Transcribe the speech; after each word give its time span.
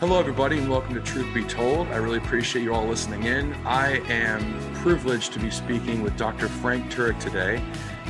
Hello, 0.00 0.18
everybody, 0.18 0.56
and 0.56 0.70
welcome 0.70 0.94
to 0.94 1.00
Truth 1.02 1.34
Be 1.34 1.44
Told. 1.44 1.86
I 1.88 1.96
really 1.96 2.16
appreciate 2.16 2.62
you 2.62 2.72
all 2.72 2.86
listening 2.86 3.24
in. 3.24 3.52
I 3.66 3.98
am 4.08 4.74
privileged 4.76 5.34
to 5.34 5.38
be 5.38 5.50
speaking 5.50 6.02
with 6.02 6.16
Dr. 6.16 6.48
Frank 6.48 6.90
Turek 6.90 7.20
today. 7.20 7.62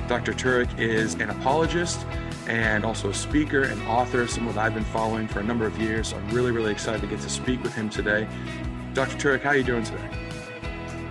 Dr. 0.07 0.33
Turek 0.33 0.79
is 0.79 1.15
an 1.15 1.31
apologist 1.31 2.07
and 2.47 2.85
also 2.85 3.11
a 3.11 3.13
speaker 3.13 3.63
and 3.63 3.83
author, 3.89 4.29
someone 4.29 4.57
I've 4.57 4.73
been 4.73 4.85
following 4.85 5.27
for 5.27 5.41
a 5.41 5.43
number 5.43 5.67
of 5.67 5.77
years. 5.81 6.11
So 6.11 6.17
I'm 6.17 6.29
really, 6.31 6.53
really 6.53 6.71
excited 6.71 7.01
to 7.01 7.08
get 7.08 7.22
to 7.22 7.29
speak 7.29 7.61
with 7.65 7.74
him 7.74 7.91
today. 7.91 8.29
Dr. 8.95 9.17
Turek, 9.17 9.41
how 9.41 9.49
are 9.49 9.57
you 9.57 9.65
doing 9.65 9.83
today? 9.83 10.09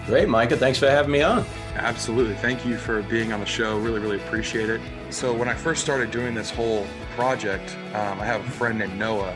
Great, 0.05 0.29
Micah. 0.29 0.55
Thanks 0.55 0.79
for 0.79 0.89
having 0.89 1.11
me 1.11 1.21
on. 1.21 1.45
Absolutely. 1.75 2.35
Thank 2.35 2.65
you 2.65 2.77
for 2.77 3.01
being 3.01 3.33
on 3.33 3.41
the 3.41 3.45
show. 3.45 3.77
Really, 3.79 3.99
really 3.99 4.15
appreciate 4.15 4.69
it. 4.69 4.79
So, 5.09 5.33
when 5.33 5.49
I 5.49 5.55
first 5.55 5.81
started 5.81 6.09
doing 6.09 6.33
this 6.33 6.49
whole 6.49 6.87
project, 7.17 7.75
um, 7.93 8.21
I 8.21 8.25
have 8.25 8.39
a 8.47 8.49
friend 8.51 8.79
named 8.79 8.97
Noah 8.97 9.35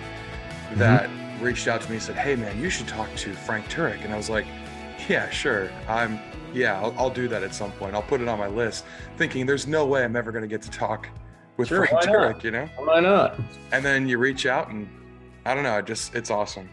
that 0.76 1.10
mm-hmm 1.10 1.23
reached 1.42 1.68
out 1.68 1.82
to 1.82 1.90
me 1.90 1.96
and 1.96 2.04
said, 2.04 2.16
"Hey, 2.16 2.36
man, 2.36 2.60
you 2.62 2.70
should 2.70 2.88
talk 2.88 3.14
to 3.16 3.34
Frank 3.34 3.70
Turek." 3.70 4.04
And 4.04 4.14
I 4.14 4.18
was 4.18 4.30
like, 4.30 4.46
"Yeah, 5.08 5.30
sure. 5.30 5.70
I'm 5.88 6.20
yeah, 6.54 6.80
I'll, 6.80 6.94
I'll 6.98 7.10
do 7.10 7.28
that 7.28 7.42
at 7.44 7.56
some 7.56 7.72
point. 7.74 7.96
I'll 7.96 8.04
put 8.04 8.22
it 8.22 8.28
on 8.28 8.40
my 8.40 8.48
list." 8.48 8.86
Thinking, 9.18 9.46
"There's 9.46 9.68
no 9.68 9.86
way 9.86 10.04
I'm 10.04 10.16
ever 10.16 10.32
going 10.32 10.44
to 10.44 10.48
get 10.48 10.62
to 10.64 10.72
talk 10.72 11.08
with 11.58 11.70
sure, 11.70 11.86
Frank 11.86 12.06
Turek." 12.06 12.44
You 12.44 12.52
know? 12.52 12.70
Why 12.78 13.00
not? 13.00 13.40
And 13.72 13.84
then 13.84 14.08
you 14.08 14.18
reach 14.18 14.46
out, 14.46 14.70
and 14.70 14.88
I 15.46 15.54
don't 15.54 15.64
know. 15.64 15.78
It 15.78 15.86
just 15.86 16.16
it's 16.16 16.32
awesome. 16.32 16.70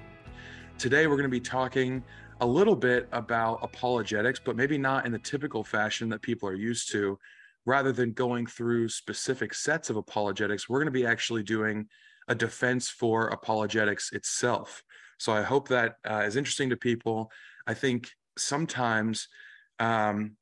Today 0.79 1.07
we're 1.07 1.17
going 1.17 1.25
to 1.25 1.29
be 1.29 1.41
talking 1.41 2.03
a 2.41 2.47
little 2.47 2.77
bit 2.77 3.07
about 3.13 3.59
apologetics, 3.63 4.41
but 4.43 4.57
maybe 4.57 4.79
not 4.79 5.05
in 5.05 5.13
the 5.13 5.19
typical 5.19 5.63
fashion 5.63 6.09
that 6.09 6.23
people 6.23 6.49
are 6.49 6.55
used 6.55 6.91
to. 6.93 7.19
Rather 7.67 7.93
than 7.93 8.13
going 8.13 8.47
through 8.47 8.89
specific 8.89 9.53
sets 9.53 9.91
of 9.91 9.97
apologetics, 9.97 10.67
we're 10.67 10.79
going 10.79 10.87
to 10.87 10.91
be 10.91 11.05
actually 11.05 11.43
doing 11.43 11.87
a 12.31 12.35
defense 12.35 12.89
for 12.89 13.29
apologetics 13.29 14.13
itself. 14.13 14.83
So 15.19 15.33
I 15.33 15.43
hope 15.43 15.69
that 15.69 15.97
uh, 16.09 16.23
is 16.25 16.37
interesting 16.37 16.71
to 16.71 16.77
people. 16.77 17.31
I 17.67 17.75
think 17.75 18.09
sometimes 18.39 19.29
um, 19.79 20.37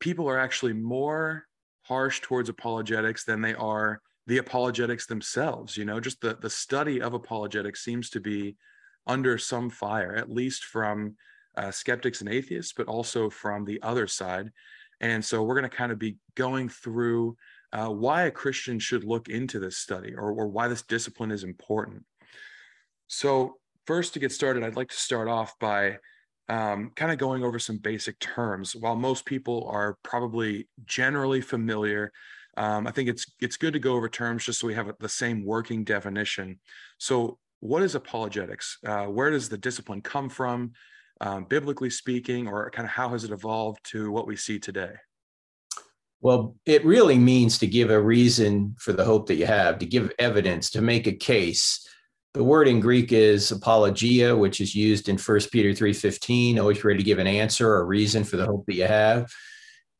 people 0.00 0.28
are 0.28 0.38
actually 0.38 0.74
more 0.74 1.44
harsh 1.82 2.20
towards 2.20 2.48
apologetics 2.48 3.24
than 3.24 3.40
they 3.40 3.54
are 3.54 4.02
the 4.26 4.38
apologetics 4.38 5.06
themselves. 5.06 5.76
You 5.76 5.84
know, 5.84 6.00
just 6.00 6.20
the 6.20 6.36
the 6.40 6.50
study 6.50 7.00
of 7.00 7.14
apologetics 7.14 7.84
seems 7.84 8.10
to 8.10 8.20
be 8.20 8.56
under 9.06 9.38
some 9.38 9.70
fire, 9.70 10.14
at 10.16 10.30
least 10.30 10.64
from 10.64 11.14
uh, 11.56 11.70
skeptics 11.70 12.20
and 12.20 12.28
atheists, 12.28 12.72
but 12.76 12.88
also 12.88 13.30
from 13.30 13.64
the 13.64 13.80
other 13.82 14.06
side. 14.06 14.50
And 15.00 15.24
so 15.24 15.42
we're 15.42 15.58
going 15.58 15.70
to 15.70 15.76
kind 15.76 15.92
of 15.92 15.98
be 15.98 16.16
going 16.34 16.68
through 16.68 17.36
uh, 17.74 17.88
why 17.88 18.22
a 18.22 18.30
Christian 18.30 18.78
should 18.78 19.02
look 19.02 19.28
into 19.28 19.58
this 19.58 19.76
study 19.76 20.14
or, 20.14 20.30
or 20.30 20.46
why 20.46 20.68
this 20.68 20.82
discipline 20.82 21.32
is 21.32 21.42
important. 21.42 22.04
So, 23.08 23.56
first, 23.84 24.14
to 24.14 24.20
get 24.20 24.30
started, 24.32 24.62
I'd 24.62 24.76
like 24.76 24.90
to 24.90 24.96
start 24.96 25.28
off 25.28 25.58
by 25.58 25.98
um, 26.48 26.92
kind 26.94 27.10
of 27.10 27.18
going 27.18 27.42
over 27.42 27.58
some 27.58 27.78
basic 27.78 28.18
terms. 28.20 28.76
While 28.76 28.94
most 28.94 29.26
people 29.26 29.68
are 29.70 29.98
probably 30.04 30.68
generally 30.84 31.40
familiar, 31.40 32.12
um, 32.56 32.86
I 32.86 32.92
think 32.92 33.08
it's 33.08 33.26
it's 33.40 33.56
good 33.56 33.72
to 33.72 33.80
go 33.80 33.94
over 33.94 34.08
terms 34.08 34.44
just 34.44 34.60
so 34.60 34.68
we 34.68 34.74
have 34.74 34.92
the 35.00 35.08
same 35.08 35.44
working 35.44 35.82
definition. 35.82 36.60
So, 36.98 37.38
what 37.58 37.82
is 37.82 37.96
apologetics? 37.96 38.78
Uh, 38.86 39.06
where 39.06 39.30
does 39.30 39.48
the 39.48 39.58
discipline 39.58 40.00
come 40.00 40.28
from, 40.28 40.72
um, 41.20 41.46
biblically 41.46 41.90
speaking, 41.90 42.46
or 42.46 42.70
kind 42.70 42.86
of 42.86 42.92
how 42.92 43.08
has 43.08 43.24
it 43.24 43.32
evolved 43.32 43.80
to 43.90 44.12
what 44.12 44.28
we 44.28 44.36
see 44.36 44.60
today? 44.60 44.92
Well, 46.24 46.56
it 46.64 46.82
really 46.86 47.18
means 47.18 47.58
to 47.58 47.66
give 47.66 47.90
a 47.90 48.00
reason 48.00 48.76
for 48.78 48.94
the 48.94 49.04
hope 49.04 49.26
that 49.26 49.34
you 49.34 49.44
have, 49.44 49.78
to 49.80 49.86
give 49.86 50.10
evidence, 50.18 50.70
to 50.70 50.80
make 50.80 51.06
a 51.06 51.12
case. 51.12 51.86
The 52.32 52.42
word 52.42 52.66
in 52.66 52.80
Greek 52.80 53.12
is 53.12 53.52
apologia, 53.52 54.34
which 54.34 54.58
is 54.58 54.74
used 54.74 55.10
in 55.10 55.18
1 55.18 55.50
Peter 55.52 55.74
3:15, 55.74 56.58
always 56.58 56.82
ready 56.82 56.96
to 56.96 57.04
give 57.04 57.18
an 57.18 57.26
answer 57.26 57.68
or 57.68 57.84
reason 57.84 58.24
for 58.24 58.38
the 58.38 58.46
hope 58.46 58.64
that 58.64 58.74
you 58.74 58.86
have. 58.86 59.30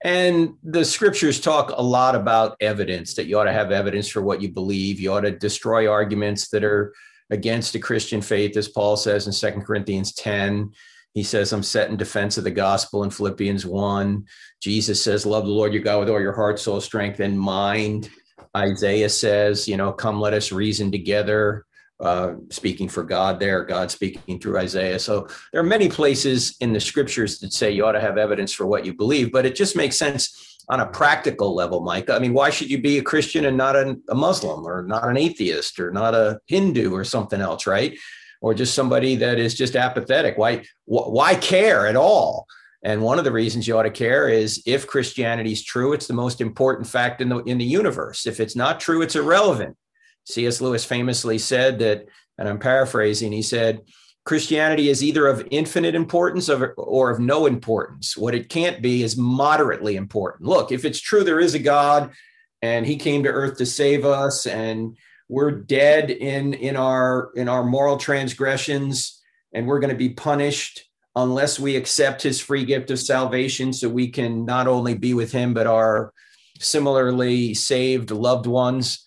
And 0.02 0.54
the 0.62 0.86
scriptures 0.86 1.40
talk 1.40 1.74
a 1.76 1.82
lot 1.82 2.14
about 2.14 2.56
evidence 2.58 3.12
that 3.16 3.26
you 3.26 3.38
ought 3.38 3.44
to 3.44 3.52
have 3.52 3.70
evidence 3.70 4.08
for 4.08 4.22
what 4.22 4.40
you 4.40 4.48
believe. 4.48 5.00
You 5.00 5.12
ought 5.12 5.28
to 5.28 5.30
destroy 5.30 5.90
arguments 5.90 6.48
that 6.48 6.64
are 6.64 6.94
against 7.28 7.74
the 7.74 7.80
Christian 7.80 8.22
faith, 8.22 8.56
as 8.56 8.68
Paul 8.68 8.96
says 8.96 9.26
in 9.26 9.34
2 9.34 9.60
Corinthians 9.60 10.14
10. 10.14 10.72
He 11.14 11.22
says, 11.22 11.52
I'm 11.52 11.62
set 11.62 11.90
in 11.90 11.96
defense 11.96 12.38
of 12.38 12.44
the 12.44 12.50
gospel 12.50 13.04
in 13.04 13.10
Philippians 13.10 13.64
1. 13.64 14.26
Jesus 14.60 15.02
says, 15.02 15.24
Love 15.24 15.44
the 15.44 15.52
Lord 15.52 15.72
your 15.72 15.82
God 15.82 16.00
with 16.00 16.10
all 16.10 16.20
your 16.20 16.34
heart, 16.34 16.58
soul, 16.58 16.80
strength, 16.80 17.20
and 17.20 17.38
mind. 17.38 18.10
Isaiah 18.56 19.08
says, 19.08 19.68
You 19.68 19.76
know, 19.76 19.92
come 19.92 20.20
let 20.20 20.34
us 20.34 20.50
reason 20.50 20.90
together. 20.90 21.66
Uh, 22.00 22.34
speaking 22.50 22.88
for 22.88 23.04
God 23.04 23.38
there, 23.38 23.64
God 23.64 23.88
speaking 23.92 24.40
through 24.40 24.58
Isaiah. 24.58 24.98
So 24.98 25.28
there 25.52 25.60
are 25.60 25.64
many 25.64 25.88
places 25.88 26.56
in 26.60 26.72
the 26.72 26.80
scriptures 26.80 27.38
that 27.38 27.52
say 27.52 27.70
you 27.70 27.86
ought 27.86 27.92
to 27.92 28.00
have 28.00 28.18
evidence 28.18 28.52
for 28.52 28.66
what 28.66 28.84
you 28.84 28.92
believe, 28.92 29.30
but 29.30 29.46
it 29.46 29.54
just 29.54 29.76
makes 29.76 29.96
sense 29.96 30.64
on 30.68 30.80
a 30.80 30.86
practical 30.86 31.54
level, 31.54 31.80
Mike. 31.80 32.10
I 32.10 32.18
mean, 32.18 32.34
why 32.34 32.50
should 32.50 32.68
you 32.68 32.80
be 32.80 32.98
a 32.98 33.02
Christian 33.02 33.44
and 33.44 33.56
not 33.56 33.76
a, 33.76 33.96
a 34.08 34.14
Muslim 34.14 34.66
or 34.66 34.82
not 34.82 35.08
an 35.08 35.16
atheist 35.16 35.78
or 35.78 35.92
not 35.92 36.14
a 36.14 36.40
Hindu 36.46 36.92
or 36.92 37.04
something 37.04 37.40
else, 37.40 37.66
right? 37.66 37.96
Or 38.44 38.52
just 38.52 38.74
somebody 38.74 39.16
that 39.16 39.38
is 39.38 39.54
just 39.54 39.74
apathetic. 39.74 40.36
Why 40.36 40.66
why 40.84 41.34
care 41.34 41.86
at 41.86 41.96
all? 41.96 42.46
And 42.82 43.00
one 43.00 43.18
of 43.18 43.24
the 43.24 43.32
reasons 43.32 43.66
you 43.66 43.78
ought 43.78 43.84
to 43.84 43.90
care 43.90 44.28
is 44.28 44.62
if 44.66 44.86
Christianity 44.86 45.52
is 45.52 45.64
true, 45.64 45.94
it's 45.94 46.06
the 46.06 46.12
most 46.12 46.42
important 46.42 46.86
fact 46.86 47.22
in 47.22 47.30
the 47.30 47.38
in 47.44 47.56
the 47.56 47.64
universe. 47.64 48.26
If 48.26 48.40
it's 48.40 48.54
not 48.54 48.80
true, 48.80 49.00
it's 49.00 49.16
irrelevant. 49.16 49.78
C.S. 50.26 50.60
Lewis 50.60 50.84
famously 50.84 51.38
said 51.38 51.78
that, 51.78 52.04
and 52.36 52.46
I'm 52.46 52.58
paraphrasing. 52.58 53.32
He 53.32 53.40
said, 53.40 53.80
Christianity 54.26 54.90
is 54.90 55.02
either 55.02 55.26
of 55.26 55.48
infinite 55.50 55.94
importance 55.94 56.50
or 56.50 57.10
of 57.10 57.20
no 57.20 57.46
importance. 57.46 58.14
What 58.14 58.34
it 58.34 58.50
can't 58.50 58.82
be 58.82 59.02
is 59.02 59.16
moderately 59.16 59.96
important. 59.96 60.46
Look, 60.50 60.70
if 60.70 60.84
it's 60.84 61.00
true 61.00 61.24
there 61.24 61.40
is 61.40 61.54
a 61.54 61.58
God 61.58 62.12
and 62.60 62.84
he 62.84 62.96
came 62.96 63.22
to 63.22 63.30
earth 63.30 63.56
to 63.56 63.64
save 63.66 64.04
us 64.04 64.46
and 64.46 64.98
we're 65.28 65.50
dead 65.50 66.10
in 66.10 66.54
in 66.54 66.76
our 66.76 67.30
in 67.34 67.48
our 67.48 67.64
moral 67.64 67.96
transgressions 67.96 69.22
and 69.52 69.66
we're 69.66 69.80
going 69.80 69.90
to 69.92 69.96
be 69.96 70.10
punished 70.10 70.84
unless 71.16 71.58
we 71.58 71.76
accept 71.76 72.22
his 72.22 72.40
free 72.40 72.64
gift 72.64 72.90
of 72.90 72.98
salvation 72.98 73.72
so 73.72 73.88
we 73.88 74.08
can 74.08 74.44
not 74.44 74.66
only 74.66 74.94
be 74.94 75.14
with 75.14 75.32
him 75.32 75.54
but 75.54 75.66
our 75.66 76.12
similarly 76.60 77.54
saved 77.54 78.10
loved 78.10 78.46
ones. 78.46 79.04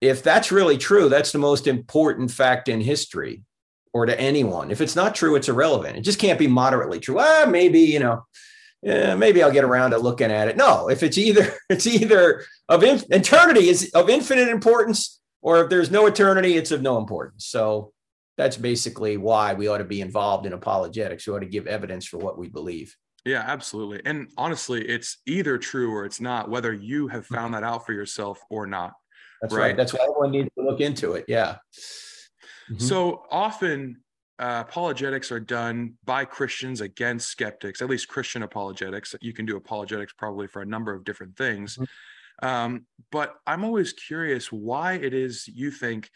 If 0.00 0.22
that's 0.22 0.52
really 0.52 0.78
true 0.78 1.08
that's 1.08 1.32
the 1.32 1.38
most 1.38 1.66
important 1.66 2.30
fact 2.30 2.68
in 2.68 2.80
history 2.80 3.42
or 3.92 4.04
to 4.06 4.20
anyone. 4.20 4.70
If 4.70 4.80
it's 4.80 4.96
not 4.96 5.14
true 5.14 5.36
it's 5.36 5.48
irrelevant. 5.48 5.96
It 5.96 6.02
just 6.02 6.18
can't 6.18 6.38
be 6.38 6.48
moderately 6.48 6.98
true. 6.98 7.18
Ah 7.20 7.46
maybe 7.48 7.80
you 7.80 8.00
know 8.00 8.24
yeah, 8.82 9.16
maybe 9.16 9.42
I'll 9.42 9.52
get 9.52 9.64
around 9.64 9.92
to 9.92 9.98
looking 9.98 10.30
at 10.30 10.48
it. 10.48 10.56
No, 10.56 10.88
if 10.88 11.02
it's 11.02 11.18
either 11.18 11.54
it's 11.70 11.86
either 11.86 12.44
of 12.68 12.82
in, 12.82 13.00
eternity 13.10 13.68
is 13.68 13.92
of 13.94 14.10
infinite 14.10 14.48
importance 14.48 15.20
or 15.46 15.62
if 15.62 15.70
there's 15.70 15.92
no 15.92 16.06
eternity, 16.06 16.56
it's 16.56 16.72
of 16.72 16.82
no 16.82 16.98
importance. 16.98 17.46
So 17.46 17.92
that's 18.36 18.56
basically 18.56 19.16
why 19.16 19.54
we 19.54 19.68
ought 19.68 19.78
to 19.78 19.84
be 19.84 20.00
involved 20.00 20.44
in 20.44 20.52
apologetics. 20.52 21.24
We 21.24 21.34
ought 21.34 21.38
to 21.38 21.46
give 21.46 21.68
evidence 21.68 22.04
for 22.04 22.18
what 22.18 22.36
we 22.36 22.48
believe. 22.48 22.96
Yeah, 23.24 23.44
absolutely. 23.46 24.02
And 24.04 24.28
honestly, 24.36 24.84
it's 24.84 25.18
either 25.24 25.56
true 25.56 25.94
or 25.94 26.04
it's 26.04 26.20
not, 26.20 26.50
whether 26.50 26.72
you 26.72 27.06
have 27.06 27.26
found 27.26 27.54
that 27.54 27.62
out 27.62 27.86
for 27.86 27.92
yourself 27.92 28.40
or 28.50 28.66
not. 28.66 28.94
That's 29.40 29.54
right. 29.54 29.62
right. 29.62 29.76
That's 29.76 29.92
why 29.92 30.00
everyone 30.02 30.32
needs 30.32 30.50
to 30.58 30.64
look 30.64 30.80
into 30.80 31.12
it. 31.12 31.24
Yeah. 31.28 31.58
Mm-hmm. 32.68 32.78
So 32.78 33.22
often, 33.30 33.98
uh, 34.40 34.64
apologetics 34.66 35.30
are 35.30 35.40
done 35.40 35.94
by 36.04 36.24
Christians 36.24 36.80
against 36.80 37.28
skeptics, 37.28 37.80
at 37.80 37.88
least 37.88 38.08
Christian 38.08 38.42
apologetics. 38.42 39.14
You 39.20 39.32
can 39.32 39.46
do 39.46 39.56
apologetics 39.56 40.12
probably 40.12 40.48
for 40.48 40.60
a 40.62 40.66
number 40.66 40.92
of 40.92 41.04
different 41.04 41.36
things. 41.36 41.74
Mm-hmm. 41.74 41.84
Um, 42.42 42.86
but 43.10 43.34
I'm 43.46 43.64
always 43.64 43.92
curious 43.92 44.52
why 44.52 44.94
it 44.94 45.14
is 45.14 45.48
you 45.48 45.70
think 45.70 46.10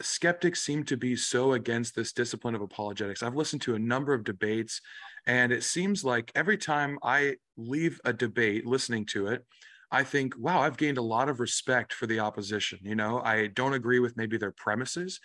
skeptics 0.00 0.60
seem 0.60 0.84
to 0.84 0.96
be 0.96 1.16
so 1.16 1.52
against 1.52 1.94
this 1.94 2.12
discipline 2.12 2.54
of 2.54 2.60
apologetics. 2.60 3.22
I've 3.22 3.36
listened 3.36 3.62
to 3.62 3.74
a 3.74 3.78
number 3.78 4.14
of 4.14 4.24
debates, 4.24 4.80
and 5.26 5.52
it 5.52 5.64
seems 5.64 6.04
like 6.04 6.30
every 6.34 6.56
time 6.56 6.98
I 7.02 7.36
leave 7.56 8.00
a 8.04 8.12
debate 8.12 8.66
listening 8.66 9.06
to 9.06 9.28
it, 9.28 9.44
I 9.90 10.04
think, 10.04 10.34
wow, 10.38 10.60
I've 10.60 10.76
gained 10.76 10.98
a 10.98 11.02
lot 11.02 11.28
of 11.28 11.40
respect 11.40 11.92
for 11.92 12.06
the 12.06 12.20
opposition. 12.20 12.78
You 12.82 12.94
know, 12.94 13.20
I 13.20 13.48
don't 13.48 13.72
agree 13.72 14.00
with 14.00 14.16
maybe 14.16 14.36
their 14.36 14.52
premises, 14.52 15.18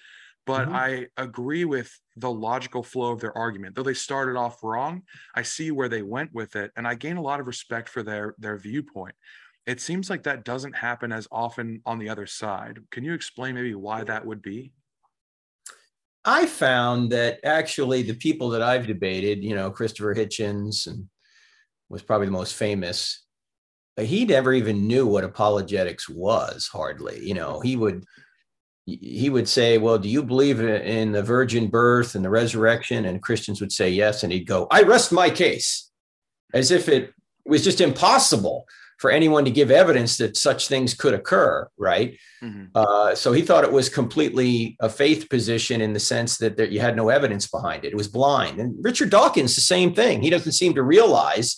but 0.46 0.68
mm-hmm. 0.68 0.76
I 0.76 1.08
agree 1.18 1.66
with 1.66 1.92
the 2.16 2.32
logical 2.32 2.82
flow 2.82 3.12
of 3.12 3.20
their 3.20 3.38
argument. 3.38 3.76
Though 3.76 3.84
they 3.84 3.94
started 3.94 4.38
off 4.38 4.64
wrong, 4.64 5.04
I 5.36 5.42
see 5.42 5.72
where 5.72 5.90
they 5.90 6.02
went 6.02 6.34
with 6.34 6.56
it, 6.56 6.72
and 6.78 6.88
I 6.88 6.96
gain 6.96 7.18
a 7.18 7.22
lot 7.22 7.40
of 7.40 7.48
respect 7.48 7.90
for 7.90 8.04
their 8.04 8.36
their 8.40 8.58
viewpoint 8.58 9.16
it 9.66 9.80
seems 9.80 10.10
like 10.10 10.24
that 10.24 10.44
doesn't 10.44 10.76
happen 10.76 11.12
as 11.12 11.28
often 11.32 11.82
on 11.86 12.00
the 12.00 12.10
other 12.10 12.28
side. 12.28 12.80
Can 12.92 13.04
you 13.04 13.14
explain 13.14 13.56
maybe 13.56 13.76
why 13.76 14.04
that 14.04 14.26
would 14.26 14.42
be? 14.42 14.74
I 16.26 16.46
found 16.46 17.12
that 17.12 17.40
actually 17.44 18.02
the 18.02 18.14
people 18.14 18.50
that 18.50 18.62
I've 18.62 18.88
debated, 18.88 19.44
you 19.44 19.56
know, 19.56 19.70
Christopher 19.72 20.16
Hitchens 20.16 20.88
and 20.88 21.08
was 21.90 22.02
probably 22.02 22.28
the 22.28 22.32
most 22.32 22.56
famous. 22.56 23.26
but 23.96 24.06
He 24.06 24.26
never 24.26 24.54
even 24.54 24.88
knew 24.88 25.06
what 25.06 25.24
apologetics 25.24 26.10
was, 26.10 26.68
hardly. 26.68 27.26
You 27.26 27.34
know, 27.34 27.60
he 27.60 27.76
would 27.76 28.06
he 28.86 29.30
would 29.30 29.48
say, 29.48 29.78
Well, 29.78 29.98
do 29.98 30.10
you 30.10 30.24
believe 30.24 30.60
in 30.60 31.14
the 31.14 31.24
virgin 31.24 31.68
birth 31.68 32.16
and 32.16 32.24
the 32.24 32.30
resurrection? 32.30 33.06
And 33.06 33.22
Christians 33.22 33.62
would 33.62 33.72
say 33.72 33.90
yes. 33.90 34.24
And 34.24 34.34
he'd 34.34 34.48
go, 34.48 34.68
I 34.72 34.84
rest 34.84 35.14
my 35.14 35.30
case, 35.30 35.90
as 36.54 36.72
if 36.72 36.90
it 36.90 37.14
was 37.46 37.64
just 37.64 37.82
impossible 37.82 38.66
for 39.00 39.12
anyone 39.12 39.46
to 39.46 39.52
give 39.52 39.72
evidence 39.72 40.18
that 40.18 40.38
such 40.38 40.68
things 40.68 40.94
could 40.94 41.14
occur, 41.14 41.68
right? 41.78 42.18
Mm-hmm. 42.42 42.66
Uh, 42.76 43.16
so 43.16 43.32
he 43.32 43.42
thought 43.42 43.64
it 43.64 43.72
was 43.72 43.90
completely 43.90 44.78
a 44.80 44.90
faith 44.90 45.30
position 45.30 45.82
in 45.82 45.94
the 45.94 46.00
sense 46.00 46.38
that, 46.38 46.58
that 46.58 46.72
you 46.72 46.80
had 46.80 46.96
no 46.96 47.10
evidence 47.10 47.48
behind 47.48 47.86
it. 47.86 47.92
It 47.92 47.98
was 47.98 48.08
blind. 48.08 48.60
And 48.60 48.76
Richard 48.84 49.10
Dawkins, 49.10 49.56
the 49.56 49.62
same 49.62 49.94
thing. 49.94 50.22
He 50.22 50.30
doesn't 50.30 50.54
seem 50.54 50.74
to 50.76 50.84
realize 50.84 51.58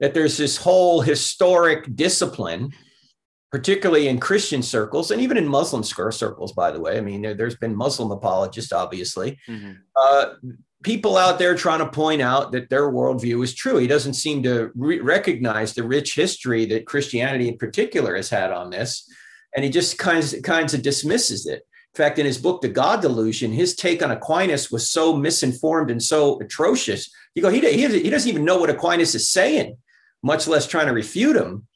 that 0.00 0.14
there's 0.14 0.36
this 0.36 0.56
whole 0.56 1.00
historic 1.00 1.94
discipline 1.94 2.72
particularly 3.52 4.08
in 4.08 4.18
Christian 4.18 4.62
circles 4.62 5.10
and 5.10 5.20
even 5.20 5.36
in 5.36 5.46
Muslim 5.46 5.82
circles, 5.84 6.52
by 6.52 6.70
the 6.70 6.80
way. 6.80 6.96
I 6.96 7.02
mean, 7.02 7.20
there, 7.20 7.44
has 7.44 7.54
been 7.54 7.76
Muslim 7.76 8.10
apologists, 8.10 8.72
obviously. 8.72 9.38
Mm-hmm. 9.46 9.72
Uh, 9.94 10.26
people 10.82 11.16
out 11.16 11.38
there 11.38 11.54
trying 11.54 11.78
to 11.78 11.88
point 11.88 12.22
out 12.22 12.52
that 12.52 12.68
their 12.68 12.90
worldview 12.90 13.42
is 13.42 13.54
true. 13.54 13.78
He 13.78 13.86
doesn't 13.86 14.14
seem 14.14 14.42
to 14.42 14.70
re- 14.74 15.00
recognize 15.00 15.74
the 15.74 15.82
rich 15.82 16.14
history 16.14 16.64
that 16.66 16.86
Christianity 16.86 17.48
in 17.48 17.58
particular 17.58 18.16
has 18.16 18.28
had 18.28 18.50
on 18.50 18.70
this. 18.70 19.08
And 19.54 19.64
he 19.64 19.70
just 19.70 19.98
kinds, 19.98 20.34
kinds 20.42 20.74
of 20.74 20.82
dismisses 20.82 21.46
it. 21.46 21.66
In 21.94 21.96
fact, 21.96 22.18
in 22.18 22.26
his 22.26 22.38
book, 22.38 22.62
The 22.62 22.68
God 22.68 23.02
Delusion, 23.02 23.52
his 23.52 23.76
take 23.76 24.02
on 24.02 24.10
Aquinas 24.10 24.70
was 24.70 24.90
so 24.90 25.14
misinformed 25.14 25.90
and 25.90 26.02
so 26.02 26.40
atrocious. 26.40 27.10
You 27.34 27.42
go, 27.42 27.50
he, 27.50 27.60
he, 27.60 27.86
he 28.00 28.10
doesn't 28.10 28.30
even 28.30 28.44
know 28.44 28.58
what 28.58 28.70
Aquinas 28.70 29.14
is 29.14 29.28
saying, 29.28 29.76
much 30.22 30.48
less 30.48 30.66
trying 30.66 30.86
to 30.86 30.94
refute 30.94 31.36
him. 31.36 31.66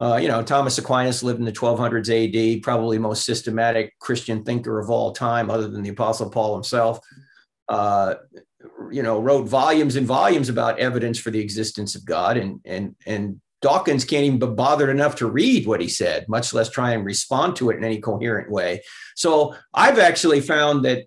Uh, 0.00 0.16
you 0.16 0.28
know, 0.28 0.42
Thomas 0.42 0.76
Aquinas 0.76 1.22
lived 1.22 1.38
in 1.38 1.46
the 1.46 1.52
1200s 1.52 2.10
AD, 2.56 2.62
probably 2.62 2.98
most 2.98 3.24
systematic 3.24 3.98
Christian 4.00 4.44
thinker 4.44 4.78
of 4.78 4.90
all 4.90 5.12
time, 5.12 5.50
other 5.50 5.68
than 5.68 5.82
the 5.82 5.90
Apostle 5.90 6.28
Paul 6.28 6.54
himself. 6.54 6.98
Uh, 7.68 8.14
you 8.90 9.02
know, 9.02 9.20
wrote 9.20 9.48
volumes 9.48 9.96
and 9.96 10.06
volumes 10.06 10.48
about 10.48 10.78
evidence 10.78 11.18
for 11.18 11.30
the 11.30 11.40
existence 11.40 11.94
of 11.94 12.04
God, 12.04 12.36
and 12.36 12.60
and 12.64 12.94
and 13.06 13.40
Dawkins 13.64 14.04
can't 14.04 14.24
even 14.24 14.38
be 14.38 14.46
bothered 14.46 14.90
enough 14.90 15.16
to 15.16 15.26
read 15.26 15.66
what 15.66 15.80
he 15.80 15.88
said, 15.88 16.28
much 16.28 16.52
less 16.52 16.68
try 16.68 16.92
and 16.92 17.04
respond 17.04 17.56
to 17.56 17.70
it 17.70 17.78
in 17.78 17.84
any 17.84 17.98
coherent 17.98 18.50
way. 18.50 18.82
So 19.16 19.54
I've 19.72 19.98
actually 19.98 20.42
found 20.42 20.84
that 20.84 21.06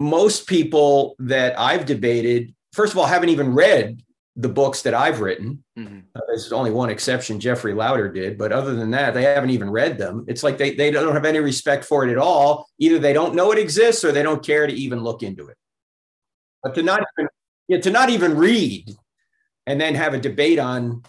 most 0.00 0.46
people 0.46 1.14
that 1.18 1.58
I've 1.58 1.84
debated, 1.84 2.54
first 2.72 2.94
of 2.94 2.98
all, 2.98 3.04
haven't 3.04 3.28
even 3.28 3.52
read 3.52 4.02
the 4.36 4.48
books 4.48 4.82
that 4.82 4.94
I've 4.94 5.20
written. 5.20 5.62
Mm-hmm. 5.78 5.98
Uh, 6.16 6.20
there's 6.26 6.52
only 6.52 6.70
one 6.70 6.90
exception, 6.90 7.38
Jeffrey 7.38 7.74
Lowder 7.74 8.10
did, 8.10 8.36
but 8.36 8.50
other 8.50 8.74
than 8.74 8.90
that, 8.92 9.14
they 9.14 9.22
haven't 9.22 9.50
even 9.50 9.70
read 9.70 9.98
them. 9.98 10.24
It's 10.26 10.42
like 10.42 10.58
they, 10.58 10.74
they 10.74 10.90
don't 10.90 11.14
have 11.14 11.24
any 11.24 11.38
respect 11.38 11.84
for 11.84 12.06
it 12.06 12.10
at 12.10 12.18
all. 12.18 12.66
Either 12.78 12.98
they 12.98 13.12
don't 13.12 13.34
know 13.34 13.52
it 13.52 13.58
exists 13.58 14.04
or 14.04 14.10
they 14.10 14.22
don't 14.22 14.44
care 14.44 14.66
to 14.66 14.72
even 14.72 15.04
look 15.04 15.22
into 15.22 15.48
it. 15.48 15.56
But 16.64 16.74
to 16.74 16.82
not 16.82 17.02
even, 17.18 17.28
yeah, 17.68 17.80
to 17.80 17.90
not 17.90 18.10
even 18.10 18.36
read 18.36 18.90
and 19.66 19.80
then 19.80 19.94
have 19.94 20.14
a 20.14 20.18
debate 20.18 20.58
on 20.58 21.02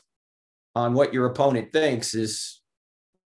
on 0.75 0.94
what 0.94 1.13
your 1.13 1.25
opponent 1.25 1.72
thinks 1.72 2.13
is 2.13 2.62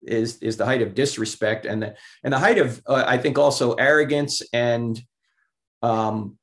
is 0.03 0.37
is 0.39 0.57
the 0.57 0.65
height 0.65 0.81
of 0.81 0.93
disrespect 0.93 1.65
and 1.65 1.81
the 1.81 1.95
and 2.23 2.33
the 2.33 2.39
height 2.39 2.57
of 2.57 2.81
uh, 2.85 3.03
I 3.07 3.17
think 3.17 3.39
also 3.39 3.73
arrogance 3.73 4.41
and 4.53 5.01
um, 5.81 6.37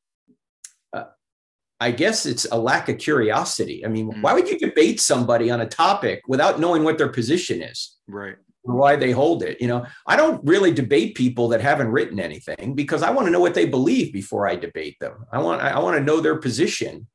I 1.81 1.91
guess 1.91 2.25
it's 2.25 2.47
a 2.51 2.57
lack 2.57 2.89
of 2.89 2.99
curiosity. 2.99 3.85
I 3.85 3.89
mean, 3.89 4.11
mm-hmm. 4.11 4.23
why 4.23 4.33
would 4.33 4.49
you 4.49 4.59
debate 4.59 5.01
somebody 5.01 5.51
on 5.51 5.61
a 5.61 5.67
topic 5.67 6.23
without 6.27 6.61
knowing 6.61 6.85
what 6.85 6.99
their 6.99 7.09
position 7.09 7.61
is? 7.61 7.99
Right. 8.07 8.37
Why 8.65 8.97
they 8.97 9.11
hold 9.11 9.43
it. 9.43 9.61
You 9.61 9.69
know, 9.69 9.87
I 10.07 10.17
don't 10.17 10.43
really 10.45 10.73
debate 10.73 11.15
people 11.15 11.49
that 11.49 11.61
haven't 11.61 11.89
written 11.89 12.19
anything 12.19 12.75
because 12.75 13.03
I 13.03 13.11
want 13.11 13.27
to 13.27 13.31
know 13.31 13.41
what 13.41 13.55
they 13.55 13.67
believe 13.67 14.13
before 14.13 14.49
I 14.49 14.57
debate 14.57 14.99
them. 15.01 15.27
I 15.31 15.39
want 15.39 15.61
I 15.61 15.79
want 15.79 15.99
to 15.99 16.03
know 16.03 16.21
their 16.21 16.37
position. 16.37 17.07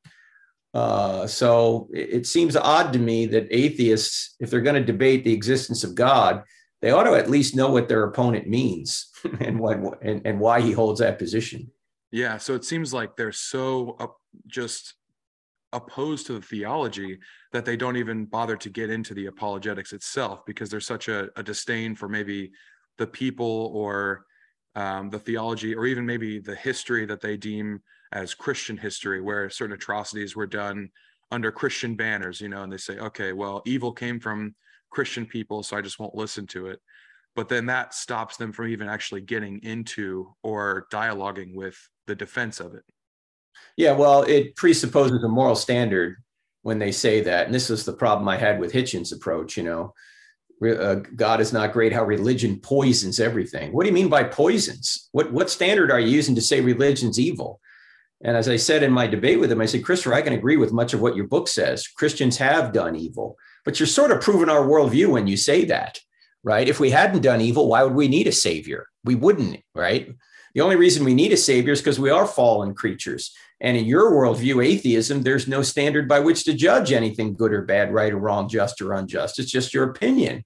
Uh, 0.72 1.26
so 1.26 1.88
it, 1.92 2.10
it 2.10 2.26
seems 2.26 2.54
odd 2.54 2.92
to 2.92 3.00
me 3.00 3.26
that 3.26 3.48
atheists, 3.50 4.36
if 4.38 4.48
they're 4.50 4.60
going 4.60 4.76
to 4.76 4.92
debate 4.92 5.24
the 5.24 5.32
existence 5.32 5.82
of 5.82 5.96
God, 5.96 6.44
they 6.80 6.92
ought 6.92 7.02
to 7.04 7.14
at 7.14 7.28
least 7.28 7.56
know 7.56 7.70
what 7.70 7.88
their 7.88 8.04
opponent 8.04 8.46
means 8.46 9.10
and 9.40 9.58
what 9.58 9.78
and, 10.02 10.22
and 10.24 10.38
why 10.38 10.60
he 10.60 10.72
holds 10.72 11.00
that 11.00 11.18
position. 11.18 11.70
Yeah, 12.12 12.38
so 12.38 12.54
it 12.54 12.64
seems 12.64 12.92
like 12.92 13.16
they're 13.16 13.32
so 13.32 13.96
uh, 14.00 14.06
just 14.46 14.94
opposed 15.72 16.26
to 16.26 16.34
the 16.34 16.42
theology 16.42 17.18
that 17.52 17.64
they 17.64 17.76
don't 17.76 17.96
even 17.96 18.24
bother 18.24 18.56
to 18.56 18.68
get 18.68 18.90
into 18.90 19.14
the 19.14 19.26
apologetics 19.26 19.92
itself 19.92 20.44
because 20.46 20.70
there's 20.70 20.86
such 20.86 21.08
a, 21.08 21.28
a 21.36 21.42
disdain 21.42 21.94
for 21.94 22.08
maybe 22.08 22.50
the 22.98 23.06
people 23.06 23.70
or 23.72 24.24
um, 24.74 25.10
the 25.10 25.18
theology 25.18 25.74
or 25.74 25.86
even 25.86 26.04
maybe 26.04 26.38
the 26.38 26.54
history 26.54 27.06
that 27.06 27.20
they 27.20 27.36
deem 27.36 27.80
as 28.12 28.34
Christian 28.34 28.76
history, 28.76 29.20
where 29.20 29.48
certain 29.48 29.74
atrocities 29.74 30.34
were 30.34 30.46
done 30.46 30.90
under 31.30 31.52
Christian 31.52 31.94
banners, 31.94 32.40
you 32.40 32.48
know, 32.48 32.64
and 32.64 32.72
they 32.72 32.76
say, 32.76 32.98
okay, 32.98 33.32
well, 33.32 33.62
evil 33.64 33.92
came 33.92 34.18
from 34.18 34.54
Christian 34.90 35.24
people, 35.24 35.62
so 35.62 35.76
I 35.76 35.80
just 35.80 36.00
won't 36.00 36.14
listen 36.16 36.46
to 36.48 36.66
it. 36.66 36.80
But 37.36 37.48
then 37.48 37.66
that 37.66 37.94
stops 37.94 38.36
them 38.36 38.52
from 38.52 38.66
even 38.68 38.88
actually 38.88 39.20
getting 39.20 39.62
into 39.62 40.34
or 40.42 40.88
dialoguing 40.92 41.54
with 41.54 41.76
the 42.08 42.16
defense 42.16 42.58
of 42.58 42.74
it 42.74 42.82
yeah 43.76 43.92
well 43.92 44.22
it 44.22 44.56
presupposes 44.56 45.22
a 45.22 45.28
moral 45.28 45.54
standard 45.54 46.16
when 46.62 46.78
they 46.78 46.92
say 46.92 47.20
that 47.20 47.46
and 47.46 47.54
this 47.54 47.70
is 47.70 47.84
the 47.84 47.92
problem 47.92 48.28
i 48.28 48.36
had 48.36 48.58
with 48.58 48.72
hitchens 48.72 49.12
approach 49.12 49.56
you 49.56 49.62
know 49.62 49.94
uh, 50.66 50.96
god 51.16 51.40
is 51.40 51.52
not 51.52 51.72
great 51.72 51.92
how 51.92 52.04
religion 52.04 52.58
poisons 52.60 53.18
everything 53.18 53.72
what 53.72 53.84
do 53.84 53.88
you 53.88 53.94
mean 53.94 54.08
by 54.08 54.22
poisons 54.22 55.08
what 55.12 55.32
what 55.32 55.50
standard 55.50 55.90
are 55.90 56.00
you 56.00 56.08
using 56.08 56.34
to 56.34 56.40
say 56.40 56.60
religion's 56.60 57.18
evil 57.18 57.60
and 58.22 58.36
as 58.36 58.48
i 58.48 58.56
said 58.56 58.82
in 58.82 58.92
my 58.92 59.06
debate 59.06 59.40
with 59.40 59.50
him 59.50 59.60
i 59.60 59.66
said 59.66 59.84
christopher 59.84 60.14
i 60.14 60.22
can 60.22 60.34
agree 60.34 60.56
with 60.56 60.72
much 60.72 60.92
of 60.92 61.00
what 61.00 61.16
your 61.16 61.26
book 61.26 61.48
says 61.48 61.86
christians 61.86 62.36
have 62.36 62.72
done 62.72 62.94
evil 62.94 63.36
but 63.64 63.80
you're 63.80 63.86
sort 63.86 64.10
of 64.10 64.20
proving 64.20 64.48
our 64.48 64.66
worldview 64.66 65.10
when 65.10 65.26
you 65.26 65.36
say 65.36 65.64
that 65.64 65.98
right? 66.42 66.68
If 66.68 66.80
we 66.80 66.90
hadn't 66.90 67.22
done 67.22 67.40
evil, 67.40 67.68
why 67.68 67.82
would 67.82 67.94
we 67.94 68.08
need 68.08 68.26
a 68.26 68.32
savior? 68.32 68.86
We 69.04 69.14
wouldn't, 69.14 69.62
right? 69.74 70.08
The 70.54 70.60
only 70.60 70.76
reason 70.76 71.04
we 71.04 71.14
need 71.14 71.32
a 71.32 71.36
savior 71.36 71.72
is 71.72 71.80
because 71.80 72.00
we 72.00 72.10
are 72.10 72.26
fallen 72.26 72.74
creatures. 72.74 73.32
And 73.60 73.76
in 73.76 73.84
your 73.84 74.10
worldview, 74.12 74.64
atheism, 74.64 75.22
there's 75.22 75.46
no 75.46 75.62
standard 75.62 76.08
by 76.08 76.20
which 76.20 76.44
to 76.44 76.54
judge 76.54 76.92
anything 76.92 77.34
good 77.34 77.52
or 77.52 77.62
bad, 77.62 77.92
right 77.92 78.12
or 78.12 78.18
wrong, 78.18 78.48
just 78.48 78.80
or 78.80 78.94
unjust. 78.94 79.38
It's 79.38 79.50
just 79.50 79.74
your 79.74 79.90
opinion. 79.90 80.44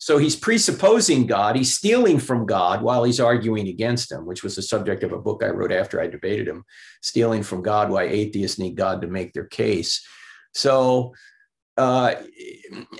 So 0.00 0.18
he's 0.18 0.36
presupposing 0.36 1.26
God. 1.26 1.56
He's 1.56 1.76
stealing 1.76 2.18
from 2.18 2.46
God 2.46 2.82
while 2.82 3.04
he's 3.04 3.20
arguing 3.20 3.68
against 3.68 4.12
him, 4.12 4.26
which 4.26 4.42
was 4.42 4.54
the 4.54 4.62
subject 4.62 5.02
of 5.02 5.12
a 5.12 5.18
book 5.18 5.42
I 5.42 5.48
wrote 5.48 5.72
after 5.72 6.00
I 6.00 6.06
debated 6.06 6.46
him 6.46 6.64
Stealing 7.02 7.42
from 7.42 7.62
God 7.62 7.90
Why 7.90 8.04
Atheists 8.04 8.58
Need 8.58 8.76
God 8.76 9.02
to 9.02 9.08
Make 9.08 9.32
Their 9.32 9.46
Case. 9.46 10.06
So 10.54 11.14
uh, 11.78 12.14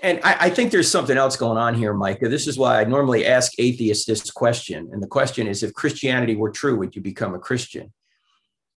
and 0.03 0.21
I, 0.23 0.37
I, 0.41 0.51
think 0.51 0.71
there's 0.71 0.91
something 0.91 1.17
else 1.17 1.37
going 1.37 1.59
on 1.59 1.75
here, 1.75 1.93
Micah. 1.93 2.29
This 2.29 2.47
is 2.47 2.57
why 2.57 2.81
I 2.81 2.85
normally 2.85 3.27
ask 3.27 3.53
atheists 3.59 4.07
this 4.07 4.31
question. 4.31 4.89
And 4.93 5.03
the 5.03 5.09
question 5.09 5.49
is 5.49 5.63
if 5.63 5.75
Christianity 5.75 6.37
were 6.37 6.51
true, 6.51 6.79
would 6.79 6.95
you 6.95 7.03
become 7.03 7.35
a 7.35 7.41
Christian? 7.41 7.93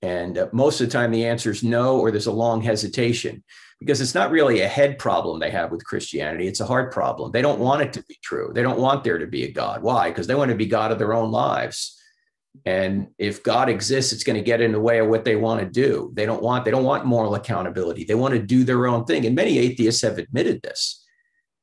And 0.01 0.39
uh, 0.39 0.47
most 0.51 0.81
of 0.81 0.87
the 0.87 0.91
time, 0.91 1.11
the 1.11 1.25
answer 1.25 1.51
is 1.51 1.63
no, 1.63 1.99
or 1.99 2.09
there's 2.09 2.25
a 2.25 2.31
long 2.31 2.61
hesitation 2.61 3.43
because 3.79 4.01
it's 4.01 4.15
not 4.15 4.31
really 4.31 4.61
a 4.61 4.67
head 4.67 4.97
problem 4.97 5.39
they 5.39 5.51
have 5.51 5.71
with 5.71 5.85
Christianity. 5.85 6.47
It's 6.47 6.61
a 6.61 6.65
heart 6.65 6.91
problem. 6.91 7.31
They 7.31 7.43
don't 7.43 7.59
want 7.59 7.83
it 7.83 7.93
to 7.93 8.03
be 8.03 8.17
true. 8.23 8.51
They 8.55 8.63
don't 8.63 8.79
want 8.79 9.03
there 9.03 9.19
to 9.19 9.27
be 9.27 9.43
a 9.43 9.51
God. 9.51 9.83
Why? 9.83 10.09
Because 10.09 10.25
they 10.25 10.35
want 10.35 10.49
to 10.49 10.57
be 10.57 10.65
God 10.65 10.91
of 10.91 10.97
their 10.97 11.13
own 11.13 11.31
lives. 11.31 12.00
And 12.65 13.07
if 13.17 13.43
God 13.43 13.69
exists, 13.69 14.13
it's 14.13 14.23
going 14.23 14.37
to 14.37 14.43
get 14.43 14.61
in 14.61 14.71
the 14.71 14.79
way 14.79 14.99
of 14.99 15.07
what 15.07 15.25
they 15.25 15.35
want 15.35 15.61
to 15.61 15.65
do. 15.65 16.11
They 16.13 16.25
don't 16.25 16.43
want 16.43 16.65
they 16.65 16.71
don't 16.71 16.83
want 16.83 17.05
moral 17.05 17.35
accountability. 17.35 18.03
They 18.03 18.15
want 18.15 18.33
to 18.33 18.39
do 18.39 18.63
their 18.63 18.87
own 18.87 19.05
thing. 19.05 19.25
And 19.25 19.35
many 19.35 19.57
atheists 19.57 20.01
have 20.01 20.17
admitted 20.17 20.61
this. 20.61 21.03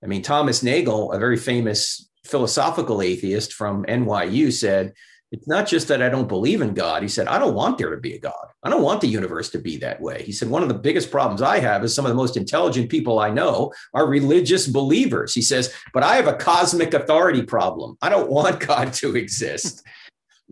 I 0.02 0.06
mean, 0.06 0.22
Thomas 0.22 0.62
Nagel, 0.62 1.12
a 1.12 1.18
very 1.18 1.36
famous 1.36 2.08
philosophical 2.24 3.02
atheist 3.02 3.52
from 3.52 3.84
NYU, 3.84 4.52
said, 4.52 4.92
It's 5.30 5.48
not 5.48 5.66
just 5.66 5.88
that 5.88 6.02
I 6.02 6.08
don't 6.08 6.28
believe 6.28 6.62
in 6.62 6.74
God. 6.74 7.02
He 7.02 7.08
said, 7.08 7.28
I 7.28 7.38
don't 7.38 7.54
want 7.54 7.78
there 7.78 7.90
to 7.90 8.00
be 8.00 8.14
a 8.14 8.20
God. 8.20 8.46
I 8.62 8.70
don't 8.70 8.82
want 8.82 9.00
the 9.00 9.08
universe 9.08 9.50
to 9.50 9.58
be 9.58 9.76
that 9.78 10.00
way. 10.00 10.22
He 10.22 10.32
said, 10.32 10.48
One 10.48 10.62
of 10.62 10.68
the 10.68 10.74
biggest 10.74 11.10
problems 11.10 11.42
I 11.42 11.58
have 11.58 11.84
is 11.84 11.94
some 11.94 12.06
of 12.06 12.10
the 12.10 12.16
most 12.16 12.36
intelligent 12.36 12.90
people 12.90 13.18
I 13.18 13.30
know 13.30 13.72
are 13.94 14.06
religious 14.06 14.66
believers. 14.66 15.34
He 15.34 15.42
says, 15.42 15.72
But 15.92 16.02
I 16.02 16.16
have 16.16 16.28
a 16.28 16.36
cosmic 16.36 16.94
authority 16.94 17.42
problem. 17.42 17.96
I 18.02 18.08
don't 18.08 18.30
want 18.30 18.60
God 18.66 18.92
to 18.94 19.16
exist. 19.16 19.84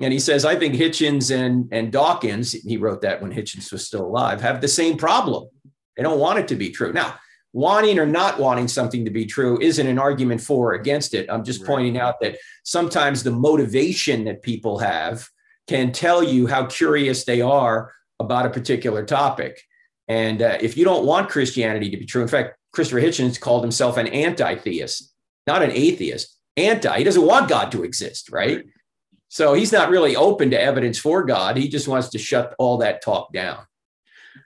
And 0.00 0.12
he 0.12 0.18
says, 0.18 0.44
I 0.44 0.56
think 0.56 0.74
Hitchens 0.74 1.34
and, 1.34 1.68
and 1.72 1.90
Dawkins, 1.90 2.52
he 2.52 2.76
wrote 2.76 3.00
that 3.02 3.22
when 3.22 3.32
Hitchens 3.32 3.72
was 3.72 3.86
still 3.86 4.04
alive, 4.04 4.40
have 4.42 4.60
the 4.60 4.68
same 4.68 4.96
problem. 4.96 5.48
They 5.96 6.02
don't 6.02 6.20
want 6.20 6.38
it 6.38 6.48
to 6.48 6.56
be 6.56 6.70
true. 6.70 6.92
Now, 6.92 7.14
wanting 7.54 7.98
or 7.98 8.04
not 8.04 8.38
wanting 8.38 8.68
something 8.68 9.04
to 9.06 9.10
be 9.10 9.24
true 9.24 9.58
isn't 9.60 9.86
an 9.86 9.98
argument 9.98 10.42
for 10.42 10.72
or 10.72 10.74
against 10.74 11.14
it. 11.14 11.30
I'm 11.30 11.44
just 11.44 11.60
right. 11.62 11.68
pointing 11.68 11.98
out 11.98 12.20
that 12.20 12.36
sometimes 12.64 13.22
the 13.22 13.30
motivation 13.30 14.24
that 14.24 14.42
people 14.42 14.78
have 14.78 15.26
can 15.66 15.92
tell 15.92 16.22
you 16.22 16.46
how 16.46 16.66
curious 16.66 17.24
they 17.24 17.40
are 17.40 17.92
about 18.20 18.44
a 18.44 18.50
particular 18.50 19.04
topic. 19.04 19.62
And 20.08 20.42
uh, 20.42 20.58
if 20.60 20.76
you 20.76 20.84
don't 20.84 21.06
want 21.06 21.30
Christianity 21.30 21.90
to 21.90 21.96
be 21.96 22.04
true, 22.04 22.22
in 22.22 22.28
fact, 22.28 22.58
Christopher 22.72 23.00
Hitchens 23.00 23.40
called 23.40 23.64
himself 23.64 23.96
an 23.96 24.06
anti 24.08 24.54
theist, 24.56 25.14
not 25.46 25.62
an 25.62 25.70
atheist, 25.72 26.36
anti. 26.56 26.98
He 26.98 27.04
doesn't 27.04 27.26
want 27.26 27.48
God 27.48 27.72
to 27.72 27.84
exist, 27.84 28.30
right? 28.30 28.64
So 29.28 29.54
he's 29.54 29.72
not 29.72 29.90
really 29.90 30.16
open 30.16 30.50
to 30.50 30.60
evidence 30.60 30.98
for 30.98 31.24
God. 31.24 31.56
He 31.56 31.68
just 31.68 31.88
wants 31.88 32.08
to 32.10 32.18
shut 32.18 32.54
all 32.58 32.78
that 32.78 33.02
talk 33.02 33.32
down. 33.32 33.66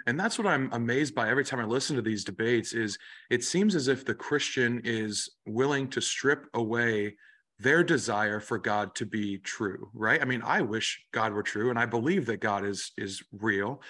And 0.07 0.19
that's 0.19 0.39
what 0.39 0.47
I'm 0.47 0.71
amazed 0.73 1.15
by 1.15 1.29
every 1.29 1.45
time 1.45 1.61
I 1.61 1.65
listen 1.65 1.97
to 1.97 2.03
these 2.03 2.25
debates 2.25 2.73
is 2.73 2.99
it 3.29 3.45
seems 3.45 3.75
as 3.75 3.89
if 3.89 4.05
the 4.05 4.15
Christian 4.15 4.81
is 4.85 5.29
willing 5.47 5.89
to 5.91 6.01
strip 6.01 6.47
away 6.55 7.17
their 7.59 7.85
desire 7.85 8.41
for 8.41 8.59
God 8.59 8.95
to 8.95 9.05
be 9.05 9.39
true, 9.39 9.91
right? 9.93 10.21
I 10.23 10.25
mean, 10.25 10.43
I 10.43 10.63
wish 10.63 11.05
God 11.13 11.33
were 11.33 11.43
true 11.43 11.69
and 11.71 11.79
I 11.79 11.85
believe 11.87 12.25
that 12.27 12.41
God 12.41 12.65
is 12.65 12.93
is 12.97 13.23
real, 13.33 13.83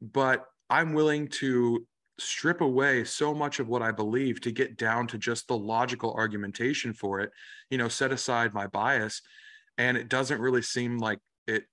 but 0.00 0.46
I'm 0.70 0.94
willing 0.94 1.28
to 1.28 1.86
strip 2.18 2.60
away 2.60 3.04
so 3.04 3.34
much 3.34 3.60
of 3.60 3.68
what 3.68 3.82
I 3.82 3.92
believe 3.92 4.40
to 4.40 4.50
get 4.50 4.76
down 4.76 5.06
to 5.08 5.18
just 5.18 5.46
the 5.46 5.56
logical 5.56 6.12
argumentation 6.14 6.92
for 6.92 7.20
it, 7.20 7.30
you 7.70 7.78
know, 7.78 7.88
set 7.88 8.12
aside 8.12 8.54
my 8.54 8.66
bias 8.66 9.22
and 9.78 9.96
it 9.96 10.08
doesn't 10.08 10.40
really 10.40 10.62
seem 10.62 10.98
like 10.98 11.18
it 11.46 11.64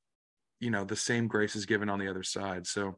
you 0.59 0.69
know, 0.69 0.85
the 0.85 0.95
same 0.95 1.27
grace 1.27 1.55
is 1.55 1.65
given 1.65 1.89
on 1.89 1.99
the 1.99 2.09
other 2.09 2.23
side. 2.23 2.65
So 2.65 2.97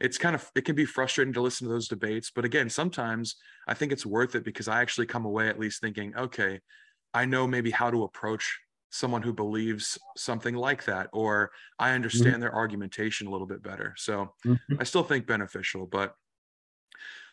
it's 0.00 0.18
kind 0.18 0.34
of 0.34 0.50
it 0.54 0.64
can 0.64 0.74
be 0.74 0.84
frustrating 0.84 1.32
to 1.32 1.40
listen 1.40 1.66
to 1.66 1.72
those 1.72 1.88
debates 1.88 2.30
but 2.34 2.44
again 2.44 2.68
sometimes 2.68 3.36
i 3.66 3.74
think 3.74 3.92
it's 3.92 4.04
worth 4.04 4.34
it 4.34 4.44
because 4.44 4.68
i 4.68 4.80
actually 4.80 5.06
come 5.06 5.24
away 5.24 5.48
at 5.48 5.58
least 5.58 5.80
thinking 5.80 6.14
okay 6.16 6.60
i 7.14 7.24
know 7.24 7.46
maybe 7.46 7.70
how 7.70 7.90
to 7.90 8.04
approach 8.04 8.58
someone 8.90 9.22
who 9.22 9.32
believes 9.32 9.98
something 10.16 10.54
like 10.54 10.84
that 10.84 11.08
or 11.12 11.50
i 11.78 11.86
mm-hmm. 11.86 11.94
understand 11.94 12.34
mm-hmm. 12.34 12.42
their 12.42 12.54
argumentation 12.54 13.26
a 13.26 13.30
little 13.30 13.46
bit 13.46 13.62
better 13.62 13.94
so 13.96 14.32
mm-hmm. 14.44 14.76
i 14.78 14.84
still 14.84 15.02
think 15.02 15.26
beneficial 15.26 15.86
but 15.86 16.14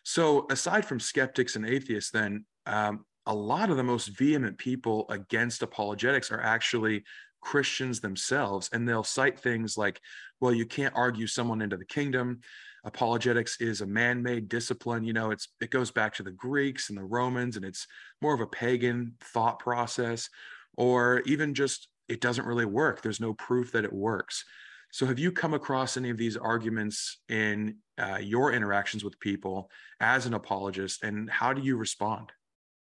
so 0.02 0.46
aside 0.50 0.84
from 0.84 1.00
skeptics 1.00 1.56
and 1.56 1.66
atheists 1.66 2.10
then 2.10 2.44
um, 2.66 3.04
a 3.26 3.34
lot 3.34 3.70
of 3.70 3.76
the 3.76 3.82
most 3.82 4.08
vehement 4.08 4.58
people 4.58 5.06
against 5.08 5.62
apologetics 5.62 6.30
are 6.30 6.40
actually 6.40 7.04
Christians 7.40 8.00
themselves, 8.00 8.70
and 8.72 8.88
they'll 8.88 9.04
cite 9.04 9.38
things 9.38 9.76
like, 9.76 10.00
well, 10.40 10.52
you 10.52 10.66
can't 10.66 10.94
argue 10.96 11.26
someone 11.26 11.62
into 11.62 11.76
the 11.76 11.84
kingdom. 11.84 12.40
Apologetics 12.84 13.60
is 13.60 13.80
a 13.80 13.86
man-made 13.86 14.48
discipline. 14.48 15.04
You 15.04 15.12
know, 15.12 15.30
it's 15.30 15.48
it 15.60 15.70
goes 15.70 15.90
back 15.90 16.14
to 16.14 16.22
the 16.22 16.32
Greeks 16.32 16.88
and 16.88 16.98
the 16.98 17.04
Romans, 17.04 17.56
and 17.56 17.64
it's 17.64 17.86
more 18.20 18.34
of 18.34 18.40
a 18.40 18.46
pagan 18.46 19.14
thought 19.20 19.58
process, 19.58 20.28
or 20.76 21.22
even 21.26 21.54
just 21.54 21.88
it 22.08 22.20
doesn't 22.20 22.46
really 22.46 22.66
work. 22.66 23.00
There's 23.00 23.20
no 23.20 23.34
proof 23.34 23.72
that 23.72 23.84
it 23.84 23.92
works. 23.92 24.44
So, 24.90 25.06
have 25.06 25.18
you 25.18 25.32
come 25.32 25.54
across 25.54 25.96
any 25.96 26.10
of 26.10 26.18
these 26.18 26.36
arguments 26.36 27.18
in 27.28 27.76
uh, 27.98 28.18
your 28.20 28.52
interactions 28.52 29.02
with 29.02 29.18
people 29.18 29.70
as 30.00 30.26
an 30.26 30.34
apologist, 30.34 31.02
and 31.02 31.28
how 31.28 31.52
do 31.52 31.62
you 31.62 31.76
respond? 31.76 32.32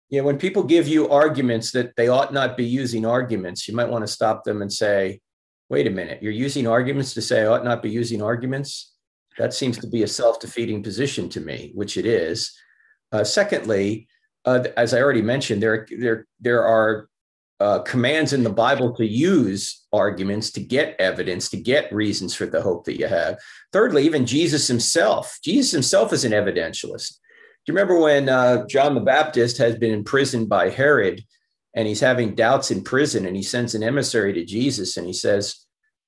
You 0.09 0.19
know, 0.19 0.25
when 0.25 0.37
people 0.37 0.63
give 0.63 0.87
you 0.87 1.09
arguments 1.09 1.71
that 1.71 1.95
they 1.95 2.07
ought 2.07 2.33
not 2.33 2.55
be 2.57 2.65
using 2.65 3.05
arguments, 3.05 3.67
you 3.67 3.75
might 3.75 3.89
want 3.89 4.03
to 4.03 4.11
stop 4.11 4.43
them 4.43 4.61
and 4.61 4.71
say, 4.71 5.19
wait 5.69 5.87
a 5.87 5.89
minute, 5.89 6.21
you're 6.21 6.31
using 6.31 6.67
arguments 6.67 7.13
to 7.13 7.21
say 7.21 7.41
I 7.41 7.47
ought 7.47 7.65
not 7.65 7.81
be 7.81 7.89
using 7.89 8.21
arguments? 8.21 8.93
That 9.37 9.53
seems 9.53 9.77
to 9.79 9.87
be 9.87 10.03
a 10.03 10.07
self 10.07 10.39
defeating 10.39 10.83
position 10.83 11.29
to 11.29 11.41
me, 11.41 11.71
which 11.73 11.97
it 11.97 12.05
is. 12.05 12.55
Uh, 13.11 13.23
secondly, 13.23 14.07
uh, 14.45 14.65
as 14.77 14.93
I 14.93 15.01
already 15.01 15.21
mentioned, 15.21 15.63
there, 15.63 15.87
there, 15.97 16.27
there 16.39 16.63
are 16.63 17.09
uh, 17.59 17.79
commands 17.79 18.33
in 18.33 18.43
the 18.43 18.49
Bible 18.49 18.93
to 18.95 19.05
use 19.05 19.85
arguments 19.93 20.51
to 20.51 20.59
get 20.59 20.95
evidence, 20.99 21.49
to 21.49 21.57
get 21.57 21.93
reasons 21.93 22.35
for 22.35 22.45
the 22.45 22.61
hope 22.61 22.83
that 22.85 22.99
you 22.99 23.07
have. 23.07 23.37
Thirdly, 23.71 24.03
even 24.03 24.25
Jesus 24.25 24.67
himself, 24.67 25.39
Jesus 25.43 25.71
himself 25.71 26.11
is 26.11 26.25
an 26.25 26.33
evidentialist. 26.33 27.19
Do 27.65 27.71
you 27.71 27.77
remember 27.77 27.97
when 27.97 28.27
uh, 28.27 28.67
John 28.67 28.93
the 28.93 28.99
Baptist 28.99 29.57
has 29.59 29.77
been 29.77 29.93
imprisoned 29.93 30.49
by 30.49 30.69
Herod 30.69 31.23
and 31.73 31.87
he's 31.87 32.01
having 32.01 32.35
doubts 32.35 32.71
in 32.71 32.83
prison 32.83 33.25
and 33.25 33.37
he 33.37 33.43
sends 33.43 33.73
an 33.73 33.83
emissary 33.83 34.33
to 34.33 34.43
Jesus 34.43 34.97
and 34.97 35.07
he 35.07 35.13
says 35.13 35.65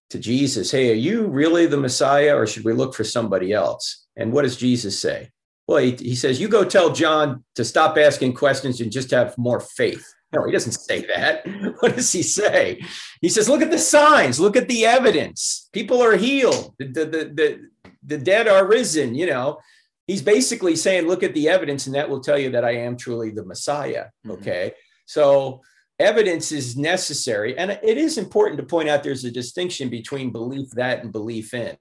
to 0.10 0.20
Jesus, 0.20 0.70
Hey, 0.70 0.92
are 0.92 0.96
you 0.96 1.28
really 1.28 1.66
the 1.66 1.78
Messiah 1.78 2.36
or 2.36 2.46
should 2.46 2.66
we 2.66 2.74
look 2.74 2.94
for 2.94 3.06
somebody 3.06 3.54
else? 3.54 4.06
And 4.18 4.34
what 4.34 4.42
does 4.42 4.58
Jesus 4.58 5.00
say? 5.00 5.30
Well, 5.66 5.78
he, 5.78 5.92
he 5.92 6.16
says, 6.16 6.42
You 6.42 6.50
go 6.50 6.66
tell 6.66 6.92
John 6.92 7.46
to 7.56 7.64
stop 7.64 7.98
asking 7.98 8.34
questions 8.34 8.82
and 8.82 8.92
just 8.92 9.12
have 9.12 9.38
more 9.38 9.62
faith. 9.62 10.06
No, 10.34 10.46
he 10.46 10.52
doesn't 10.52 10.74
say 10.74 11.06
that. 11.06 11.46
What 11.80 11.96
does 11.96 12.12
he 12.12 12.22
say? 12.22 12.82
He 13.22 13.30
says, 13.30 13.48
Look 13.48 13.62
at 13.62 13.72
the 13.72 13.80
signs, 13.80 14.42
look 14.42 14.58
at 14.58 14.68
the 14.68 14.86
evidence. 14.86 15.70
People 15.72 16.04
are 16.04 16.18
healed, 16.18 16.76
the, 16.80 16.86
the, 16.86 17.06
the, 17.06 17.60
the 18.06 18.18
dead 18.18 18.50
are 18.50 18.68
risen, 18.68 19.16
you 19.16 19.28
know 19.28 19.60
he's 20.08 20.22
basically 20.22 20.76
saying, 20.76 21.08
look 21.08 21.24
at 21.24 21.34
the 21.34 21.50
evidence, 21.50 21.88
and 21.88 21.96
that 21.96 22.10
will 22.10 22.22
tell 22.22 22.38
you 22.38 22.52
that 22.52 22.66
I 22.66 22.78
am 22.78 22.98
truly 22.98 23.32
the 23.32 23.46
Messiah. 23.46 24.06
Mm-hmm. 24.26 24.32
Okay. 24.32 24.74
So 25.06 25.62
evidence 26.00 26.52
is 26.52 26.78
necessary. 26.78 27.58
And 27.58 27.72
it 27.72 27.98
is 27.98 28.18
important 28.18 28.60
to 28.60 28.66
point 28.66 28.90
out 28.90 29.04
there's 29.04 29.26
a 29.26 29.32
distinction 29.32 29.90
between 29.90 30.32
belief 30.32 30.70
that 30.72 31.04
and 31.04 31.12
belief 31.12 31.54
in, 31.54 31.78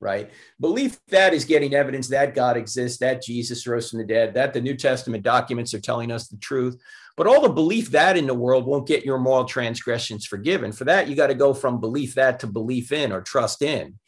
right? 0.00 0.30
Belief 0.60 0.98
that 1.08 1.34
is 1.34 1.44
getting 1.44 1.74
evidence 1.74 2.08
that 2.08 2.34
God 2.34 2.56
exists, 2.56 2.98
that 2.98 3.22
Jesus 3.22 3.66
rose 3.66 3.90
from 3.90 3.98
the 3.98 4.04
dead, 4.04 4.34
that 4.34 4.52
the 4.52 4.60
New 4.60 4.76
Testament 4.76 5.24
documents 5.24 5.74
are 5.74 5.80
telling 5.80 6.12
us 6.12 6.28
the 6.28 6.36
truth. 6.36 6.80
But 7.16 7.26
all 7.26 7.40
the 7.40 7.48
belief 7.48 7.90
that 7.90 8.16
in 8.16 8.28
the 8.28 8.34
world 8.34 8.64
won't 8.64 8.86
get 8.86 9.04
your 9.04 9.18
moral 9.18 9.44
transgressions 9.44 10.24
forgiven. 10.24 10.70
For 10.70 10.84
that, 10.84 11.08
you 11.08 11.16
got 11.16 11.26
to 11.26 11.34
go 11.34 11.52
from 11.52 11.80
belief 11.80 12.14
that 12.14 12.38
to 12.40 12.46
belief 12.46 12.92
in 12.92 13.10
or 13.10 13.22
trust 13.22 13.60
in 13.62 13.98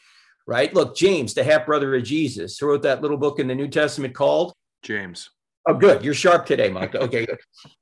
right? 0.50 0.74
Look, 0.74 0.96
James, 0.96 1.32
the 1.32 1.44
half 1.44 1.64
brother 1.64 1.94
of 1.94 2.02
Jesus, 2.02 2.58
who 2.58 2.66
wrote 2.66 2.82
that 2.82 3.02
little 3.02 3.16
book 3.16 3.38
in 3.38 3.46
the 3.46 3.54
New 3.54 3.68
Testament 3.68 4.16
called 4.16 4.52
James. 4.82 5.30
Oh, 5.68 5.74
good. 5.74 6.04
You're 6.04 6.12
sharp 6.12 6.44
today, 6.44 6.68
Mike. 6.68 6.96
Okay. 6.96 7.24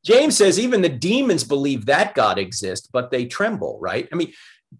James 0.04 0.36
says 0.36 0.58
even 0.58 0.82
the 0.82 0.90
demons 0.90 1.44
believe 1.44 1.86
that 1.86 2.14
God 2.14 2.38
exists, 2.38 2.86
but 2.92 3.10
they 3.10 3.24
tremble, 3.24 3.78
right? 3.80 4.06
I 4.12 4.16
mean, 4.16 4.34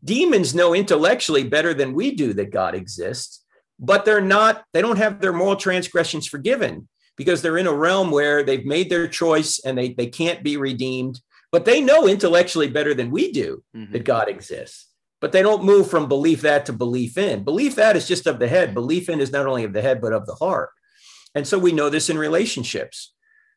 demons 0.05 0.55
know 0.55 0.75
intellectually 0.75 1.45
better 1.45 1.73
than 1.73 1.95
we 1.95 2.15
do 2.15 2.35
that 2.35 2.51
God 2.51 2.75
exists, 2.75 3.43
but 3.79 4.05
they're 4.05 4.21
not, 4.21 4.65
they 4.75 4.83
don't 4.83 4.99
have 4.99 5.23
their 5.23 5.33
moral 5.33 5.57
transgressions 5.57 6.27
forgiven 6.27 6.89
because 7.17 7.41
they're 7.41 7.57
in 7.57 7.67
a 7.67 7.73
realm 7.73 8.11
where 8.11 8.43
they've 8.43 8.67
made 8.67 8.91
their 8.91 9.09
choice 9.09 9.61
and 9.65 9.79
they, 9.79 9.95
they 9.95 10.09
can't 10.09 10.43
be 10.43 10.59
redeemed, 10.59 11.23
but 11.53 11.65
they 11.65 11.81
know 11.81 12.07
intellectually 12.07 12.69
better 12.69 12.93
than 12.93 13.11
we 13.11 13.33
do 13.33 13.63
mm-hmm. 13.75 13.95
that 13.95 14.05
God 14.05 14.29
exists 14.29 14.89
but 15.21 15.33
they 15.33 15.43
don't 15.43 15.65
move 15.65 15.91
from 15.91 16.09
belief 16.09 16.43
that 16.43 16.67
to 16.67 16.73
belief 16.73 17.19
in. 17.19 17.45
Belief 17.45 17.75
that 17.77 17.97
is 17.97 18.07
just 18.07 18.27
of 18.27 18.39
the 18.39 18.49
head. 18.49 18.69
Mm-hmm. 18.69 18.75
Belief 18.75 19.09
in 19.09 19.21
is 19.21 19.33
not 19.33 19.47
only 19.47 19.65
of 19.65 19.73
the 19.73 19.83
head, 19.83 20.01
but 20.01 20.13
of 20.13 20.27
the 20.27 20.35
heart. 20.35 20.71
And 21.35 21.47
so 21.47 21.59
we 21.59 21.73
know 21.73 21.91
this 21.91 22.11
in 22.11 22.19
relationships. 22.19 23.13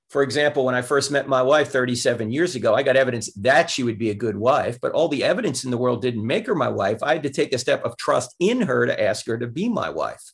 For 0.09 0.23
example, 0.23 0.65
when 0.65 0.75
I 0.75 0.81
first 0.81 1.09
met 1.09 1.29
my 1.29 1.41
wife 1.41 1.69
37 1.69 2.31
years 2.31 2.55
ago, 2.55 2.75
I 2.75 2.83
got 2.83 2.97
evidence 2.97 3.31
that 3.35 3.69
she 3.69 3.83
would 3.83 3.97
be 3.97 4.09
a 4.09 4.15
good 4.15 4.35
wife, 4.35 4.77
but 4.81 4.91
all 4.91 5.07
the 5.07 5.23
evidence 5.23 5.63
in 5.63 5.71
the 5.71 5.77
world 5.77 6.01
didn't 6.01 6.27
make 6.27 6.47
her 6.47 6.55
my 6.55 6.67
wife. 6.67 7.01
I 7.01 7.13
had 7.13 7.23
to 7.23 7.29
take 7.29 7.53
a 7.53 7.57
step 7.57 7.85
of 7.85 7.95
trust 7.95 8.35
in 8.37 8.61
her 8.61 8.85
to 8.85 9.01
ask 9.01 9.25
her 9.27 9.37
to 9.37 9.47
be 9.47 9.69
my 9.69 9.89
wife. 9.89 10.33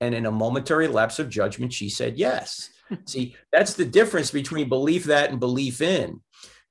And 0.00 0.14
in 0.14 0.26
a 0.26 0.30
momentary 0.30 0.86
lapse 0.86 1.18
of 1.18 1.28
judgment, 1.28 1.72
she 1.72 1.88
said 1.88 2.18
yes. 2.18 2.70
See, 3.06 3.34
that's 3.50 3.74
the 3.74 3.84
difference 3.84 4.30
between 4.30 4.68
belief 4.68 5.04
that 5.04 5.30
and 5.30 5.40
belief 5.40 5.80
in. 5.80 6.20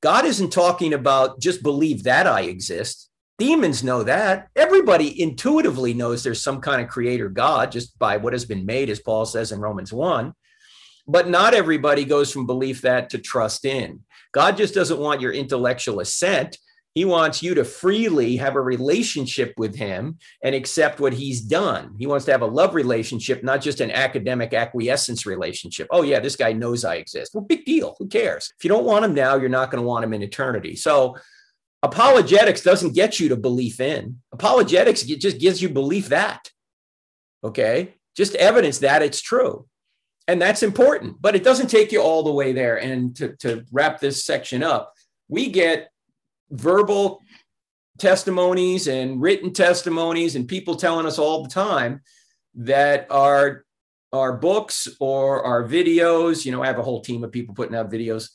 God 0.02 0.24
isn't 0.24 0.54
talking 0.54 0.94
about 0.94 1.42
just 1.42 1.62
believe 1.62 2.04
that 2.04 2.26
I 2.26 2.42
exist. 2.42 3.10
Demons 3.38 3.84
know 3.84 4.04
that. 4.04 4.48
Everybody 4.56 5.22
intuitively 5.22 5.94
knows 5.94 6.24
there's 6.24 6.42
some 6.42 6.62
kind 6.62 6.82
of 6.82 6.88
creator 6.88 7.28
God 7.28 7.72
just 7.72 7.98
by 8.00 8.16
what 8.18 8.34
has 8.34 8.46
been 8.46 8.66
made, 8.66 8.90
as 8.90 9.02
Paul 9.02 9.26
says 9.26 9.52
in 9.52 9.60
Romans 9.60 9.92
1. 9.92 10.34
But 11.08 11.28
not 11.28 11.54
everybody 11.54 12.06
goes 12.06 12.32
from 12.32 12.46
belief 12.46 12.82
that 12.82 13.10
to 13.10 13.18
trust 13.18 13.66
in. 13.66 14.02
God 14.32 14.58
just 14.58 14.74
doesn't 14.74 15.00
want 15.00 15.22
your 15.22 15.34
intellectual 15.34 16.00
assent. 16.00 16.58
He 16.94 17.04
wants 17.04 17.44
you 17.44 17.54
to 17.56 17.66
freely 17.66 18.38
have 18.38 18.56
a 18.56 18.62
relationship 18.62 19.54
with 19.58 19.76
him 19.76 20.18
and 20.42 20.56
accept 20.56 21.02
what 21.02 21.12
he's 21.12 21.42
done. 21.42 21.94
He 22.00 22.08
wants 22.08 22.24
to 22.26 22.32
have 22.32 22.42
a 22.42 22.48
love 22.48 22.74
relationship, 22.74 23.44
not 23.44 23.60
just 23.60 23.82
an 23.82 23.92
academic 23.92 24.54
acquiescence 24.54 25.26
relationship. 25.26 25.88
Oh, 25.92 26.04
yeah, 26.04 26.22
this 26.22 26.38
guy 26.38 26.54
knows 26.54 26.86
I 26.86 26.96
exist. 26.96 27.36
Well, 27.36 27.44
big 27.44 27.66
deal. 27.66 27.98
Who 28.00 28.08
cares? 28.08 28.54
If 28.58 28.64
you 28.64 28.70
don't 28.70 28.86
want 28.86 29.04
him 29.04 29.14
now, 29.14 29.36
you're 29.36 29.50
not 29.50 29.72
going 29.72 29.84
to 29.84 29.88
want 29.88 30.06
him 30.06 30.14
in 30.14 30.24
eternity. 30.24 30.78
So 30.78 31.18
Apologetics 31.84 32.62
doesn't 32.62 32.96
get 32.96 33.20
you 33.20 33.30
to 33.30 33.36
belief 33.36 33.80
in. 33.80 34.22
Apologetics 34.32 35.04
just 35.04 35.40
gives 35.40 35.62
you 35.62 35.70
belief 35.70 36.10
that. 36.10 36.50
Okay. 37.44 37.94
Just 38.16 38.36
evidence 38.36 38.80
that 38.80 39.02
it's 39.02 39.22
true. 39.22 39.68
And 40.28 40.42
that's 40.42 40.64
important, 40.64 41.22
but 41.22 41.36
it 41.36 41.44
doesn't 41.44 41.68
take 41.68 41.92
you 41.92 42.02
all 42.02 42.24
the 42.24 42.32
way 42.32 42.54
there. 42.54 42.78
And 42.78 43.16
to, 43.18 43.36
to 43.38 43.64
wrap 43.72 44.00
this 44.00 44.24
section 44.24 44.64
up, 44.64 44.94
we 45.28 45.50
get 45.50 45.90
verbal 46.50 47.22
testimonies 48.00 48.88
and 48.88 49.22
written 49.22 49.54
testimonies 49.54 50.36
and 50.36 50.48
people 50.48 50.76
telling 50.76 51.06
us 51.06 51.20
all 51.20 51.44
the 51.44 51.50
time 51.50 52.02
that 52.56 53.08
our 53.10 53.64
our 54.12 54.34
books 54.38 54.88
or 55.00 55.44
our 55.44 55.64
videos 55.64 56.46
you 56.46 56.52
know 56.52 56.62
i 56.62 56.68
have 56.68 56.78
a 56.78 56.84
whole 56.84 57.02
team 57.02 57.24
of 57.24 57.32
people 57.32 57.56
putting 57.56 57.76
out 57.76 57.92
videos 57.92 58.30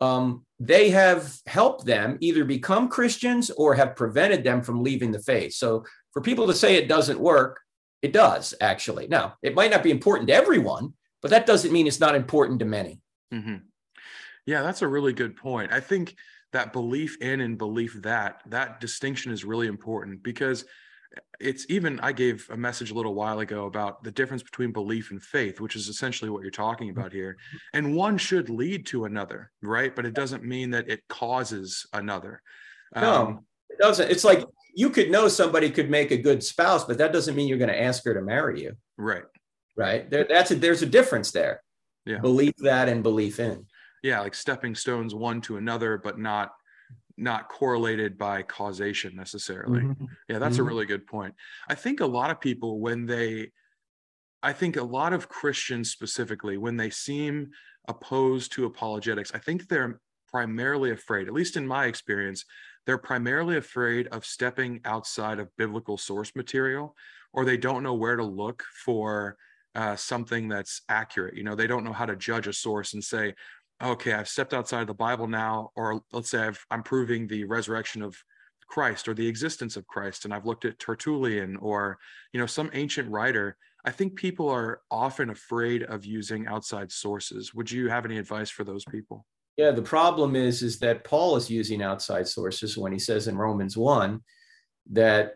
um, 0.00 0.44
they 0.64 0.90
have 0.90 1.38
helped 1.46 1.84
them 1.84 2.16
either 2.20 2.44
become 2.44 2.88
Christians 2.88 3.50
or 3.50 3.74
have 3.74 3.96
prevented 3.96 4.44
them 4.44 4.62
from 4.62 4.84
leaving 4.84 5.10
the 5.10 5.18
faith. 5.18 5.54
So 5.54 5.84
for 6.12 6.22
people 6.22 6.46
to 6.46 6.54
say 6.54 6.76
it 6.76 6.86
doesn't 6.88 7.18
work, 7.18 7.58
it 8.00 8.12
does 8.12 8.54
actually. 8.60 9.08
Now, 9.08 9.34
it 9.42 9.56
might 9.56 9.72
not 9.72 9.82
be 9.82 9.90
important 9.90 10.28
to 10.28 10.34
everyone, 10.34 10.94
but 11.20 11.32
that 11.32 11.46
doesn't 11.46 11.72
mean 11.72 11.88
it's 11.88 11.98
not 11.98 12.14
important 12.14 12.60
to 12.60 12.64
many. 12.64 13.00
Mm-hmm. 13.34 13.56
Yeah, 14.46 14.62
that's 14.62 14.82
a 14.82 14.88
really 14.88 15.12
good 15.12 15.34
point. 15.34 15.72
I 15.72 15.80
think 15.80 16.14
that 16.52 16.72
belief 16.72 17.16
in 17.20 17.40
and 17.40 17.58
belief 17.58 18.00
that 18.02 18.42
that 18.46 18.78
distinction 18.78 19.32
is 19.32 19.44
really 19.44 19.66
important 19.66 20.22
because 20.22 20.64
it's 21.42 21.66
even 21.68 21.98
i 22.00 22.12
gave 22.12 22.48
a 22.50 22.56
message 22.56 22.90
a 22.90 22.94
little 22.94 23.14
while 23.14 23.40
ago 23.40 23.66
about 23.66 24.02
the 24.04 24.10
difference 24.10 24.42
between 24.42 24.72
belief 24.72 25.10
and 25.10 25.22
faith 25.22 25.60
which 25.60 25.76
is 25.76 25.88
essentially 25.88 26.30
what 26.30 26.42
you're 26.42 26.50
talking 26.50 26.88
mm-hmm. 26.88 26.98
about 26.98 27.12
here. 27.12 27.36
And 27.72 27.94
one 27.94 28.18
should 28.18 28.48
lead 28.48 28.86
to 28.86 29.04
another 29.04 29.50
right? 29.62 29.94
But 29.94 30.06
it 30.06 30.14
doesn't 30.14 30.44
mean 30.44 30.70
that 30.70 30.88
it 30.88 31.02
causes 31.08 31.86
another. 31.92 32.42
No 32.94 33.14
um, 33.14 33.46
it 33.70 33.78
doesn't. 33.78 34.10
It's 34.10 34.24
like 34.24 34.44
you 34.74 34.90
could 34.90 35.10
know 35.10 35.28
somebody 35.28 35.70
could 35.70 35.90
make 35.90 36.10
a 36.10 36.16
good 36.16 36.42
spouse 36.42 36.84
but 36.84 36.98
that 36.98 37.12
doesn't 37.12 37.36
mean 37.36 37.48
you're 37.48 37.58
going 37.58 37.70
to 37.70 37.82
ask 37.82 38.04
her 38.04 38.14
to 38.14 38.22
marry 38.22 38.62
you. 38.62 38.72
Right. 38.96 39.24
Right? 39.76 40.08
There 40.10 40.26
that's 40.28 40.50
a 40.50 40.54
there's 40.54 40.82
a 40.82 40.86
difference 40.86 41.30
there. 41.30 41.62
Yeah. 42.04 42.18
Believe 42.18 42.56
that 42.58 42.88
and 42.88 43.02
belief 43.02 43.40
in. 43.40 43.66
Yeah 44.02 44.20
like 44.20 44.34
stepping 44.34 44.74
stones 44.74 45.14
one 45.14 45.40
to 45.42 45.56
another 45.56 45.98
but 45.98 46.18
not 46.18 46.52
not 47.22 47.48
correlated 47.48 48.18
by 48.18 48.42
causation 48.42 49.14
necessarily. 49.14 49.80
Mm-hmm. 49.80 50.04
Yeah, 50.28 50.38
that's 50.38 50.56
mm-hmm. 50.56 50.64
a 50.64 50.68
really 50.68 50.86
good 50.86 51.06
point. 51.06 51.34
I 51.68 51.74
think 51.74 52.00
a 52.00 52.06
lot 52.06 52.30
of 52.30 52.40
people, 52.40 52.80
when 52.80 53.06
they, 53.06 53.52
I 54.42 54.52
think 54.52 54.76
a 54.76 54.82
lot 54.82 55.12
of 55.12 55.28
Christians 55.28 55.90
specifically, 55.90 56.56
when 56.56 56.76
they 56.76 56.90
seem 56.90 57.50
opposed 57.88 58.52
to 58.52 58.66
apologetics, 58.66 59.32
I 59.34 59.38
think 59.38 59.68
they're 59.68 60.00
primarily 60.28 60.90
afraid, 60.90 61.28
at 61.28 61.34
least 61.34 61.56
in 61.56 61.66
my 61.66 61.86
experience, 61.86 62.44
they're 62.86 62.98
primarily 62.98 63.56
afraid 63.56 64.08
of 64.08 64.26
stepping 64.26 64.80
outside 64.84 65.38
of 65.38 65.56
biblical 65.56 65.96
source 65.96 66.32
material, 66.34 66.96
or 67.32 67.44
they 67.44 67.56
don't 67.56 67.84
know 67.84 67.94
where 67.94 68.16
to 68.16 68.24
look 68.24 68.64
for 68.84 69.36
uh, 69.74 69.96
something 69.96 70.48
that's 70.48 70.82
accurate. 70.88 71.36
You 71.36 71.44
know, 71.44 71.54
they 71.54 71.66
don't 71.66 71.84
know 71.84 71.92
how 71.92 72.06
to 72.06 72.16
judge 72.16 72.46
a 72.46 72.52
source 72.52 72.94
and 72.94 73.04
say, 73.04 73.34
okay, 73.82 74.12
I've 74.12 74.28
stepped 74.28 74.54
outside 74.54 74.82
of 74.82 74.86
the 74.86 74.94
Bible 74.94 75.26
now, 75.26 75.70
or 75.76 76.02
let's 76.12 76.30
say 76.30 76.38
I've, 76.38 76.64
I'm 76.70 76.82
proving 76.82 77.26
the 77.26 77.44
resurrection 77.44 78.02
of 78.02 78.16
Christ 78.68 79.06
or 79.08 79.14
the 79.14 79.26
existence 79.26 79.76
of 79.76 79.86
Christ, 79.86 80.24
and 80.24 80.32
I've 80.32 80.46
looked 80.46 80.64
at 80.64 80.78
Tertullian 80.78 81.56
or 81.56 81.98
you 82.32 82.40
know 82.40 82.46
some 82.46 82.70
ancient 82.72 83.10
writer. 83.10 83.56
I 83.84 83.90
think 83.90 84.16
people 84.16 84.48
are 84.48 84.80
often 84.90 85.28
afraid 85.28 85.82
of 85.82 86.04
using 86.04 86.46
outside 86.46 86.90
sources. 86.90 87.52
Would 87.52 87.70
you 87.70 87.88
have 87.88 88.04
any 88.06 88.16
advice 88.16 88.48
for 88.48 88.64
those 88.64 88.84
people? 88.84 89.26
Yeah, 89.58 89.72
the 89.72 89.82
problem 89.82 90.34
is 90.36 90.62
is 90.62 90.78
that 90.78 91.04
Paul 91.04 91.36
is 91.36 91.50
using 91.50 91.82
outside 91.82 92.26
sources 92.26 92.78
when 92.78 92.92
he 92.92 92.98
says 92.98 93.28
in 93.28 93.36
Romans 93.36 93.76
1 93.76 94.20
that 94.92 95.34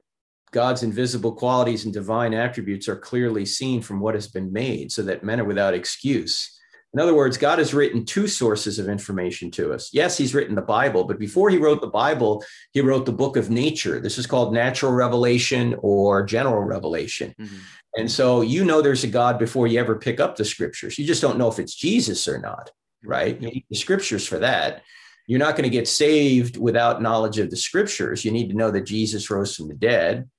God's 0.53 0.83
invisible 0.83 1.33
qualities 1.33 1.85
and 1.85 1.93
divine 1.93 2.33
attributes 2.33 2.89
are 2.89 2.97
clearly 2.97 3.45
seen 3.45 3.83
from 3.83 4.01
what 4.01 4.15
has 4.15 4.29
been 4.29 4.51
made, 4.51 4.91
so 4.93 5.03
that 5.03 5.25
men 5.25 5.41
are 5.41 5.45
without 5.45 5.75
excuse. 5.75 6.56
In 6.97 7.03
other 7.03 7.15
words, 7.15 7.37
God 7.37 7.59
has 7.59 7.75
written 7.75 8.07
two 8.07 8.27
sources 8.27 8.79
of 8.79 8.89
information 8.89 9.51
to 9.51 9.75
us. 9.75 9.91
Yes, 9.93 10.17
he's 10.17 10.35
written 10.35 10.55
the 10.55 10.63
Bible, 10.63 11.05
but 11.05 11.19
before 11.19 11.51
he 11.51 11.59
wrote 11.59 11.83
the 11.83 11.89
Bible, 11.89 12.43
he 12.73 12.81
wrote 12.81 13.05
the 13.05 13.13
book 13.13 13.37
of 13.37 13.51
nature. 13.51 14.01
This 14.01 14.17
is 14.17 14.27
called 14.27 14.55
natural 14.55 14.93
revelation 14.93 15.77
or 15.81 16.25
general 16.25 16.63
revelation. 16.63 17.35
Mm-hmm. 17.39 17.57
And 17.97 18.11
so 18.11 18.41
you 18.41 18.65
know 18.65 18.81
there's 18.81 19.05
a 19.05 19.09
God 19.09 19.39
before 19.39 19.67
you 19.67 19.79
ever 19.79 19.97
pick 19.97 20.21
up 20.21 20.37
the 20.37 20.45
scriptures. 20.47 20.99
You 20.99 21.05
just 21.05 21.21
don't 21.21 21.37
know 21.37 21.49
if 21.49 21.59
it's 21.59 21.75
Jesus 21.75 22.27
or 22.27 22.39
not, 22.39 22.71
right? 23.05 23.39
You 23.43 23.49
need 23.49 23.67
the 23.69 23.77
scriptures 23.77 24.27
for 24.27 24.39
that. 24.39 24.81
You're 25.27 25.39
not 25.39 25.55
going 25.55 25.65
to 25.65 25.77
get 25.77 25.89
saved 25.89 26.57
without 26.57 27.03
knowledge 27.03 27.37
of 27.39 27.51
the 27.51 27.59
scriptures. 27.59 28.25
You 28.25 28.31
need 28.31 28.49
to 28.49 28.57
know 28.57 28.71
that 28.71 28.87
Jesus 28.87 29.29
rose 29.29 29.55
from 29.55 29.69
the 29.69 29.75
dead. 29.75 30.31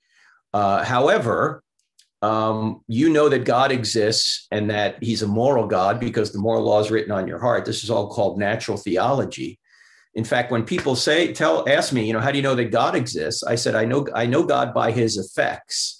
Uh, 0.53 0.83
however, 0.83 1.61
um, 2.21 2.81
you 2.87 3.09
know 3.09 3.29
that 3.29 3.45
God 3.45 3.71
exists 3.71 4.47
and 4.51 4.69
that 4.69 5.01
He's 5.03 5.21
a 5.21 5.27
moral 5.27 5.67
God 5.67 5.99
because 5.99 6.31
the 6.31 6.39
moral 6.39 6.63
law 6.63 6.79
is 6.79 6.91
written 6.91 7.11
on 7.11 7.27
your 7.27 7.39
heart. 7.39 7.65
This 7.65 7.83
is 7.83 7.89
all 7.89 8.09
called 8.09 8.39
natural 8.39 8.77
theology. 8.77 9.59
In 10.15 10.23
fact, 10.23 10.51
when 10.51 10.63
people 10.63 10.95
say, 10.95 11.31
tell, 11.31 11.69
ask 11.69 11.93
me, 11.93 12.05
you 12.07 12.13
know, 12.13 12.19
how 12.19 12.31
do 12.31 12.37
you 12.37 12.43
know 12.43 12.55
that 12.55 12.71
God 12.71 12.95
exists? 12.95 13.43
I 13.43 13.53
said, 13.55 13.75
I 13.75 13.85
know, 13.85 14.07
I 14.15 14.25
know 14.25 14.43
God 14.43 14.73
by 14.73 14.91
His 14.91 15.17
effects 15.17 15.96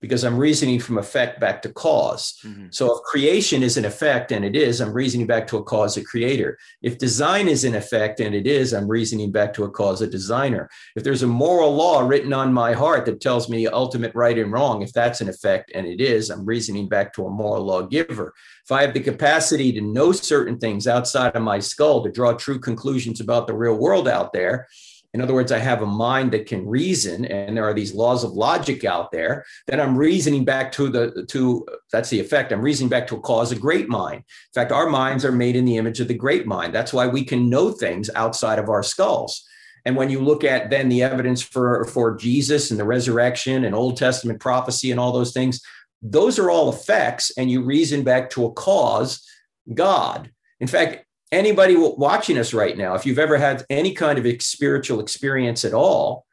because 0.00 0.24
I'm 0.24 0.38
reasoning 0.38 0.80
from 0.80 0.98
effect 0.98 1.40
back 1.40 1.60
to 1.62 1.72
cause. 1.72 2.38
Mm-hmm. 2.44 2.66
So 2.70 2.96
if 2.96 3.02
creation 3.02 3.62
is 3.62 3.76
an 3.76 3.84
effect, 3.84 4.32
and 4.32 4.44
it 4.44 4.56
is, 4.56 4.80
I'm 4.80 4.92
reasoning 4.92 5.26
back 5.26 5.46
to 5.48 5.58
a 5.58 5.62
cause, 5.62 5.96
a 5.96 6.04
creator. 6.04 6.58
If 6.82 6.98
design 6.98 7.48
is 7.48 7.64
an 7.64 7.74
effect, 7.74 8.20
and 8.20 8.34
it 8.34 8.46
is, 8.46 8.72
I'm 8.72 8.88
reasoning 8.88 9.30
back 9.30 9.52
to 9.54 9.64
a 9.64 9.70
cause, 9.70 10.00
a 10.00 10.06
designer. 10.06 10.70
If 10.96 11.04
there's 11.04 11.22
a 11.22 11.26
moral 11.26 11.74
law 11.74 12.00
written 12.00 12.32
on 12.32 12.52
my 12.52 12.72
heart 12.72 13.04
that 13.06 13.20
tells 13.20 13.48
me 13.48 13.66
ultimate 13.66 14.14
right 14.14 14.38
and 14.38 14.52
wrong, 14.52 14.82
if 14.82 14.92
that's 14.92 15.20
an 15.20 15.28
effect, 15.28 15.70
and 15.74 15.86
it 15.86 16.00
is, 16.00 16.30
I'm 16.30 16.46
reasoning 16.46 16.88
back 16.88 17.12
to 17.14 17.26
a 17.26 17.30
moral 17.30 17.64
law 17.64 17.82
giver. 17.82 18.32
If 18.64 18.72
I 18.72 18.82
have 18.82 18.94
the 18.94 19.00
capacity 19.00 19.72
to 19.72 19.80
know 19.80 20.12
certain 20.12 20.58
things 20.58 20.86
outside 20.86 21.36
of 21.36 21.42
my 21.42 21.58
skull, 21.58 22.02
to 22.04 22.10
draw 22.10 22.32
true 22.32 22.58
conclusions 22.58 23.20
about 23.20 23.46
the 23.46 23.54
real 23.54 23.74
world 23.74 24.08
out 24.08 24.32
there, 24.32 24.66
in 25.12 25.20
other 25.20 25.34
words, 25.34 25.50
I 25.50 25.58
have 25.58 25.82
a 25.82 25.86
mind 25.86 26.30
that 26.32 26.46
can 26.46 26.66
reason, 26.66 27.24
and 27.24 27.56
there 27.56 27.64
are 27.64 27.74
these 27.74 27.94
laws 27.94 28.22
of 28.22 28.32
logic 28.32 28.84
out 28.84 29.10
there. 29.10 29.44
Then 29.66 29.80
I'm 29.80 29.96
reasoning 29.96 30.44
back 30.44 30.70
to 30.72 30.88
the 30.88 31.26
to 31.30 31.66
that's 31.90 32.10
the 32.10 32.20
effect. 32.20 32.52
I'm 32.52 32.62
reasoning 32.62 32.90
back 32.90 33.08
to 33.08 33.16
a 33.16 33.20
cause, 33.20 33.50
a 33.50 33.56
great 33.56 33.88
mind. 33.88 34.18
In 34.18 34.52
fact, 34.54 34.70
our 34.70 34.88
minds 34.88 35.24
are 35.24 35.32
made 35.32 35.56
in 35.56 35.64
the 35.64 35.78
image 35.78 35.98
of 35.98 36.08
the 36.08 36.14
great 36.14 36.46
mind. 36.46 36.72
That's 36.72 36.92
why 36.92 37.08
we 37.08 37.24
can 37.24 37.50
know 37.50 37.72
things 37.72 38.08
outside 38.14 38.58
of 38.60 38.68
our 38.68 38.84
skulls. 38.84 39.44
And 39.84 39.96
when 39.96 40.10
you 40.10 40.20
look 40.20 40.44
at 40.44 40.70
then 40.70 40.88
the 40.88 41.02
evidence 41.02 41.42
for 41.42 41.84
for 41.86 42.16
Jesus 42.16 42.70
and 42.70 42.78
the 42.78 42.84
resurrection 42.84 43.64
and 43.64 43.74
Old 43.74 43.96
Testament 43.96 44.38
prophecy 44.38 44.92
and 44.92 45.00
all 45.00 45.12
those 45.12 45.32
things, 45.32 45.60
those 46.02 46.38
are 46.38 46.50
all 46.50 46.70
effects, 46.70 47.32
and 47.36 47.50
you 47.50 47.62
reason 47.62 48.04
back 48.04 48.30
to 48.30 48.46
a 48.46 48.52
cause, 48.52 49.26
God. 49.74 50.30
In 50.60 50.68
fact, 50.68 51.04
anybody 51.32 51.76
watching 51.76 52.38
us 52.38 52.52
right 52.52 52.76
now, 52.76 52.94
if 52.94 53.06
you've 53.06 53.18
ever 53.18 53.38
had 53.38 53.64
any 53.70 53.92
kind 53.92 54.18
of 54.18 54.42
spiritual 54.42 55.00
experience 55.00 55.64
at 55.64 55.74
all, 55.74 56.26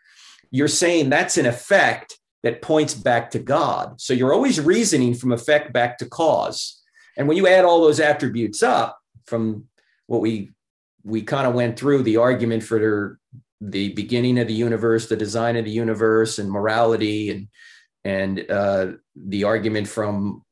you're 0.51 0.67
saying 0.67 1.09
that's 1.09 1.37
an 1.37 1.45
effect 1.45 2.17
that 2.43 2.61
points 2.61 2.93
back 2.93 3.31
to 3.31 3.39
God. 3.39 3.99
So 3.99 4.13
you're 4.13 4.33
always 4.33 4.59
reasoning 4.59 5.13
from 5.13 5.31
effect 5.31 5.73
back 5.73 5.97
to 5.99 6.05
cause. 6.05 6.81
And 7.17 7.27
when 7.27 7.37
you 7.37 7.47
add 7.47 7.65
all 7.65 7.81
those 7.81 7.99
attributes 7.99 8.63
up 8.63 8.97
from 9.25 9.65
what 10.07 10.21
we 10.21 10.51
we 11.03 11.21
kind 11.21 11.47
of 11.47 11.53
went 11.53 11.79
through 11.79 12.03
the 12.03 12.17
argument 12.17 12.63
for 12.63 13.17
the 13.61 13.93
beginning 13.93 14.37
of 14.39 14.47
the 14.47 14.53
universe, 14.53 15.07
the 15.07 15.15
design 15.15 15.55
of 15.55 15.65
the 15.65 15.71
universe, 15.71 16.37
and 16.37 16.51
morality, 16.51 17.31
and 17.31 17.47
and 18.03 18.49
uh, 18.51 18.91
the 19.15 19.43
argument 19.43 19.87
from 19.87 20.43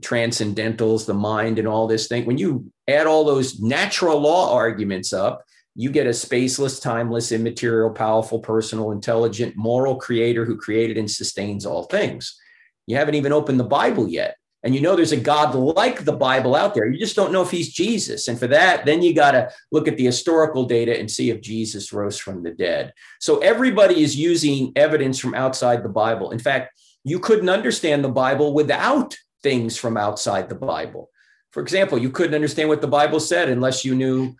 transcendentals, 0.00 1.06
the 1.06 1.14
mind, 1.14 1.58
and 1.58 1.68
all 1.68 1.86
this 1.86 2.08
thing. 2.08 2.24
When 2.24 2.38
you 2.38 2.70
add 2.88 3.06
all 3.06 3.24
those 3.24 3.60
natural 3.60 4.20
law 4.20 4.54
arguments 4.54 5.12
up, 5.12 5.44
you 5.74 5.90
get 5.90 6.06
a 6.06 6.10
spaceless, 6.10 6.80
timeless, 6.80 7.32
immaterial, 7.32 7.90
powerful, 7.90 8.38
personal, 8.38 8.92
intelligent, 8.92 9.56
moral 9.56 9.96
creator 9.96 10.44
who 10.44 10.56
created 10.56 10.96
and 10.96 11.10
sustains 11.10 11.66
all 11.66 11.84
things. 11.84 12.38
You 12.86 12.96
haven't 12.96 13.16
even 13.16 13.32
opened 13.32 13.58
the 13.58 13.64
Bible 13.64 14.08
yet. 14.08 14.36
And 14.62 14.74
you 14.74 14.80
know 14.80 14.96
there's 14.96 15.12
a 15.12 15.18
God 15.18 15.54
like 15.54 16.04
the 16.04 16.12
Bible 16.12 16.54
out 16.54 16.74
there. 16.74 16.88
You 16.88 16.98
just 16.98 17.16
don't 17.16 17.32
know 17.32 17.42
if 17.42 17.50
he's 17.50 17.72
Jesus. 17.72 18.28
And 18.28 18.38
for 18.38 18.46
that, 18.46 18.86
then 18.86 19.02
you 19.02 19.14
got 19.14 19.32
to 19.32 19.50
look 19.70 19.86
at 19.86 19.98
the 19.98 20.06
historical 20.06 20.64
data 20.64 20.98
and 20.98 21.10
see 21.10 21.28
if 21.28 21.42
Jesus 21.42 21.92
rose 21.92 22.18
from 22.18 22.42
the 22.42 22.50
dead. 22.50 22.94
So 23.20 23.38
everybody 23.40 24.02
is 24.02 24.16
using 24.16 24.72
evidence 24.74 25.18
from 25.18 25.34
outside 25.34 25.82
the 25.82 25.90
Bible. 25.90 26.30
In 26.30 26.38
fact, 26.38 26.72
you 27.04 27.18
couldn't 27.18 27.50
understand 27.50 28.02
the 28.02 28.08
Bible 28.08 28.54
without 28.54 29.14
things 29.44 29.76
from 29.76 29.96
outside 29.96 30.48
the 30.48 30.56
Bible. 30.56 31.10
For 31.52 31.62
example, 31.62 31.98
you 31.98 32.10
couldn't 32.10 32.34
understand 32.34 32.68
what 32.68 32.80
the 32.80 32.88
Bible 32.88 33.20
said 33.20 33.48
unless 33.48 33.84
you 33.84 33.94
knew 33.94 34.34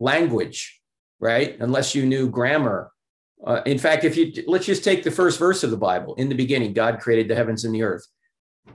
language, 0.00 0.80
right? 1.20 1.56
Unless 1.60 1.94
you 1.94 2.04
knew 2.04 2.28
grammar. 2.28 2.90
Uh, 3.46 3.60
in 3.66 3.78
fact, 3.78 4.02
if 4.02 4.16
you 4.16 4.32
let's 4.48 4.66
just 4.66 4.82
take 4.82 5.04
the 5.04 5.10
first 5.12 5.38
verse 5.38 5.62
of 5.62 5.70
the 5.70 5.76
Bible. 5.76 6.16
In 6.16 6.28
the 6.28 6.34
beginning, 6.34 6.72
God 6.72 6.98
created 6.98 7.28
the 7.28 7.36
heavens 7.36 7.64
and 7.64 7.72
the 7.72 7.84
earth. 7.84 8.04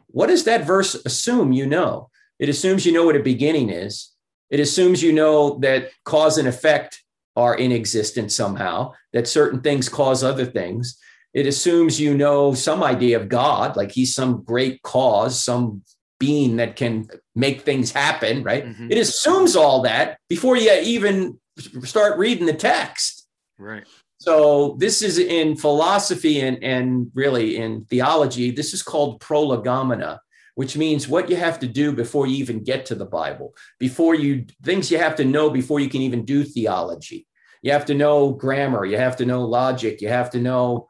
What 0.08 0.28
does 0.28 0.46
that 0.46 0.66
verse 0.66 0.96
assume 1.04 1.52
you 1.52 1.66
know? 1.66 2.10
It 2.40 2.48
assumes 2.48 2.86
you 2.86 2.94
know 2.94 3.06
what 3.06 3.18
a 3.18 3.24
beginning 3.24 3.70
is. 3.70 4.12
It 4.50 4.60
assumes 4.60 5.04
you 5.04 5.12
know 5.12 5.60
that 5.60 5.90
cause 6.06 6.38
and 6.38 6.48
effect 6.48 7.04
are 7.36 7.56
in 7.56 7.72
existence 7.72 8.36
somehow, 8.36 8.94
that 9.14 9.28
certain 9.28 9.62
things 9.62 9.90
cause 9.90 10.24
other 10.24 10.46
things 10.46 10.98
it 11.34 11.48
assumes 11.48 12.00
you 12.00 12.16
know 12.16 12.54
some 12.54 12.84
idea 12.84 13.20
of 13.20 13.30
God, 13.30 13.76
like 13.78 13.92
he's 13.92 14.14
some 14.14 14.44
great 14.44 14.82
cause, 14.82 15.42
some 15.42 15.84
being 16.20 16.58
that 16.58 16.76
can 16.76 17.08
make 17.36 17.62
things 17.62 17.92
happen, 17.92 18.44
right? 18.44 18.66
Mm-hmm. 18.66 18.92
It 18.92 18.98
assumes 18.98 19.56
all 19.56 19.82
that 19.84 20.20
before 20.30 20.56
you 20.56 20.72
even 20.84 21.40
start 21.84 22.20
reading 22.20 22.46
the 22.46 22.54
text. 22.54 23.28
Right. 23.58 23.88
So 24.20 24.76
this 24.78 25.02
is 25.02 25.18
in 25.18 25.58
philosophy 25.58 26.42
and, 26.42 26.64
and 26.64 27.10
really 27.16 27.58
in 27.58 27.86
theology, 27.86 28.52
this 28.52 28.72
is 28.72 28.84
called 28.84 29.20
prolegomena, 29.20 30.22
which 30.54 30.78
means 30.78 31.08
what 31.08 31.28
you 31.28 31.38
have 31.38 31.58
to 31.60 31.68
do 31.68 31.92
before 31.92 32.28
you 32.28 32.36
even 32.36 32.64
get 32.64 32.86
to 32.88 32.96
the 32.96 33.06
Bible, 33.06 33.56
before 33.80 34.14
you 34.14 34.46
things 34.62 34.92
you 34.92 35.00
have 35.00 35.16
to 35.16 35.26
know 35.26 35.50
before 35.50 35.80
you 35.80 35.90
can 35.90 36.02
even 36.02 36.24
do 36.24 36.44
theology. 36.44 37.26
You 37.64 37.72
have 37.72 37.86
to 37.86 37.96
know 37.96 38.32
grammar, 38.32 38.86
you 38.86 38.98
have 38.98 39.18
to 39.18 39.26
know 39.26 39.44
logic, 39.44 40.02
you 40.02 40.10
have 40.10 40.30
to 40.32 40.40
know 40.40 40.88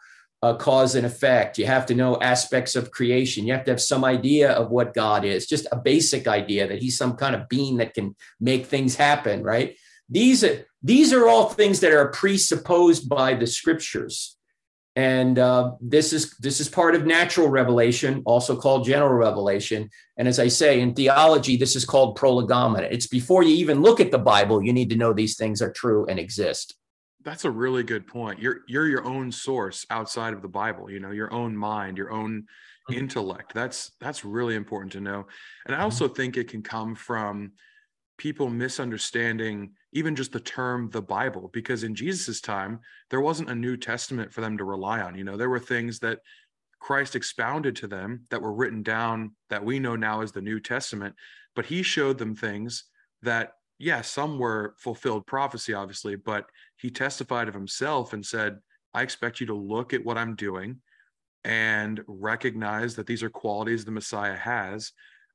cause 0.55 0.95
and 0.95 1.05
effect. 1.05 1.57
You 1.57 1.67
have 1.67 1.85
to 1.87 1.95
know 1.95 2.19
aspects 2.21 2.75
of 2.75 2.91
creation. 2.91 3.45
You 3.45 3.53
have 3.53 3.65
to 3.65 3.71
have 3.71 3.81
some 3.81 4.03
idea 4.03 4.51
of 4.51 4.71
what 4.71 4.93
God 4.93 5.23
is, 5.23 5.45
just 5.45 5.67
a 5.71 5.77
basic 5.77 6.27
idea 6.27 6.67
that 6.67 6.81
He's 6.81 6.97
some 6.97 7.15
kind 7.15 7.35
of 7.35 7.47
being 7.47 7.77
that 7.77 7.93
can 7.93 8.15
make 8.39 8.65
things 8.65 8.95
happen, 8.95 9.43
right? 9.43 9.75
these 10.11 10.43
are 10.43 10.65
these 10.83 11.13
are 11.13 11.27
all 11.27 11.49
things 11.49 11.79
that 11.79 11.93
are 11.93 12.09
presupposed 12.09 13.09
by 13.09 13.33
the 13.33 13.47
scriptures 13.47 14.37
and 14.97 15.39
uh, 15.39 15.71
this 15.79 16.11
is 16.11 16.35
this 16.37 16.59
is 16.59 16.67
part 16.67 16.95
of 16.95 17.05
natural 17.05 17.47
revelation 17.47 18.21
also 18.25 18.55
called 18.55 18.85
general 18.85 19.13
revelation 19.13 19.89
and 20.17 20.27
as 20.27 20.37
i 20.37 20.49
say 20.49 20.81
in 20.81 20.93
theology 20.93 21.55
this 21.55 21.77
is 21.77 21.85
called 21.85 22.17
prolegomena 22.17 22.87
it's 22.91 23.07
before 23.07 23.41
you 23.41 23.55
even 23.55 23.81
look 23.81 24.01
at 24.01 24.11
the 24.11 24.19
bible 24.19 24.61
you 24.61 24.73
need 24.73 24.89
to 24.89 24.97
know 24.97 25.13
these 25.13 25.37
things 25.37 25.61
are 25.61 25.71
true 25.71 26.05
and 26.07 26.19
exist 26.19 26.75
that's 27.23 27.45
a 27.45 27.51
really 27.51 27.83
good 27.83 28.07
point 28.07 28.39
you're 28.39 28.61
you're 28.67 28.87
your 28.87 29.05
own 29.05 29.31
source 29.31 29.85
outside 29.89 30.33
of 30.33 30.41
the 30.41 30.47
bible 30.47 30.89
you 30.89 30.99
know 30.99 31.11
your 31.11 31.31
own 31.33 31.55
mind 31.55 31.97
your 31.97 32.11
own 32.11 32.41
mm-hmm. 32.41 32.93
intellect 32.93 33.53
that's 33.53 33.91
that's 33.99 34.25
really 34.25 34.55
important 34.55 34.91
to 34.91 35.01
know 35.01 35.25
and 35.65 35.75
i 35.75 35.77
mm-hmm. 35.77 35.85
also 35.85 36.07
think 36.07 36.37
it 36.37 36.47
can 36.47 36.61
come 36.61 36.95
from 36.95 37.51
people 38.17 38.49
misunderstanding 38.49 39.71
even 39.93 40.15
just 40.15 40.31
the 40.31 40.39
term 40.39 40.89
the 40.91 41.01
bible 41.01 41.49
because 41.53 41.83
in 41.83 41.95
jesus' 41.95 42.41
time 42.41 42.79
there 43.09 43.21
wasn't 43.21 43.49
a 43.49 43.55
new 43.55 43.75
testament 43.75 44.31
for 44.31 44.41
them 44.41 44.57
to 44.57 44.63
rely 44.63 45.01
on 45.01 45.15
you 45.15 45.23
know 45.23 45.37
there 45.37 45.49
were 45.49 45.59
things 45.59 45.99
that 45.99 46.19
christ 46.79 47.15
expounded 47.15 47.75
to 47.75 47.87
them 47.87 48.25
that 48.29 48.41
were 48.41 48.53
written 48.53 48.83
down 48.83 49.31
that 49.49 49.63
we 49.63 49.79
know 49.79 49.95
now 49.95 50.21
as 50.21 50.31
the 50.31 50.41
new 50.41 50.59
testament 50.59 51.15
but 51.55 51.65
he 51.65 51.83
showed 51.83 52.17
them 52.17 52.35
things 52.35 52.85
that 53.21 53.53
yeah 53.81 54.01
some 54.01 54.37
were 54.37 54.75
fulfilled 54.77 55.25
prophecy 55.25 55.73
obviously 55.73 56.15
but 56.15 56.45
he 56.81 56.89
testified 56.89 57.47
of 57.47 57.53
himself 57.53 58.13
and 58.13 58.25
said 58.25 58.57
i 58.93 59.01
expect 59.01 59.39
you 59.39 59.45
to 59.47 59.55
look 59.55 59.93
at 59.93 60.03
what 60.03 60.17
i'm 60.17 60.35
doing 60.35 60.77
and 61.43 62.01
recognize 62.07 62.95
that 62.95 63.07
these 63.07 63.23
are 63.23 63.29
qualities 63.29 63.85
the 63.85 63.91
messiah 63.91 64.35
has 64.35 64.91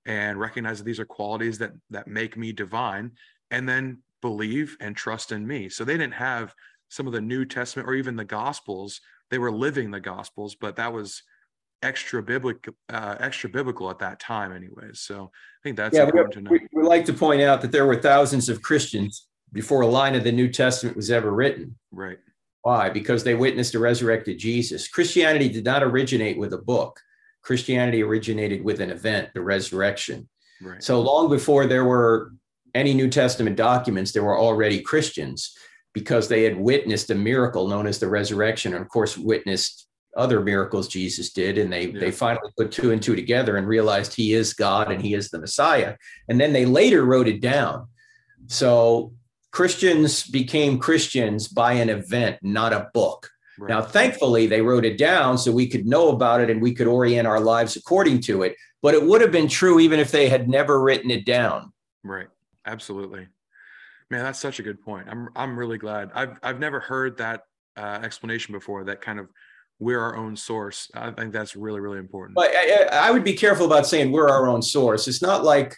and 0.07 0.39
recognize 0.39 0.79
that 0.79 0.85
these 0.85 1.01
are 1.01 1.05
qualities 1.05 1.59
that 1.59 1.73
that 1.91 2.07
make 2.07 2.37
me 2.37 2.53
divine 2.53 3.11
and 3.51 3.69
then 3.69 3.99
believe 4.23 4.77
and 4.81 4.97
trust 4.97 5.33
in 5.33 5.47
me. 5.47 5.69
So 5.69 5.85
they 5.85 5.97
didn't 5.99 6.15
have 6.15 6.55
some 6.89 7.07
of 7.07 7.13
the 7.13 7.21
new 7.21 7.45
testament 7.45 7.89
or 7.89 7.95
even 7.95 8.17
the 8.17 8.25
gospels. 8.25 9.01
They 9.31 9.39
were 9.39 9.53
living 9.53 9.91
the 9.91 10.01
gospels 10.01 10.55
but 10.55 10.77
that 10.77 10.93
was 10.93 11.23
extra 11.83 12.23
biblical 12.23 12.73
uh, 12.89 13.17
extra 13.21 13.51
biblical 13.51 13.91
at 13.91 13.99
that 13.99 14.19
time 14.21 14.53
anyways. 14.53 15.01
So 15.01 15.25
i 15.25 15.61
think 15.63 15.77
that's 15.77 15.97
yeah, 15.97 16.05
important 16.05 16.35
to 16.35 16.41
know. 16.41 16.51
we, 16.53 16.67
we 16.73 16.83
like 16.83 17.05
to 17.07 17.13
point 17.13 17.43
out 17.43 17.61
that 17.61 17.73
there 17.73 17.87
were 17.87 18.01
thousands 18.01 18.49
of 18.49 18.63
christians 18.63 19.27
before 19.57 19.81
a 19.81 19.87
line 19.87 20.15
of 20.15 20.23
the 20.23 20.33
new 20.33 20.49
testament 20.49 20.97
was 20.97 21.11
ever 21.11 21.33
written 21.33 21.77
right 21.91 22.19
why 22.63 22.89
because 22.89 23.25
they 23.25 23.35
witnessed 23.35 23.75
a 23.75 23.79
resurrected 23.79 24.39
jesus 24.39 24.87
christianity 24.89 25.49
did 25.49 25.65
not 25.65 25.83
originate 25.83 26.39
with 26.39 26.53
a 26.53 26.59
book 26.59 27.01
Christianity 27.47 28.03
originated 28.03 28.65
with 28.65 28.81
an 28.81 28.91
event, 28.91 29.29
the 29.33 29.41
resurrection. 29.41 30.29
Right. 30.61 30.83
So 30.83 31.01
long 31.01 31.31
before 31.31 31.67
there 31.67 31.85
were 31.85 32.33
any 32.75 32.93
New 32.93 33.09
Testament 33.09 33.55
documents, 33.55 34.11
there 34.11 34.25
were 34.25 34.37
already 34.37 34.81
Christians 34.81 35.57
because 35.95 36.27
they 36.27 36.43
had 36.43 36.59
witnessed 36.59 37.09
a 37.11 37.15
miracle 37.15 37.69
known 37.69 37.87
as 37.87 38.01
the 38.01 38.09
resurrection, 38.09 38.75
and 38.75 38.83
of 38.83 38.89
course, 38.89 39.17
witnessed 39.17 39.87
other 40.17 40.41
miracles 40.41 40.89
Jesus 40.89 41.33
did. 41.33 41.57
And 41.57 41.73
they, 41.73 41.87
yeah. 41.87 42.01
they 42.01 42.11
finally 42.11 42.51
put 42.59 42.73
two 42.73 42.91
and 42.91 43.01
two 43.01 43.15
together 43.15 43.57
and 43.59 43.69
realized 43.69 44.13
he 44.13 44.35
is 44.35 44.53
God 44.53 44.91
and 44.91 45.01
he 45.01 45.15
is 45.15 45.31
the 45.31 45.39
Messiah. 45.39 45.95
And 46.29 46.41
then 46.41 46.53
they 46.53 46.67
later 46.67 47.05
wrote 47.05 47.29
it 47.29 47.41
down. 47.41 47.87
So 48.49 49.13
Christians 49.57 50.23
became 50.25 50.79
Christians 50.79 51.49
by 51.49 51.73
an 51.73 51.89
event, 51.89 52.37
not 52.43 52.75
a 52.75 52.91
book. 52.93 53.31
Right. 53.59 53.71
Now, 53.71 53.81
thankfully, 53.81 54.47
they 54.47 54.61
wrote 54.61 54.85
it 54.85 54.99
down 54.99 55.39
so 55.39 55.51
we 55.51 55.67
could 55.67 55.87
know 55.87 56.11
about 56.11 56.43
it 56.43 56.51
and 56.51 56.61
we 56.61 56.75
could 56.75 56.87
orient 56.87 57.27
our 57.27 57.41
lives 57.41 57.75
according 57.75 58.21
to 58.25 58.43
it. 58.43 58.55
But 58.83 58.93
it 58.93 59.03
would 59.03 59.23
have 59.23 59.33
been 59.33 59.49
true 59.49 59.81
even 59.81 59.99
if 59.99 60.11
they 60.11 60.29
had 60.29 60.47
never 60.47 60.83
written 60.83 61.11
it 61.11 61.25
down. 61.25 61.73
Right. 62.05 62.27
Absolutely. 62.67 63.29
Man, 64.11 64.25
that's 64.25 64.39
such 64.39 64.61
a 64.61 64.63
good 64.63 64.83
point. 64.83 65.09
I'm 65.09 65.31
I'm 65.35 65.59
really 65.59 65.79
glad. 65.79 66.11
I've 66.15 66.39
I've 66.43 66.61
never 66.61 66.79
heard 66.79 67.17
that 67.17 67.45
uh, 67.79 68.01
explanation 68.03 68.53
before. 68.53 68.85
That 68.85 69.01
kind 69.01 69.19
of 69.19 69.31
we're 69.79 70.01
our 70.01 70.17
own 70.17 70.37
source. 70.37 70.91
I 70.93 71.13
think 71.13 71.33
that's 71.33 71.57
really 71.57 71.81
really 71.81 71.99
important. 71.99 72.35
But 72.35 72.51
I, 72.55 72.89
I 72.93 73.11
would 73.11 73.25
be 73.25 73.33
careful 73.33 73.65
about 73.65 73.87
saying 73.87 74.13
we're 74.13 74.29
our 74.29 74.49
own 74.49 74.61
source. 74.61 75.09
It's 75.09 75.23
not 75.23 75.45
like 75.45 75.75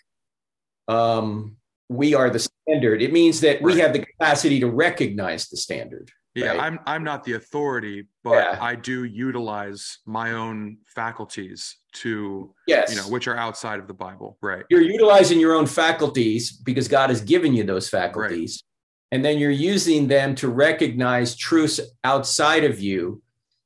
um, 0.89 1.58
we 1.89 2.15
are 2.15 2.31
the 2.31 2.39
standard. 2.39 3.03
It 3.03 3.13
means 3.13 3.41
that 3.41 3.63
we 3.63 3.73
right. 3.73 3.83
have 3.83 3.93
the 3.93 4.05
capacity 4.05 4.61
to 4.61 4.69
recognize 4.69 5.49
the 5.49 5.57
standard. 5.57 6.11
Yeah, 6.35 6.49
right? 6.49 6.61
I'm 6.61 6.79
I'm 6.87 7.05
not 7.05 7.25
the 7.25 7.35
authority, 7.35 8.07
but 8.23 8.45
yeah. 8.45 8.59
I 8.61 8.75
do 8.75 9.05
utilize 9.05 9.99
my 10.07 10.33
own 10.33 10.79
faculties 10.87 11.77
to 11.95 12.55
yes. 12.67 12.91
you 12.91 12.97
know, 12.97 13.09
which 13.09 13.27
are 13.27 13.37
outside 13.37 13.81
of 13.81 13.89
the 13.89 13.95
Bible. 13.95 14.39
Right. 14.41 14.65
You're 14.71 14.83
utilizing 14.83 15.41
your 15.41 15.55
own 15.55 15.67
faculties 15.67 16.53
because 16.53 16.87
God 16.87 17.11
has 17.11 17.21
given 17.21 17.55
you 17.55 17.65
those 17.65 17.89
faculties. 17.89 18.63
Right. 18.63 19.17
And 19.17 19.25
then 19.25 19.39
you're 19.39 19.51
using 19.51 20.07
them 20.07 20.35
to 20.37 20.49
recognize 20.49 21.35
truths 21.35 21.81
outside 22.05 22.65
of 22.65 22.79
you 22.79 23.23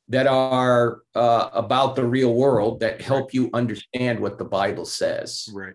that 0.09 0.27
are 0.27 1.01
uh, 1.15 1.49
about 1.53 1.97
the 1.97 2.05
real 2.05 2.33
world 2.35 2.81
that 2.81 3.01
help 3.01 3.35
you 3.35 3.51
understand 3.53 4.21
what 4.21 4.39
the 4.39 4.45
Bible 4.45 4.85
says. 4.85 5.49
Right. 5.53 5.75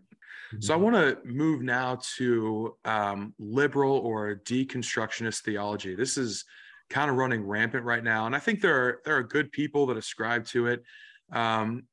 So 0.60 0.74
I 0.74 0.78
mm-hmm. 0.78 0.84
want 0.84 0.96
to 0.96 1.28
move 1.28 1.62
now 1.62 2.00
to 2.18 2.76
um, 2.86 3.34
liberal 3.40 3.98
or 3.98 4.42
deconstructionist 4.46 5.42
theology. 5.42 5.96
This 5.96 6.18
is 6.18 6.46
kind 6.90 7.10
of 7.10 7.18
running 7.18 7.46
rampant 7.46 7.84
right 7.84 8.04
now. 8.04 8.26
And 8.26 8.36
I 8.36 8.40
think 8.40 8.62
there 8.62 8.76
are 8.76 9.02
there 9.06 9.18
are 9.18 9.24
good 9.24 9.52
people 9.52 9.86
that 9.88 9.98
ascribe 9.98 10.46
to 10.48 10.68
it, 10.68 10.84
um, 11.32 11.84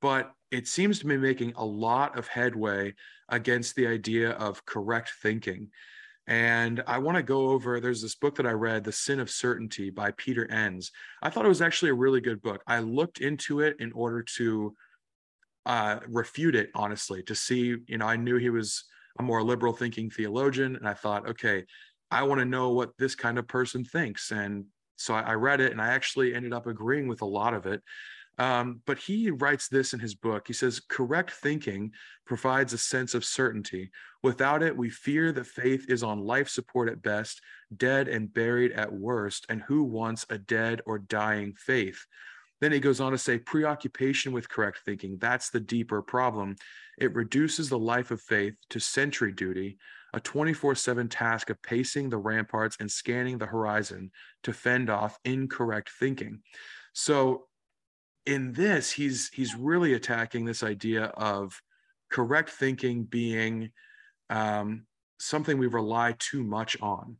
but 0.00 0.32
it 0.50 0.68
seems 0.68 0.98
to 0.98 1.06
be 1.06 1.16
making 1.16 1.54
a 1.56 1.64
lot 1.64 2.18
of 2.18 2.28
headway 2.28 2.94
against 3.30 3.74
the 3.74 3.86
idea 3.86 4.32
of 4.32 4.64
correct 4.66 5.12
thinking. 5.22 5.70
And 6.26 6.84
I 6.86 6.98
want 6.98 7.16
to 7.16 7.22
go 7.22 7.48
over. 7.48 7.80
There's 7.80 8.02
this 8.02 8.14
book 8.14 8.36
that 8.36 8.46
I 8.46 8.52
read, 8.52 8.84
The 8.84 8.92
Sin 8.92 9.18
of 9.18 9.30
Certainty 9.30 9.90
by 9.90 10.12
Peter 10.12 10.48
Enns. 10.50 10.92
I 11.20 11.30
thought 11.30 11.44
it 11.44 11.48
was 11.48 11.62
actually 11.62 11.90
a 11.90 11.94
really 11.94 12.20
good 12.20 12.40
book. 12.42 12.62
I 12.66 12.78
looked 12.78 13.18
into 13.18 13.60
it 13.60 13.76
in 13.80 13.90
order 13.92 14.22
to 14.36 14.74
uh, 15.66 16.00
refute 16.08 16.54
it, 16.54 16.70
honestly, 16.74 17.22
to 17.24 17.34
see. 17.34 17.76
You 17.86 17.98
know, 17.98 18.06
I 18.06 18.16
knew 18.16 18.36
he 18.36 18.50
was 18.50 18.84
a 19.18 19.22
more 19.22 19.42
liberal 19.42 19.72
thinking 19.72 20.10
theologian, 20.10 20.76
and 20.76 20.88
I 20.88 20.94
thought, 20.94 21.28
okay, 21.28 21.64
I 22.10 22.22
want 22.24 22.40
to 22.40 22.44
know 22.44 22.70
what 22.70 22.96
this 22.98 23.14
kind 23.14 23.38
of 23.38 23.48
person 23.48 23.84
thinks. 23.84 24.30
And 24.32 24.66
so 24.96 25.14
I, 25.14 25.32
read 25.34 25.60
it 25.60 25.72
and 25.72 25.80
I 25.80 25.88
actually 25.88 26.34
ended 26.34 26.52
up 26.52 26.66
agreeing 26.66 27.08
with 27.08 27.22
a 27.22 27.26
lot 27.26 27.54
of 27.54 27.66
it. 27.66 27.82
Um, 28.38 28.80
but 28.86 28.98
he 28.98 29.30
writes 29.30 29.68
this 29.68 29.92
in 29.92 30.00
his 30.00 30.14
book. 30.14 30.46
He 30.46 30.52
says, 30.52 30.80
correct 30.80 31.30
thinking 31.32 31.90
provides 32.26 32.72
a 32.72 32.78
sense 32.78 33.14
of 33.14 33.24
certainty. 33.24 33.90
Without 34.22 34.62
it, 34.62 34.76
we 34.76 34.90
fear 34.90 35.32
that 35.32 35.46
faith 35.46 35.86
is 35.88 36.02
on 36.02 36.20
life 36.20 36.48
support 36.48 36.88
at 36.88 37.02
best, 37.02 37.40
dead 37.76 38.08
and 38.08 38.32
buried 38.32 38.72
at 38.72 38.92
worst. 38.92 39.46
And 39.48 39.62
who 39.62 39.82
wants 39.84 40.24
a 40.30 40.38
dead 40.38 40.82
or 40.86 40.98
dying 40.98 41.54
faith? 41.56 42.06
Then 42.62 42.70
he 42.70 42.78
goes 42.78 43.00
on 43.00 43.10
to 43.10 43.18
say, 43.18 43.38
preoccupation 43.38 44.30
with 44.32 44.48
correct 44.48 44.82
thinking, 44.84 45.18
that's 45.18 45.50
the 45.50 45.58
deeper 45.58 46.00
problem. 46.00 46.54
It 46.96 47.12
reduces 47.12 47.68
the 47.68 47.78
life 47.78 48.12
of 48.12 48.20
faith 48.20 48.54
to 48.70 48.78
sentry 48.78 49.32
duty, 49.32 49.78
a 50.14 50.20
24 50.20 50.76
7 50.76 51.08
task 51.08 51.50
of 51.50 51.60
pacing 51.60 52.08
the 52.08 52.18
ramparts 52.18 52.76
and 52.78 52.88
scanning 52.88 53.36
the 53.36 53.46
horizon 53.46 54.12
to 54.44 54.52
fend 54.52 54.90
off 54.90 55.18
incorrect 55.24 55.90
thinking. 55.98 56.38
So, 56.92 57.46
in 58.26 58.52
this, 58.52 58.92
he's 58.92 59.28
he's 59.30 59.56
really 59.56 59.94
attacking 59.94 60.44
this 60.44 60.62
idea 60.62 61.06
of 61.06 61.60
correct 62.12 62.50
thinking 62.50 63.02
being 63.02 63.72
um, 64.30 64.86
something 65.18 65.58
we 65.58 65.66
rely 65.66 66.14
too 66.16 66.44
much 66.44 66.80
on, 66.80 67.16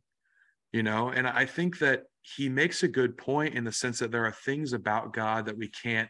you 0.71 0.83
know. 0.83 1.09
And 1.09 1.27
I 1.27 1.45
think 1.45 1.79
that 1.79 2.03
he 2.23 2.49
makes 2.49 2.83
a 2.83 2.87
good 2.87 3.17
point 3.17 3.53
in 3.53 3.63
the 3.63 3.71
sense 3.71 3.99
that 3.99 4.11
there 4.11 4.25
are 4.25 4.31
things 4.31 4.73
about 4.73 5.13
God 5.13 5.45
that 5.45 5.57
we 5.57 5.67
can't 5.67 6.09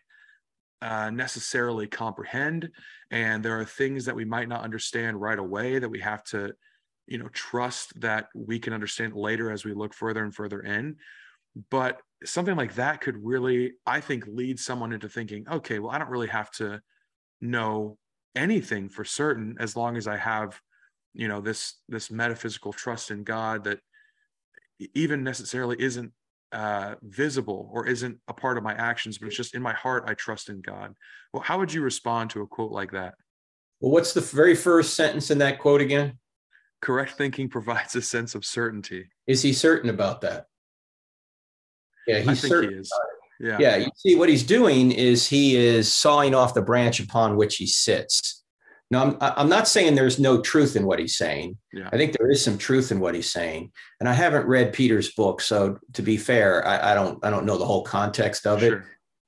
uh, 0.82 1.10
necessarily 1.10 1.88
comprehend, 1.88 2.70
and 3.12 3.44
there 3.44 3.60
are 3.60 3.66
things 3.66 4.06
that 4.06 4.16
we 4.16 4.26
might 4.26 4.48
not 4.48 4.64
understand 4.64 5.20
right 5.20 5.40
away 5.40 5.80
that 5.80 5.90
we 5.90 6.00
have 6.00 6.24
to 6.26 6.54
you 7.08 7.18
know 7.18 7.28
trust 7.30 8.00
that 8.00 8.28
we 8.34 8.60
can 8.60 8.74
understand 8.74 9.14
later 9.14 9.52
as 9.52 9.66
we 9.66 9.74
look 9.74 9.94
further 9.94 10.24
and 10.24 10.34
further 10.34 10.62
in. 10.62 10.96
But 11.70 12.00
something 12.26 12.56
like 12.56 12.76
that 12.76 13.02
could 13.02 13.24
really 13.24 13.74
i 13.86 14.00
think 14.00 14.26
lead 14.28 14.60
someone 14.60 14.94
into 14.94 15.10
thinking 15.10 15.46
okay 15.50 15.80
well 15.80 15.92
i 15.92 15.98
don't 15.98 16.10
really 16.10 16.28
have 16.28 16.52
to 16.52 16.82
know 17.42 17.98
anything 18.36 18.90
for 18.90 19.04
certain 19.04 19.56
as 19.60 19.76
long 19.76 19.98
as 19.98 20.08
i 20.08 20.18
have 20.18 20.60
you 21.14 21.28
know 21.28 21.42
this 21.42 21.76
this 21.90 22.10
metaphysical 22.10 22.74
trust 22.74 23.12
in 23.12 23.24
god 23.24 23.64
that 23.64 23.80
even 24.94 25.24
necessarily 25.24 25.76
isn't 25.80 26.12
uh, 26.52 26.96
visible 27.02 27.70
or 27.74 27.88
isn't 27.88 28.20
a 28.28 28.34
part 28.34 28.58
of 28.58 28.64
my 28.64 28.74
actions 28.74 29.18
but 29.18 29.28
it's 29.28 29.36
just 29.36 29.56
in 29.56 29.62
my 29.62 29.74
heart 29.74 30.04
i 30.06 30.14
trust 30.14 30.50
in 30.50 30.62
god 30.62 30.94
well 31.34 31.42
how 31.42 31.58
would 31.58 31.74
you 31.74 31.82
respond 31.82 32.30
to 32.30 32.42
a 32.42 32.48
quote 32.48 32.72
like 32.72 32.92
that 32.92 33.16
well 33.80 33.92
what's 33.92 34.14
the 34.14 34.22
very 34.22 34.56
first 34.56 34.94
sentence 34.94 35.32
in 35.32 35.40
that 35.40 35.58
quote 35.58 35.82
again 35.82 36.18
correct 36.84 37.14
thinking 37.14 37.50
provides 37.58 37.96
a 37.96 38.02
sense 38.02 38.36
of 38.36 38.46
certainty. 38.46 39.08
Is 39.26 39.42
he 39.42 39.54
certain 39.54 39.90
about 39.90 40.22
that? 40.22 40.46
Yeah, 42.06 42.20
he's 42.20 42.42
certain. 42.42 42.84
He 42.84 43.48
yeah. 43.48 43.58
Yeah. 43.60 43.76
You 43.78 43.90
see, 43.96 44.16
what 44.16 44.30
he's 44.30 44.44
doing 44.44 44.92
is 44.92 45.28
he 45.28 45.56
is 45.56 45.92
sawing 45.92 46.36
off 46.36 46.54
the 46.54 46.62
branch 46.62 47.00
upon 47.00 47.38
which 47.38 47.56
he 47.56 47.66
sits. 47.66 48.43
Now, 48.94 49.04
I'm, 49.04 49.18
I'm 49.22 49.50
not 49.50 49.68
saying 49.68 49.96
there's 49.96 50.20
no 50.20 50.40
truth 50.42 50.76
in 50.76 50.86
what 50.86 51.00
he's 51.00 51.18
saying. 51.18 51.58
Yeah. 51.74 51.90
I 51.92 51.98
think 51.98 52.14
there 52.18 52.30
is 52.32 52.44
some 52.44 52.58
truth 52.58 52.92
in 52.92 53.00
what 53.00 53.16
he's 53.16 53.32
saying. 53.32 53.72
And 54.00 54.08
I 54.08 54.14
haven't 54.14 54.48
read 54.48 54.72
Peter's 54.72 55.12
book. 55.14 55.42
So 55.42 55.78
to 55.94 56.02
be 56.02 56.16
fair, 56.16 56.66
I, 56.66 56.92
I 56.92 56.94
don't 56.96 57.24
I 57.26 57.30
don't 57.30 57.46
know 57.46 57.58
the 57.58 57.66
whole 57.66 57.84
context 57.84 58.48
of 58.48 58.60
Sure. 58.62 58.78
it, 58.78 58.84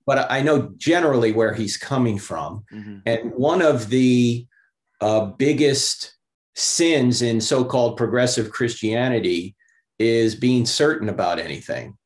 but 0.06 0.32
I 0.32 0.42
know 0.42 0.72
generally 0.78 1.32
where 1.34 1.54
he's 1.54 1.78
coming 1.78 2.18
from. 2.20 2.64
Mhm. 2.72 3.02
And 3.06 3.32
one 3.34 3.62
of 3.62 3.90
the 3.90 4.46
uh, 5.02 5.26
biggest 5.26 6.16
sins 6.56 7.22
in 7.22 7.42
so-called 7.42 7.98
progressive 7.98 8.50
Christianity 8.52 9.56
is 10.00 10.36
being 10.36 10.66
certain 10.66 11.10
about 11.10 11.40
anything. 11.40 11.98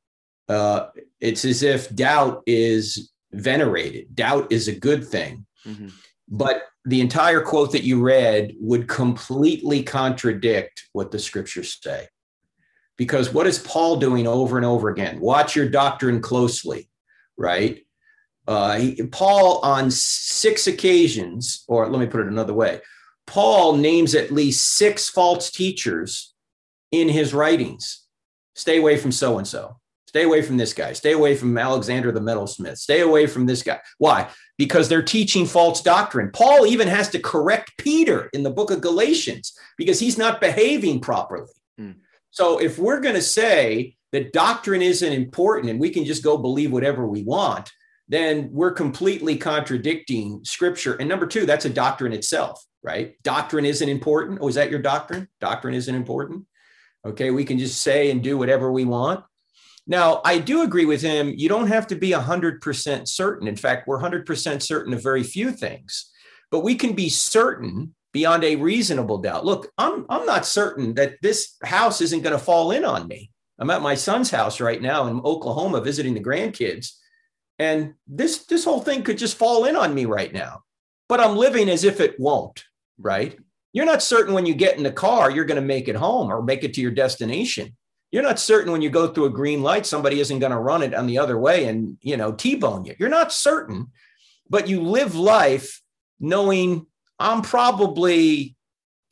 Uh, 0.48 0.88
it's 1.20 1.46
as 1.46 1.62
if 1.62 1.94
doubt 1.96 2.42
is 2.48 3.12
venerated. 3.32 4.16
Doubt 4.16 4.52
is 4.52 4.68
a 4.68 4.76
good 4.88 5.06
thing. 5.08 5.46
Mhm. 5.68 5.92
But 6.28 6.64
the 6.90 7.02
entire 7.02 7.42
quote 7.42 7.72
that 7.74 7.84
you 7.84 8.02
read 8.02 8.56
would 8.60 8.88
completely 8.88 9.84
contradict 9.84 10.90
what 10.92 11.12
the 11.12 11.20
scriptures 11.20 11.78
say. 11.82 12.08
Because 12.98 13.32
what 13.32 13.46
is 13.46 13.60
Paul 13.60 13.98
doing 13.98 14.26
over 14.26 14.58
and 14.58 14.66
over 14.66 14.90
again? 14.90 15.20
Watch 15.20 15.56
your 15.56 15.70
doctrine 15.70 16.20
closely, 16.20 16.90
right? 17.38 17.86
Uh, 18.48 18.80
he, 18.80 19.04
Paul, 19.04 19.60
on 19.60 19.92
six 19.92 20.66
occasions, 20.66 21.64
or 21.68 21.88
let 21.88 22.00
me 22.00 22.08
put 22.08 22.22
it 22.22 22.28
another 22.28 22.56
way, 22.56 22.82
Paul 23.28 23.78
names 23.78 24.16
at 24.16 24.32
least 24.32 24.76
six 24.76 25.10
false 25.10 25.52
teachers 25.52 26.34
in 26.92 27.08
his 27.08 27.36
writings. 27.36 28.08
Stay 28.56 28.80
away 28.80 28.98
from 28.98 29.12
so 29.12 29.38
and 29.38 29.48
so. 29.48 29.78
Stay 30.10 30.24
away 30.24 30.42
from 30.42 30.58
this 30.58 30.74
guy. 30.74 30.92
Stay 30.92 31.12
away 31.12 31.36
from 31.36 31.56
Alexander 31.56 32.12
the 32.12 32.20
metalsmith. 32.20 32.80
Stay 32.80 33.02
away 33.02 33.28
from 33.28 33.46
this 33.46 33.62
guy. 33.62 33.80
Why? 34.00 34.28
Because 34.58 34.90
they're 34.90 35.04
teaching 35.04 35.46
false 35.46 35.84
doctrine. 35.84 36.32
Paul 36.34 36.66
even 36.66 36.88
has 36.88 37.10
to 37.10 37.20
correct 37.20 37.74
Peter 37.78 38.28
in 38.34 38.42
the 38.42 38.50
book 38.50 38.72
of 38.72 38.82
Galatians 38.82 39.54
because 39.78 40.00
he's 40.00 40.18
not 40.18 40.42
behaving 40.42 41.00
properly. 41.00 41.54
Hmm. 41.78 41.92
So 42.32 42.58
if 42.60 42.80
we're 42.80 43.02
going 43.02 43.14
to 43.14 43.22
say 43.22 43.98
that 44.12 44.34
doctrine 44.34 44.82
isn't 44.82 45.14
important 45.14 45.70
and 45.70 45.80
we 45.80 45.92
can 45.92 46.06
just 46.06 46.24
go 46.24 46.40
believe 46.40 46.72
whatever 46.72 47.06
we 47.06 47.22
want, 47.22 47.72
then 48.08 48.50
we're 48.52 48.72
completely 48.72 49.38
contradicting 49.38 50.44
scripture. 50.44 50.96
And 50.96 51.08
number 51.08 51.28
two, 51.28 51.46
that's 51.46 51.66
a 51.66 51.70
doctrine 51.70 52.14
itself, 52.14 52.66
right? 52.82 53.14
Doctrine 53.22 53.66
isn't 53.66 53.88
important. 53.88 54.40
Oh, 54.42 54.48
is 54.48 54.56
that 54.56 54.72
your 54.72 54.82
doctrine? 54.82 55.28
Doctrine 55.40 55.76
isn't 55.76 55.94
important. 55.94 56.48
Okay, 57.06 57.30
we 57.30 57.46
can 57.46 57.60
just 57.60 57.84
say 57.84 58.10
and 58.10 58.24
do 58.24 58.40
whatever 58.40 58.72
we 58.72 58.86
want. 58.86 59.24
Now, 59.90 60.22
I 60.24 60.38
do 60.38 60.62
agree 60.62 60.86
with 60.86 61.02
him. 61.02 61.34
You 61.36 61.50
don't 61.50 61.68
have 61.68 61.88
to 61.88 61.96
be 61.96 62.12
100% 62.12 63.08
certain. 63.08 63.48
In 63.48 63.56
fact, 63.56 63.88
we're 63.88 64.00
100% 64.00 64.62
certain 64.62 64.94
of 64.94 65.02
very 65.02 65.24
few 65.24 65.52
things, 65.52 66.12
but 66.52 66.60
we 66.60 66.76
can 66.76 66.94
be 66.94 67.10
certain 67.10 67.96
beyond 68.14 68.44
a 68.44 68.56
reasonable 68.56 69.18
doubt. 69.18 69.46
Look, 69.46 69.72
I'm, 69.80 70.06
I'm 70.08 70.28
not 70.28 70.46
certain 70.46 70.94
that 70.94 71.16
this 71.24 71.56
house 71.64 72.02
isn't 72.02 72.22
going 72.22 72.38
to 72.38 72.44
fall 72.44 72.70
in 72.70 72.86
on 72.86 73.08
me. 73.08 73.32
I'm 73.58 73.72
at 73.72 73.82
my 73.82 73.96
son's 73.96 74.30
house 74.30 74.62
right 74.62 74.80
now 74.80 75.08
in 75.08 75.22
Oklahoma 75.22 75.82
visiting 75.82 76.14
the 76.14 76.24
grandkids, 76.24 76.92
and 77.58 77.96
this, 78.08 78.46
this 78.46 78.64
whole 78.64 78.80
thing 78.80 79.02
could 79.02 79.18
just 79.18 79.38
fall 79.38 79.66
in 79.66 79.76
on 79.76 79.96
me 79.96 80.06
right 80.06 80.32
now, 80.32 80.62
but 81.10 81.20
I'm 81.20 81.36
living 81.36 81.68
as 81.68 81.84
if 81.84 82.00
it 82.00 82.18
won't, 82.20 82.64
right? 83.00 83.38
You're 83.74 83.86
not 83.86 84.04
certain 84.04 84.36
when 84.36 84.46
you 84.46 84.54
get 84.54 84.78
in 84.78 84.84
the 84.84 84.92
car, 84.92 85.32
you're 85.32 85.46
going 85.46 85.60
to 85.60 85.66
make 85.66 85.88
it 85.88 85.96
home 85.96 86.32
or 86.32 86.44
make 86.44 86.64
it 86.64 86.76
to 86.76 86.82
your 86.82 86.92
destination 86.92 87.76
you're 88.12 88.24
not 88.24 88.40
certain 88.40 88.72
when 88.72 88.82
you 88.82 88.90
go 88.90 89.08
through 89.08 89.26
a 89.26 89.30
green 89.30 89.62
light 89.62 89.86
somebody 89.86 90.20
isn't 90.20 90.40
going 90.40 90.52
to 90.52 90.58
run 90.58 90.82
it 90.84 90.94
on 90.94 91.06
the 91.08 91.18
other 91.18 91.38
way 91.38 91.66
and 91.66 91.98
you 92.02 92.18
know 92.18 92.32
t-bone 92.32 92.86
you. 92.86 92.96
You're 93.00 93.10
not 93.10 93.32
certain 93.32 93.88
but 94.50 94.68
you 94.68 94.82
live 94.82 95.16
life 95.16 95.82
knowing 96.20 96.86
i'm 97.20 97.42
probably 97.42 98.56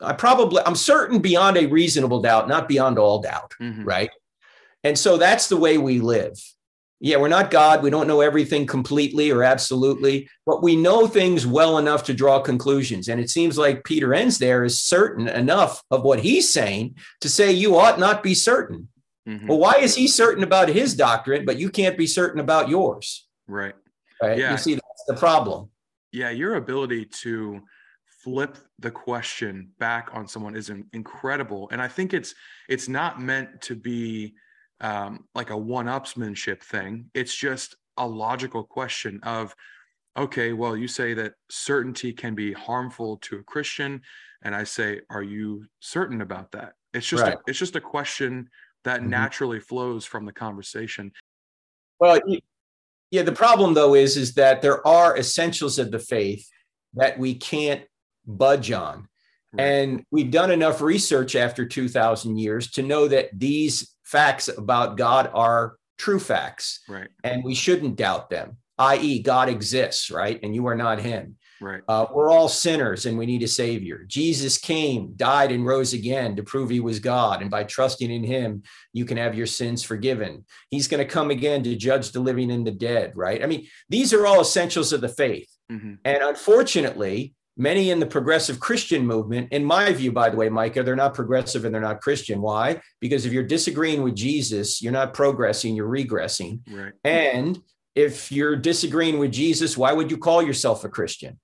i 0.01 0.13
probably 0.13 0.61
i'm 0.65 0.75
certain 0.75 1.19
beyond 1.19 1.57
a 1.57 1.65
reasonable 1.67 2.21
doubt 2.21 2.47
not 2.47 2.67
beyond 2.67 2.97
all 2.99 3.21
doubt 3.21 3.53
Mhm. 3.61 3.85
right? 3.85 4.09
And 4.83 4.97
so 4.97 5.17
that's 5.17 5.47
the 5.49 5.57
way 5.57 5.77
we 5.77 5.99
live 5.99 6.39
yeah 6.99 7.17
we're 7.17 7.27
not 7.27 7.51
god. 7.51 7.83
We 7.83 7.89
don't 7.89 8.07
know 8.07 8.21
everything 8.21 8.65
completely 8.65 9.31
or 9.31 9.43
absolutely 9.43 10.29
but 10.45 10.63
we 10.63 10.75
know 10.75 11.07
things 11.07 11.45
well 11.45 11.77
enough 11.77 12.03
to 12.05 12.13
draw 12.13 12.39
conclusions. 12.39 13.07
And 13.07 13.19
it 13.19 13.29
seems 13.29 13.57
like 13.57 13.83
Peter 13.83 14.13
Enns 14.13 14.37
there 14.39 14.63
is 14.63 14.79
certain 14.79 15.27
enough 15.27 15.83
of 15.91 16.03
what 16.03 16.19
he's 16.19 16.51
saying 16.51 16.95
to 17.21 17.29
say 17.29 17.51
you 17.51 17.77
ought 17.77 17.99
not 17.99 18.23
be 18.23 18.33
certain. 18.33 18.89
Mhm. 19.27 19.47
well 19.47 19.59
why 19.59 19.75
is 19.79 19.95
he 19.95 20.07
certain 20.07 20.43
about 20.43 20.69
his 20.69 20.95
doctrine 20.95 21.45
but 21.45 21.59
you 21.59 21.69
can't 21.69 21.97
be 21.97 22.07
certain 22.07 22.39
about 22.39 22.69
yours? 22.69 23.27
Right. 23.47 23.75
right? 24.21 24.37
Yeah. 24.37 24.51
you 24.51 24.57
see 24.57 24.73
that's 24.75 25.03
the 25.07 25.15
problem. 25.15 25.69
Yeah, 26.11 26.29
your 26.29 26.55
ability 26.55 27.05
to 27.23 27.61
flip 28.23 28.57
the 28.79 28.91
question 28.91 29.69
back 29.79 30.09
on 30.13 30.27
someone 30.27 30.55
is 30.55 30.69
incredible, 30.93 31.67
and 31.71 31.81
I 31.81 31.87
think 31.87 32.13
it's 32.13 32.33
it's 32.67 32.87
not 32.87 33.21
meant 33.21 33.61
to 33.63 33.75
be 33.75 34.33
um, 34.81 35.25
like 35.35 35.49
a 35.49 35.57
one-upsmanship 35.57 36.61
thing. 36.61 37.09
It's 37.13 37.35
just 37.35 37.75
a 37.97 38.07
logical 38.07 38.63
question 38.63 39.19
of, 39.23 39.55
okay, 40.17 40.53
well, 40.53 40.75
you 40.77 40.87
say 40.87 41.13
that 41.15 41.33
certainty 41.49 42.13
can 42.13 42.35
be 42.35 42.53
harmful 42.53 43.17
to 43.17 43.37
a 43.37 43.43
Christian, 43.43 44.01
and 44.43 44.55
I 44.55 44.63
say, 44.63 45.01
are 45.09 45.23
you 45.23 45.65
certain 45.79 46.21
about 46.21 46.51
that? 46.51 46.73
It's 46.93 47.07
just 47.07 47.23
Right. 47.23 47.37
a, 47.37 47.41
it's 47.47 47.59
just 47.59 47.75
a 47.75 47.81
question 47.81 48.49
that 48.83 49.01
Mhm. 49.01 49.09
naturally 49.09 49.59
flows 49.59 50.05
from 50.05 50.25
the 50.25 50.31
conversation. 50.31 51.11
Well, 51.99 52.19
yeah, 53.09 53.23
the 53.23 53.31
problem 53.31 53.73
though 53.73 53.95
is 53.95 54.17
is 54.17 54.33
that 54.35 54.61
there 54.61 54.85
are 54.87 55.17
essentials 55.17 55.79
of 55.79 55.91
the 55.91 55.99
faith 55.99 56.47
that 56.93 57.17
we 57.17 57.35
can't 57.35 57.85
budge 58.25 58.71
on. 58.71 59.09
Right. 59.57 59.65
And 59.65 60.03
we've 60.11 60.31
done 60.31 60.51
enough 60.51 60.81
research 60.81 61.35
after 61.35 61.65
2000 61.65 62.37
years 62.37 62.71
to 62.71 62.83
know 62.83 63.07
that 63.07 63.29
these 63.37 63.95
facts 64.03 64.47
about 64.47 64.97
God 64.97 65.29
are 65.33 65.75
true 65.97 66.19
facts 66.19 66.81
right, 66.87 67.09
and 67.23 67.43
we 67.43 67.55
shouldn't 67.55 67.95
doubt 67.95 68.29
them, 68.29 68.57
i.e., 68.77 69.21
God 69.21 69.49
exists, 69.49 70.11
right? 70.11 70.39
And 70.43 70.53
you 70.53 70.67
are 70.67 70.75
not 70.75 70.99
him. 70.99 71.35
right, 71.59 71.81
Uh, 71.87 72.05
we're 72.13 72.29
all 72.29 72.47
sinners 72.47 73.07
and 73.07 73.17
we 73.17 73.25
need 73.25 73.41
a 73.41 73.47
savior. 73.47 74.05
Jesus 74.07 74.59
came, 74.59 75.13
died, 75.15 75.51
and 75.51 75.65
rose 75.65 75.93
again 75.93 76.35
to 76.35 76.43
prove 76.43 76.69
he 76.69 76.79
was 76.79 76.99
God. 76.99 77.41
And 77.41 77.49
by 77.49 77.63
trusting 77.63 78.11
in 78.11 78.23
him, 78.23 78.61
you 78.93 79.05
can 79.05 79.17
have 79.17 79.33
your 79.35 79.47
sins 79.47 79.81
forgiven. 79.83 80.45
He's 80.69 80.87
going 80.87 81.03
to 81.05 81.11
come 81.11 81.31
again 81.31 81.63
to 81.63 81.75
judge 81.75 82.11
the 82.11 82.19
living 82.19 82.51
and 82.51 82.65
the 82.65 82.71
dead, 82.71 83.13
right? 83.15 83.43
I 83.43 83.47
mean, 83.47 83.65
these 83.89 84.13
are 84.13 84.27
all 84.27 84.39
essentials 84.41 84.93
of 84.93 85.01
the 85.01 85.09
faith. 85.09 85.49
hmm 85.69 85.95
And 86.05 86.21
unfortunately, 86.21 87.33
many 87.57 87.89
in 87.89 87.99
the 87.99 88.05
progressive 88.05 88.59
Christian 88.59 89.05
movement, 89.05 89.51
in 89.51 89.65
my 89.65 89.91
view, 89.91 90.11
by 90.11 90.29
the 90.29 90.37
way, 90.37 90.47
Micah, 90.49 90.83
they're 90.83 90.95
not 90.95 91.13
progressive 91.15 91.65
and 91.65 91.73
they're 91.73 91.81
not 91.81 92.01
Christian. 92.01 92.41
Why? 92.41 92.81
Because 93.01 93.25
if 93.25 93.33
you're 93.33 93.43
disagreeing 93.43 94.03
with 94.03 94.15
Jesus, 94.15 94.81
you're 94.81 94.91
not 94.93 95.13
progressing, 95.13 95.75
you're 95.75 95.89
regressing. 95.89 96.59
right, 96.71 96.93
And 97.03 97.59
if 97.95 98.31
you're 98.31 98.55
disagreeing 98.55 99.17
with 99.17 99.31
Jesus, 99.31 99.75
why 99.77 99.91
would 99.91 100.11
you 100.11 100.17
call 100.17 100.41
yourself 100.43 100.83
a 100.83 100.89
Christian? 100.89 101.39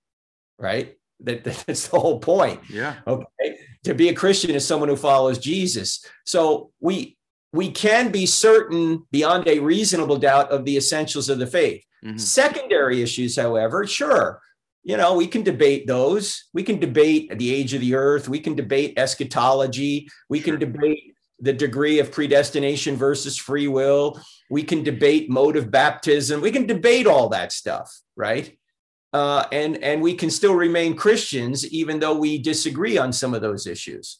Right? 0.59 0.95
That, 1.21 1.43
that's 1.67 1.87
the 1.87 1.99
whole 1.99 2.19
point. 2.19 2.61
yeah, 2.69 2.95
Okay. 3.07 3.57
To 3.85 3.93
be 3.93 4.09
a 4.09 4.13
Christian 4.13 4.51
is 4.51 4.65
someone 4.65 4.87
who 4.89 4.95
follows 4.95 5.37
Jesus. 5.39 6.05
So 6.25 6.71
we 6.79 7.17
we 7.51 7.69
can 7.69 8.11
be 8.11 8.25
certain 8.25 9.03
beyond 9.11 9.47
a 9.47 9.59
reasonable 9.59 10.17
doubt 10.17 10.49
of 10.51 10.65
the 10.65 10.75
essentials 10.77 11.29
of 11.29 11.37
the 11.37 11.45
faith. 11.47 11.83
mhm, 12.03 12.19
Secondary 12.19 13.01
issues, 13.03 13.35
however, 13.35 13.85
sure, 13.85 14.41
you 14.83 14.97
know, 14.97 15.15
we 15.15 15.27
can 15.27 15.43
debate 15.43 15.87
those. 15.87 16.45
We 16.53 16.63
can 16.63 16.79
debate 16.79 17.37
the 17.37 17.53
age 17.53 17.73
of 17.73 17.81
the 17.81 17.95
earth. 17.95 18.27
We 18.27 18.39
can 18.39 18.53
debate 18.53 18.93
eschatology. 18.97 20.09
We 20.29 20.41
can 20.41 20.59
debate 20.59 21.15
the 21.39 21.53
degree 21.53 21.99
of 21.99 22.11
predestination 22.11 22.97
versus 22.97 23.37
free 23.37 23.67
will. 23.67 24.19
We 24.49 24.63
can 24.63 24.83
debate 24.83 25.29
mode 25.29 25.55
of 25.55 25.71
baptism. 25.71 26.41
We 26.41 26.51
can 26.51 26.67
debate 26.67 27.07
all 27.07 27.29
that 27.29 27.53
stuff, 27.53 27.97
right? 28.15 28.57
Uh, 29.13 29.45
and 29.51 29.81
and 29.83 30.01
we 30.01 30.15
can 30.15 30.29
still 30.29 30.55
remain 30.55 30.95
Christians 30.95 31.65
even 31.67 31.99
though 31.99 32.17
we 32.17 32.37
disagree 32.39 32.97
on 32.97 33.13
some 33.13 33.33
of 33.33 33.41
those 33.41 33.67
issues. 33.67 34.17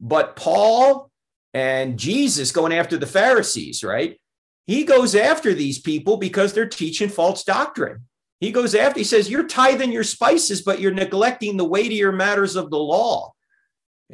But 0.00 0.36
Paul 0.36 1.10
and 1.52 1.98
Jesus 1.98 2.52
going 2.52 2.72
after 2.72 2.96
the 2.96 3.06
Pharisees, 3.06 3.82
right? 3.82 4.18
He 4.66 4.84
goes 4.84 5.14
after 5.14 5.52
these 5.52 5.78
people 5.78 6.16
because 6.16 6.52
they're 6.52 6.68
teaching 6.68 7.08
false 7.08 7.44
doctrine. 7.44 8.06
He 8.40 8.52
goes 8.52 8.74
after, 8.74 9.00
he 9.00 9.04
says, 9.04 9.30
You're 9.30 9.46
tithing 9.46 9.92
your 9.92 10.04
spices, 10.04 10.62
but 10.62 10.80
you're 10.80 10.92
neglecting 10.92 11.56
the 11.56 11.64
weightier 11.64 12.12
matters 12.12 12.56
of 12.56 12.70
the 12.70 12.78
law. 12.78 13.32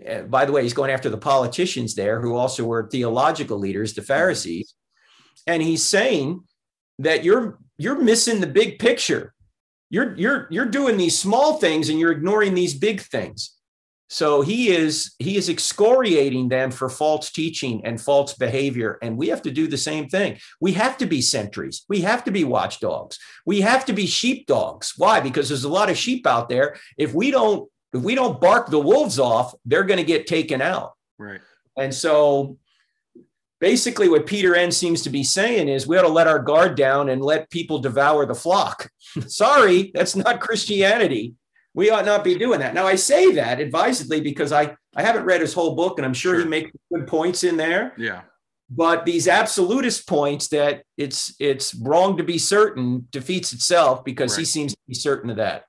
Uh, 0.09 0.23
by 0.23 0.45
the 0.45 0.53
way, 0.53 0.63
he's 0.63 0.75
going 0.75 0.91
after 0.91 1.11
the 1.11 1.19
politicians 1.19 1.95
there 1.95 2.21
who 2.21 2.35
also 2.35 2.65
were 2.65 2.89
theological 2.89 3.59
leaders, 3.59 3.95
the 3.95 4.03
Pharisees. 4.03 4.75
And 5.47 5.63
he's 5.63 5.83
saying 5.83 6.43
that 6.99 7.25
you're 7.25 7.59
you're 7.79 8.01
missing 8.01 8.41
the 8.41 8.47
big 8.47 8.79
picture. 8.79 9.35
You're 9.91 10.15
you're 10.17 10.47
you're 10.51 10.67
doing 10.67 10.97
these 10.97 11.19
small 11.19 11.59
things 11.59 11.89
and 11.89 11.99
you're 11.99 12.13
ignoring 12.13 12.55
these 12.55 12.75
big 12.75 13.01
things. 13.01 13.57
So 14.12 14.42
he 14.42 14.68
is 14.68 15.14
he 15.18 15.38
is 15.38 15.48
excoriating 15.48 16.51
them 16.51 16.70
for 16.70 16.90
false 16.90 17.33
teaching 17.33 17.81
and 17.87 17.98
false 17.98 18.35
behavior 18.35 18.98
and 19.01 19.16
we 19.16 19.29
have 19.29 19.40
to 19.40 19.51
do 19.51 19.66
the 19.66 19.79
same 19.79 20.07
thing. 20.07 20.38
We 20.61 20.72
have 20.72 20.98
to 20.98 21.07
be 21.07 21.22
sentries. 21.22 21.87
We 21.88 22.03
have 22.03 22.22
to 22.25 22.31
be 22.31 22.44
watchdogs. 22.44 23.18
We 23.46 23.62
have 23.62 23.87
to 23.87 23.94
be 23.94 24.05
sheepdogs. 24.07 24.92
Why? 24.98 25.20
Because 25.20 25.48
there's 25.48 25.64
a 25.64 25.70
lot 25.70 25.88
of 25.88 25.96
sheep 25.96 26.27
out 26.27 26.51
there. 26.51 26.77
If 26.98 27.14
we 27.14 27.31
don't 27.31 27.70
if 27.94 28.03
we 28.03 28.14
don't 28.14 28.38
bark 28.38 28.68
the 28.68 28.79
wolves 28.79 29.18
off, 29.18 29.55
they're 29.64 29.85
going 29.85 29.96
to 29.96 30.05
get 30.05 30.27
taken 30.27 30.61
out. 30.61 30.92
Right. 31.16 31.40
And 31.79 31.94
so 31.94 32.59
basically 33.61 34.11
what 34.11 34.27
Peter 34.27 34.55
N 34.55 34.72
seems 34.72 35.01
to 35.03 35.11
be 35.11 35.25
saying 35.25 35.68
is 35.68 35.87
we 35.87 35.96
ought 35.96 36.03
to 36.03 36.09
let 36.09 36.29
our 36.29 36.38
guard 36.38 36.77
down 36.77 37.09
and 37.09 37.22
let 37.22 37.48
people 37.48 37.79
devour 37.79 38.27
the 38.27 38.35
flock. 38.35 38.90
Sorry, 39.27 39.90
that's 39.94 40.14
not 40.14 40.40
Christianity. 40.40 41.35
We 41.75 41.91
ought 41.91 42.05
not 42.05 42.25
be 42.25 42.37
doing 42.37 42.61
that. 42.61 42.75
Now 42.75 42.87
I 42.87 42.97
say 42.97 43.33
that 43.33 43.61
advisedly 43.61 44.21
because 44.21 44.53
I 44.53 44.77
I 44.95 45.03
haven't 45.03 45.25
read 45.25 45.41
his 45.41 45.55
whole 45.55 45.75
book 45.75 45.99
and 45.99 46.05
I'm 46.05 46.15
sure, 46.15 46.35
sure. 46.35 46.43
he 46.43 46.49
makes 46.49 46.71
good 46.93 47.07
points 47.07 47.45
in 47.45 47.57
there. 47.57 47.95
Yeah. 47.97 48.23
But 48.69 49.05
these 49.05 49.29
absolutist 49.29 50.07
points 50.07 50.49
that 50.49 50.83
it's 50.97 51.35
it's 51.39 51.75
wrong 51.75 52.17
to 52.17 52.25
be 52.25 52.39
certain 52.39 53.07
defeats 53.11 53.53
itself 53.53 54.05
because 54.05 54.33
right. 54.33 54.41
he 54.41 54.45
seems 54.45 54.73
to 54.73 54.79
be 54.89 54.95
certain 54.95 55.31
of 55.31 55.37
that. 55.37 55.65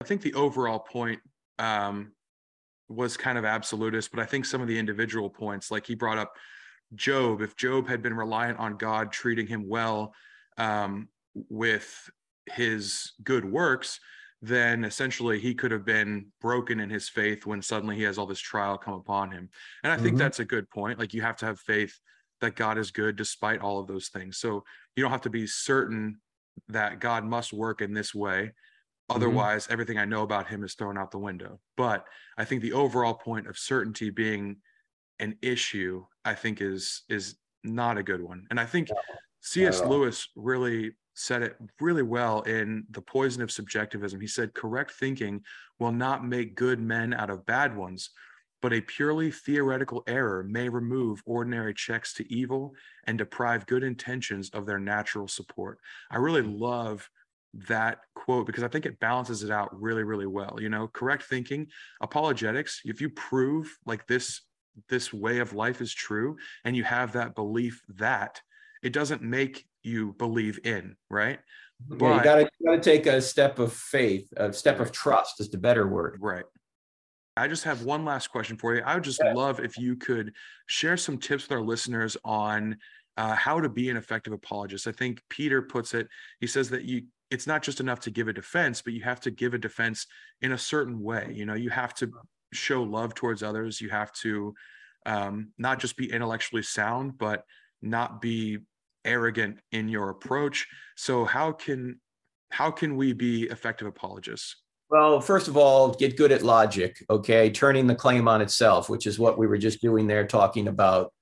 I 0.00 0.04
think 0.04 0.22
the 0.22 0.34
overall 0.34 0.78
point 0.78 1.20
um, 1.58 2.12
was 2.88 3.16
kind 3.16 3.38
of 3.38 3.44
absolutist, 3.44 4.10
but 4.10 4.20
I 4.20 4.26
think 4.26 4.44
some 4.44 4.60
of 4.60 4.68
the 4.68 4.78
individual 4.78 5.30
points, 5.30 5.70
like 5.70 5.86
he 5.86 5.94
brought 5.94 6.18
up 6.18 6.34
Job, 6.94 7.40
if 7.40 7.56
Job 7.56 7.88
had 7.88 8.02
been 8.02 8.14
reliant 8.14 8.58
on 8.58 8.76
God 8.76 9.10
treating 9.10 9.46
him 9.46 9.68
well 9.68 10.14
um, 10.58 11.08
with 11.48 12.10
his 12.46 13.12
good 13.22 13.44
works, 13.44 13.98
then 14.44 14.84
essentially 14.84 15.40
he 15.40 15.54
could 15.54 15.70
have 15.70 15.86
been 15.86 16.26
broken 16.40 16.78
in 16.80 16.90
his 16.90 17.08
faith 17.08 17.46
when 17.46 17.62
suddenly 17.62 17.96
he 17.96 18.02
has 18.02 18.18
all 18.18 18.26
this 18.26 18.40
trial 18.40 18.76
come 18.76 18.92
upon 18.94 19.32
him. 19.32 19.48
And 19.82 19.92
I 19.92 19.96
think 19.96 20.08
mm-hmm. 20.08 20.16
that's 20.18 20.40
a 20.40 20.44
good 20.44 20.68
point. 20.68 20.98
Like 20.98 21.14
you 21.14 21.22
have 21.22 21.36
to 21.38 21.46
have 21.46 21.58
faith 21.60 21.98
that 22.42 22.54
God 22.54 22.76
is 22.76 22.90
good 22.90 23.16
despite 23.16 23.60
all 23.60 23.80
of 23.80 23.86
those 23.86 24.08
things. 24.08 24.36
So 24.36 24.62
you 24.96 25.02
don't 25.02 25.10
have 25.10 25.22
to 25.22 25.30
be 25.30 25.46
certain 25.46 26.20
that 26.68 27.00
God 27.00 27.24
must 27.24 27.54
work 27.54 27.80
in 27.80 27.94
this 27.94 28.14
way. 28.14 28.42
Mm-hmm. 28.42 29.16
Otherwise, 29.16 29.64
mm-hmm. 29.64 29.72
everything 29.72 29.98
I 29.98 30.04
know 30.04 30.22
about 30.22 30.48
him 30.48 30.62
is 30.62 30.74
thrown 30.74 30.98
out 30.98 31.10
the 31.10 31.18
window. 31.18 31.58
But 31.78 32.04
I 32.36 32.44
think 32.44 32.60
the 32.60 32.74
overall 32.74 33.14
point 33.14 33.46
of 33.46 33.56
certainty 33.56 34.10
being 34.10 34.56
an 35.20 35.36
issue, 35.40 36.04
I 36.22 36.34
think 36.34 36.60
is 36.60 37.04
is 37.08 37.36
not 37.62 37.96
a 37.96 38.02
good 38.02 38.20
one. 38.20 38.46
And 38.50 38.60
I 38.60 38.66
think 38.66 38.88
C.S. 39.40 39.82
Lewis 39.82 40.28
really 40.36 40.92
said 41.14 41.42
it 41.42 41.56
really 41.80 42.02
well 42.02 42.42
in 42.42 42.84
The 42.90 43.00
Poison 43.00 43.42
of 43.42 43.50
Subjectivism. 43.50 44.20
He 44.20 44.26
said, 44.26 44.54
correct 44.54 44.92
thinking 44.92 45.42
will 45.78 45.92
not 45.92 46.26
make 46.26 46.56
good 46.56 46.80
men 46.80 47.14
out 47.14 47.30
of 47.30 47.46
bad 47.46 47.76
ones, 47.76 48.10
but 48.60 48.72
a 48.72 48.80
purely 48.80 49.30
theoretical 49.30 50.02
error 50.06 50.42
may 50.42 50.68
remove 50.68 51.22
ordinary 51.24 51.74
checks 51.74 52.12
to 52.14 52.32
evil 52.32 52.74
and 53.06 53.16
deprive 53.16 53.66
good 53.66 53.84
intentions 53.84 54.50
of 54.50 54.66
their 54.66 54.78
natural 54.78 55.28
support. 55.28 55.78
I 56.10 56.16
really 56.16 56.42
hmm. 56.42 56.58
love 56.58 57.08
that 57.68 57.98
quote 58.14 58.46
because 58.46 58.64
I 58.64 58.68
think 58.68 58.84
it 58.84 58.98
balances 58.98 59.44
it 59.44 59.50
out 59.50 59.80
really, 59.80 60.02
really 60.02 60.26
well. 60.26 60.58
You 60.60 60.68
know, 60.68 60.88
correct 60.88 61.24
thinking, 61.24 61.68
apologetics, 62.00 62.80
if 62.84 63.00
you 63.00 63.10
prove 63.10 63.76
like 63.86 64.06
this 64.06 64.40
this 64.88 65.12
way 65.12 65.38
of 65.38 65.52
life 65.52 65.80
is 65.80 65.94
true 65.94 66.36
and 66.64 66.76
you 66.76 66.82
have 66.82 67.12
that 67.12 67.36
belief 67.36 67.80
that 67.96 68.40
it 68.82 68.92
doesn't 68.92 69.22
make 69.22 69.66
you 69.84 70.14
believe 70.18 70.58
in, 70.64 70.96
right? 71.10 71.38
Yeah, 71.88 71.96
but, 71.98 72.16
you 72.16 72.24
gotta 72.24 72.50
you 72.58 72.66
gotta 72.66 72.80
take 72.80 73.06
a 73.06 73.20
step 73.20 73.58
of 73.58 73.72
faith, 73.72 74.26
a 74.36 74.52
step 74.52 74.80
of 74.80 74.92
trust 74.92 75.40
is 75.40 75.50
the 75.50 75.58
better 75.58 75.86
word. 75.86 76.18
Right. 76.20 76.44
I 77.36 77.48
just 77.48 77.64
have 77.64 77.82
one 77.82 78.04
last 78.04 78.28
question 78.28 78.56
for 78.56 78.74
you. 78.74 78.82
I 78.82 78.94
would 78.94 79.04
just 79.04 79.20
yeah. 79.22 79.32
love 79.32 79.58
if 79.58 79.76
you 79.76 79.96
could 79.96 80.32
share 80.66 80.96
some 80.96 81.18
tips 81.18 81.48
with 81.48 81.58
our 81.58 81.64
listeners 81.64 82.16
on 82.24 82.76
uh, 83.16 83.34
how 83.34 83.60
to 83.60 83.68
be 83.68 83.90
an 83.90 83.96
effective 83.96 84.32
apologist. 84.32 84.86
I 84.86 84.92
think 84.92 85.20
Peter 85.28 85.60
puts 85.62 85.94
it, 85.94 86.08
he 86.40 86.46
says 86.46 86.70
that 86.70 86.84
you 86.84 87.02
it's 87.30 87.46
not 87.46 87.62
just 87.62 87.80
enough 87.80 88.00
to 88.00 88.10
give 88.10 88.28
a 88.28 88.32
defense, 88.32 88.82
but 88.82 88.92
you 88.92 89.02
have 89.02 89.18
to 89.20 89.30
give 89.30 89.54
a 89.54 89.58
defense 89.58 90.06
in 90.42 90.52
a 90.52 90.58
certain 90.58 91.02
way. 91.02 91.32
You 91.34 91.46
know, 91.46 91.54
you 91.54 91.70
have 91.70 91.94
to 91.94 92.10
show 92.52 92.82
love 92.82 93.14
towards 93.14 93.42
others. 93.42 93.80
You 93.80 93.88
have 93.90 94.12
to 94.22 94.54
um, 95.06 95.50
not 95.58 95.80
just 95.80 95.96
be 95.96 96.10
intellectually 96.10 96.62
sound, 96.62 97.18
but 97.18 97.44
not 97.82 98.20
be 98.20 98.58
arrogant 99.04 99.58
in 99.72 99.88
your 99.88 100.10
approach. 100.10 100.66
So 100.96 101.24
how 101.24 101.52
can 101.52 102.00
how 102.50 102.70
can 102.70 102.96
we 102.96 103.12
be 103.12 103.44
effective 103.44 103.88
apologists? 103.88 104.56
Well, 104.90 105.20
first 105.20 105.48
of 105.48 105.56
all, 105.56 105.92
get 105.92 106.16
good 106.16 106.30
at 106.30 106.42
logic, 106.42 107.04
okay? 107.10 107.50
Turning 107.50 107.86
the 107.86 107.96
claim 107.96 108.28
on 108.28 108.40
itself, 108.40 108.88
which 108.88 109.06
is 109.06 109.18
what 109.18 109.38
we 109.38 109.46
were 109.46 109.58
just 109.58 109.80
doing 109.80 110.06
there, 110.06 110.26
talking 110.26 110.68
about 110.68 111.12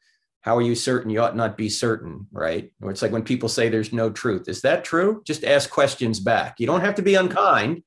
how 0.42 0.57
are 0.57 0.62
you 0.62 0.75
certain 0.75 1.11
you 1.11 1.21
ought 1.21 1.37
not 1.37 1.57
be 1.57 1.68
certain, 1.68 2.27
right? 2.33 2.71
Or 2.83 2.90
it's 2.90 3.01
like 3.01 3.12
when 3.12 3.23
people 3.23 3.49
say 3.49 3.68
there's 3.68 3.92
no 3.92 4.11
truth. 4.11 4.49
Is 4.49 4.61
that 4.62 4.85
true? 4.85 5.23
Just 5.25 5.45
ask 5.45 5.71
questions 5.71 6.21
back. 6.21 6.57
You 6.59 6.66
don't 6.66 6.81
have 6.81 6.97
to 6.97 7.03
be 7.03 7.14
unkind, 7.14 7.83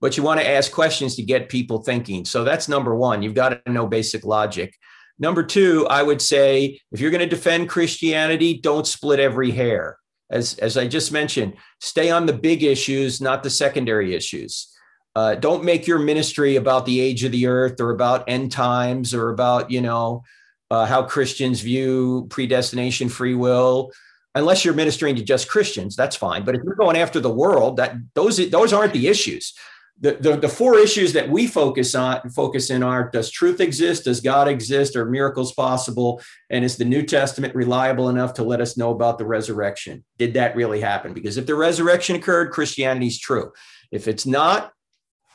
but 0.00 0.16
you 0.16 0.22
want 0.24 0.40
to 0.40 0.48
ask 0.48 0.72
questions 0.72 1.14
to 1.16 1.22
get 1.22 1.48
people 1.48 1.82
thinking. 1.82 2.24
So 2.24 2.42
that's 2.42 2.68
number 2.68 2.94
one. 2.94 3.22
You've 3.22 3.34
got 3.34 3.64
to 3.64 3.72
know 3.72 3.86
basic 3.86 4.24
logic. 4.24 4.74
Number 5.18 5.42
two, 5.42 5.86
I 5.88 6.02
would 6.02 6.22
say 6.22 6.80
if 6.90 7.00
you're 7.00 7.10
going 7.10 7.20
to 7.20 7.26
defend 7.26 7.68
Christianity, 7.68 8.58
don't 8.58 8.86
split 8.86 9.20
every 9.20 9.50
hair. 9.50 9.98
As, 10.30 10.54
as 10.58 10.76
I 10.76 10.88
just 10.88 11.12
mentioned, 11.12 11.54
stay 11.80 12.10
on 12.10 12.26
the 12.26 12.32
big 12.32 12.62
issues, 12.62 13.20
not 13.20 13.42
the 13.42 13.50
secondary 13.50 14.14
issues. 14.14 14.68
Uh, 15.14 15.34
don't 15.34 15.62
make 15.62 15.86
your 15.86 15.98
ministry 15.98 16.56
about 16.56 16.86
the 16.86 17.00
age 17.00 17.22
of 17.22 17.32
the 17.32 17.46
earth 17.46 17.80
or 17.80 17.90
about 17.90 18.24
end 18.28 18.50
times 18.50 19.12
or 19.12 19.28
about, 19.28 19.70
you 19.70 19.82
know, 19.82 20.22
uh, 20.70 20.86
how 20.86 21.02
Christians 21.02 21.60
view 21.60 22.26
predestination, 22.30 23.10
free 23.10 23.34
will. 23.34 23.92
Unless 24.34 24.64
you're 24.64 24.72
ministering 24.72 25.14
to 25.16 25.22
just 25.22 25.50
Christians, 25.50 25.94
that's 25.94 26.16
fine. 26.16 26.44
But 26.46 26.54
if 26.54 26.62
you're 26.64 26.74
going 26.74 26.96
after 26.96 27.20
the 27.20 27.30
world, 27.30 27.76
that 27.76 27.94
those 28.14 28.38
those 28.48 28.72
aren't 28.72 28.94
the 28.94 29.08
issues 29.08 29.52
the, 30.00 30.14
the, 30.14 30.36
the 30.36 30.48
four 30.48 30.78
issues 30.78 31.12
that 31.12 31.28
we 31.28 31.46
focus 31.46 31.94
on 31.94 32.28
focus 32.30 32.70
in 32.70 32.82
are 32.82 33.08
does 33.10 33.30
truth 33.30 33.60
exist? 33.60 34.04
Does 34.04 34.20
god 34.20 34.48
exist? 34.48 34.96
Are 34.96 35.04
miracles 35.04 35.52
possible? 35.52 36.20
And 36.50 36.64
is 36.64 36.76
the 36.76 36.84
new 36.84 37.04
testament 37.04 37.54
reliable 37.54 38.08
enough 38.08 38.34
to 38.34 38.42
let 38.42 38.60
us 38.60 38.76
know 38.76 38.90
about 38.90 39.18
the 39.18 39.26
resurrection? 39.26 40.04
Did 40.18 40.34
that 40.34 40.56
really 40.56 40.80
happen? 40.80 41.12
Because 41.12 41.36
if 41.36 41.46
the 41.46 41.54
resurrection 41.54 42.16
occurred 42.16 42.50
christianity 42.50 43.06
is 43.06 43.18
true. 43.18 43.52
If 43.90 44.08
it's 44.08 44.26
not 44.26 44.72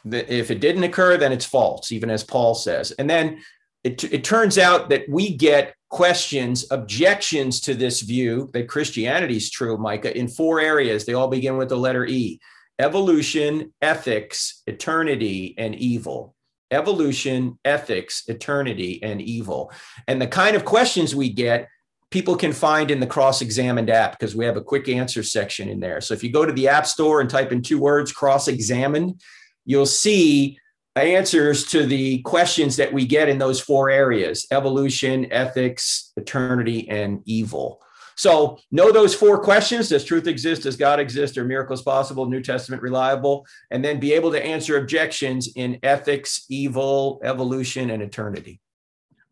if 0.05 0.51
it 0.51 0.61
didn't 0.61 0.83
occur 0.83 1.17
then 1.17 1.31
it's 1.31 1.45
false 1.45 1.91
even 1.91 2.09
as 2.09 2.23
paul 2.23 2.53
says. 2.53 2.91
And 2.91 3.09
then 3.09 3.41
it, 3.83 4.03
it 4.05 4.23
turns 4.23 4.57
out 4.57 4.89
that 4.89 5.07
we 5.07 5.35
get 5.35 5.75
questions 5.89 6.65
objections 6.71 7.61
to 7.61 7.73
this 7.73 8.01
view 8.01 8.49
that 8.51 8.67
christianity 8.67 9.37
is 9.37 9.49
true 9.49 9.77
micah 9.77 10.17
in 10.17 10.27
four 10.27 10.59
areas. 10.59 11.05
They 11.05 11.13
all 11.13 11.29
begin 11.29 11.55
with 11.55 11.69
the 11.69 11.77
letter 11.77 12.05
e 12.05 12.39
evolution, 12.79 13.73
ethics, 13.81 14.61
eternity, 14.67 15.55
and 15.57 15.75
evil. 15.75 16.35
Evolution, 16.71 17.57
ethics, 17.63 18.23
eternity, 18.27 19.01
and 19.01 19.21
evil. 19.21 19.71
And 20.07 20.21
the 20.21 20.27
kind 20.27 20.55
of 20.55 20.65
questions 20.65 21.15
we 21.15 21.29
get, 21.29 21.69
people 22.11 22.35
can 22.35 22.53
find 22.53 22.91
in 22.91 22.99
the 22.99 23.07
cross 23.07 23.41
examined 23.41 23.89
app 23.89 24.11
because 24.11 24.35
we 24.35 24.45
have 24.45 24.57
a 24.57 24.61
quick 24.61 24.89
answer 24.89 25.23
section 25.23 25.69
in 25.69 25.79
there. 25.79 26.01
So 26.01 26.13
if 26.13 26.23
you 26.23 26.31
go 26.31 26.45
to 26.45 26.53
the 26.53 26.67
App 26.67 26.85
Store 26.85 27.21
and 27.21 27.29
type 27.29 27.51
in 27.51 27.61
two 27.61 27.79
words, 27.79 28.11
cross 28.11 28.47
examined, 28.47 29.21
you'll 29.65 29.85
see 29.85 30.59
answers 30.97 31.65
to 31.67 31.85
the 31.85 32.21
questions 32.23 32.75
that 32.77 32.91
we 32.91 33.05
get 33.05 33.29
in 33.29 33.37
those 33.37 33.59
four 33.59 33.89
areas 33.89 34.47
evolution, 34.51 35.31
ethics, 35.31 36.11
eternity, 36.17 36.89
and 36.89 37.21
evil. 37.25 37.81
So 38.17 38.57
know 38.71 38.91
those 38.91 39.13
four 39.13 39.39
questions. 39.39 39.89
Does 39.89 40.03
truth 40.03 40.27
exist? 40.27 40.63
Does 40.63 40.75
God 40.75 40.99
exist? 40.99 41.37
Are 41.37 41.45
miracles 41.45 41.83
possible? 41.83 42.25
New 42.25 42.41
Testament 42.41 42.81
reliable? 42.81 43.45
And 43.69 43.85
then 43.85 43.99
be 43.99 44.13
able 44.13 44.31
to 44.31 44.43
answer 44.43 44.77
objections 44.77 45.49
in 45.55 45.79
ethics, 45.83 46.45
evil, 46.49 47.21
evolution, 47.23 47.91
and 47.91 48.01
eternity. 48.01 48.59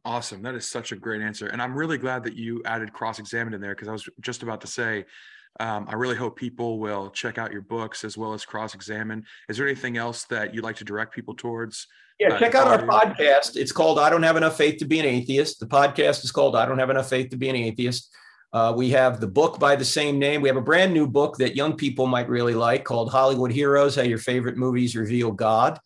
Awesome. 0.06 0.44
That 0.44 0.54
is 0.54 0.68
such 0.68 0.92
a 0.92 0.96
great 0.96 1.24
answer. 1.24 1.48
And 1.48 1.60
I'm 1.60 1.76
really 1.76 1.98
glad 1.98 2.24
that 2.26 2.36
you 2.36 2.62
added 2.64 2.94
cross 2.94 3.18
examined 3.18 3.56
in 3.56 3.62
there 3.62 3.74
because 3.74 3.88
I 3.88 3.92
was 3.92 4.08
just 4.22 4.44
about 4.44 4.62
to 4.62 4.68
say, 4.68 5.06
um, 5.60 5.88
I 5.90 5.96
really 5.96 6.16
hope 6.16 6.36
people 6.36 6.78
will 6.78 7.10
check 7.10 7.40
out 7.40 7.52
your 7.52 7.62
books 7.62 8.04
as 8.04 8.18
well 8.18 8.34
as 8.34 8.46
cross 8.46 8.76
examine. 8.76 9.26
Is 9.50 9.58
there 9.58 9.66
anything 9.66 9.98
else 9.98 10.26
that 10.26 10.54
you'd 10.54 10.64
like 10.64 10.76
to 10.76 10.84
direct 10.84 11.16
people 11.16 11.34
towards? 11.34 11.88
Yeah, 12.20 12.34
uh, 12.34 12.40
check 12.40 12.54
out 12.54 12.68
our 12.68 12.86
podcast. 12.86 13.56
It's 13.56 13.72
called 13.72 13.98
I 13.98 14.12
Don't 14.12 14.22
Have 14.24 14.38
Enough 14.38 14.58
Faith 14.58 14.78
to 14.78 14.86
Be 14.86 15.00
an 15.00 15.06
Atheist. 15.06 15.60
The 15.60 15.66
podcast 15.66 16.24
is 16.24 16.32
called 16.32 16.56
I 16.56 16.68
Don't 16.68 16.78
Have 16.78 16.92
Enough 16.92 17.10
Faith 17.10 17.32
to 17.32 17.38
Be 17.38 17.50
an 17.50 17.56
Atheist. 17.56 18.16
Uh, 18.56 18.72
we 18.72 18.90
have 18.90 19.20
the 19.20 19.28
book 19.28 19.60
by 19.60 19.76
the 19.76 19.84
same 19.84 20.18
name. 20.18 20.42
We 20.42 20.48
have 20.48 20.56
a 20.56 20.62
brand 20.62 20.94
new 20.94 21.08
book 21.08 21.36
that 21.40 21.58
young 21.58 21.76
people 21.76 22.08
might 22.08 22.30
really 22.30 22.54
like 22.54 22.86
called 22.86 23.12
Hollywood 23.12 23.52
Heroes 23.52 23.98
How 23.98 24.04
Your 24.04 24.18
Favorite 24.18 24.56
Movies 24.56 24.96
Reveal 24.96 25.34
God. 25.34 25.78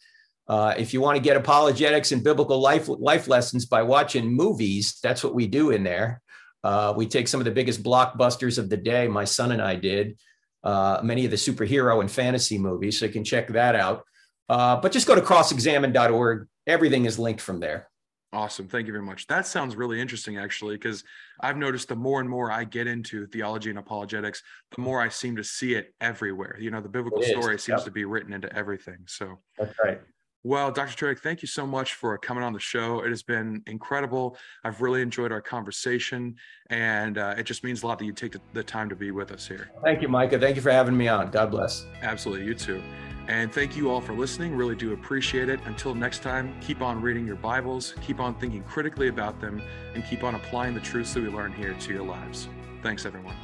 Uh, 0.48 0.76
if 0.78 0.94
you 0.94 1.02
want 1.02 1.16
to 1.16 1.22
get 1.22 1.36
apologetics 1.36 2.12
and 2.12 2.24
biblical 2.24 2.60
life, 2.60 2.88
life 2.88 3.28
lessons 3.28 3.66
by 3.66 3.82
watching 3.82 4.32
movies, 4.32 5.00
that's 5.02 5.24
what 5.24 5.34
we 5.34 5.48
do 5.48 5.72
in 5.72 5.82
there. 5.82 6.22
Uh, 6.64 6.94
we 6.96 7.08
take 7.08 7.28
some 7.28 7.42
of 7.42 7.46
the 7.46 7.52
biggest 7.52 7.82
blockbusters 7.82 8.60
of 8.60 8.70
the 8.70 8.78
day, 8.78 9.08
my 9.08 9.24
son 9.24 9.52
and 9.52 9.64
I 9.64 9.74
did, 9.74 10.20
uh, 10.64 11.00
many 11.02 11.26
of 11.26 11.32
the 11.32 11.38
superhero 11.38 12.02
and 12.02 12.12
fantasy 12.12 12.60
movies, 12.60 13.00
so 13.00 13.08
you 13.08 13.12
can 13.12 13.24
check 13.24 13.48
that 13.48 13.74
out. 13.74 14.04
Uh, 14.48 14.76
but 14.80 14.92
just 14.92 15.08
go 15.08 15.16
to 15.16 15.22
crossexamined.org. 15.22 16.48
Everything 16.68 17.06
is 17.06 17.18
linked 17.18 17.42
from 17.42 17.62
there. 17.62 17.89
Awesome. 18.32 18.68
Thank 18.68 18.86
you 18.86 18.94
very 18.94 19.04
much. 19.04 19.26
That 19.26 19.48
sounds 19.48 19.76
really 19.76 20.00
interesting, 20.00 20.38
actually, 20.38 20.76
because 20.76 21.04
I've 21.40 21.58
noticed 21.58 21.88
the 21.88 21.96
more 21.96 22.20
and 22.20 22.30
more 22.30 22.52
I 22.52 22.64
get 22.64 22.86
into 22.86 23.26
theology 23.26 23.72
and 23.72 23.80
apologetics, 23.80 24.44
the 24.76 24.82
more 24.82 25.02
I 25.02 25.10
seem 25.10 25.36
to 25.38 25.44
see 25.44 25.74
it 25.74 25.96
everywhere. 26.00 26.56
You 26.60 26.70
know, 26.70 26.80
the 26.80 26.90
biblical 26.90 27.24
story 27.24 27.58
seems 27.58 27.80
yep. 27.80 27.86
to 27.86 27.92
be 27.92 28.06
written 28.06 28.32
into 28.32 28.56
everything. 28.56 29.00
So 29.08 29.40
that's 29.58 29.74
right. 29.84 30.00
Well, 30.44 30.72
Dr. 30.72 31.08
Turek, 31.08 31.20
thank 31.20 31.42
you 31.42 31.50
so 31.50 31.68
much 31.68 31.96
for 31.96 32.18
coming 32.18 32.44
on 32.44 32.54
the 32.54 32.60
show. 32.60 33.02
It 33.02 33.10
has 33.10 33.24
been 33.24 33.62
incredible. 33.68 34.38
I've 34.64 34.80
really 34.80 35.02
enjoyed 35.02 35.34
our 35.34 35.42
conversation, 35.42 36.36
and 36.70 37.18
uh, 37.18 37.36
it 37.38 37.44
just 37.44 37.64
means 37.64 37.84
a 37.84 37.88
lot 37.88 38.00
that 38.00 38.06
you 38.06 38.14
take 38.14 38.36
the 38.54 38.64
time 38.64 38.88
to 38.88 38.96
be 38.96 39.12
with 39.12 39.32
us 39.34 39.46
here. 39.46 39.70
Thank 39.84 40.02
you, 40.02 40.08
Micah. 40.08 40.40
Thank 40.40 40.56
you 40.56 40.62
for 40.62 40.72
having 40.72 40.96
me 40.96 41.10
on. 41.10 41.30
God 41.30 41.52
bless. 41.52 41.86
Absolutely. 42.02 42.46
You 42.46 42.54
too. 42.54 42.82
And 43.30 43.54
thank 43.54 43.78
you 43.78 43.92
all 43.92 44.02
for 44.02 44.14
listening. 44.14 44.56
Really 44.56 44.76
do 44.76 44.92
appreciate 44.94 45.50
it. 45.50 45.60
Until 45.66 45.94
next 45.94 46.24
time, 46.24 46.60
keep 46.62 46.82
on 46.82 47.00
reading 47.00 47.28
your 47.28 47.36
Bibles, 47.36 47.94
keep 48.02 48.20
on 48.20 48.34
thinking 48.34 48.64
critically 48.64 49.08
about 49.08 49.40
them, 49.40 49.62
and 49.94 50.04
keep 50.04 50.24
on 50.24 50.34
applying 50.34 50.74
the 50.74 50.80
truths 50.80 51.14
that 51.14 51.22
we 51.22 51.30
learn 51.30 51.54
here 51.54 51.76
to 51.76 51.94
your 51.94 52.02
lives. 52.02 52.50
Thanks, 52.82 53.06
everyone. 53.06 53.36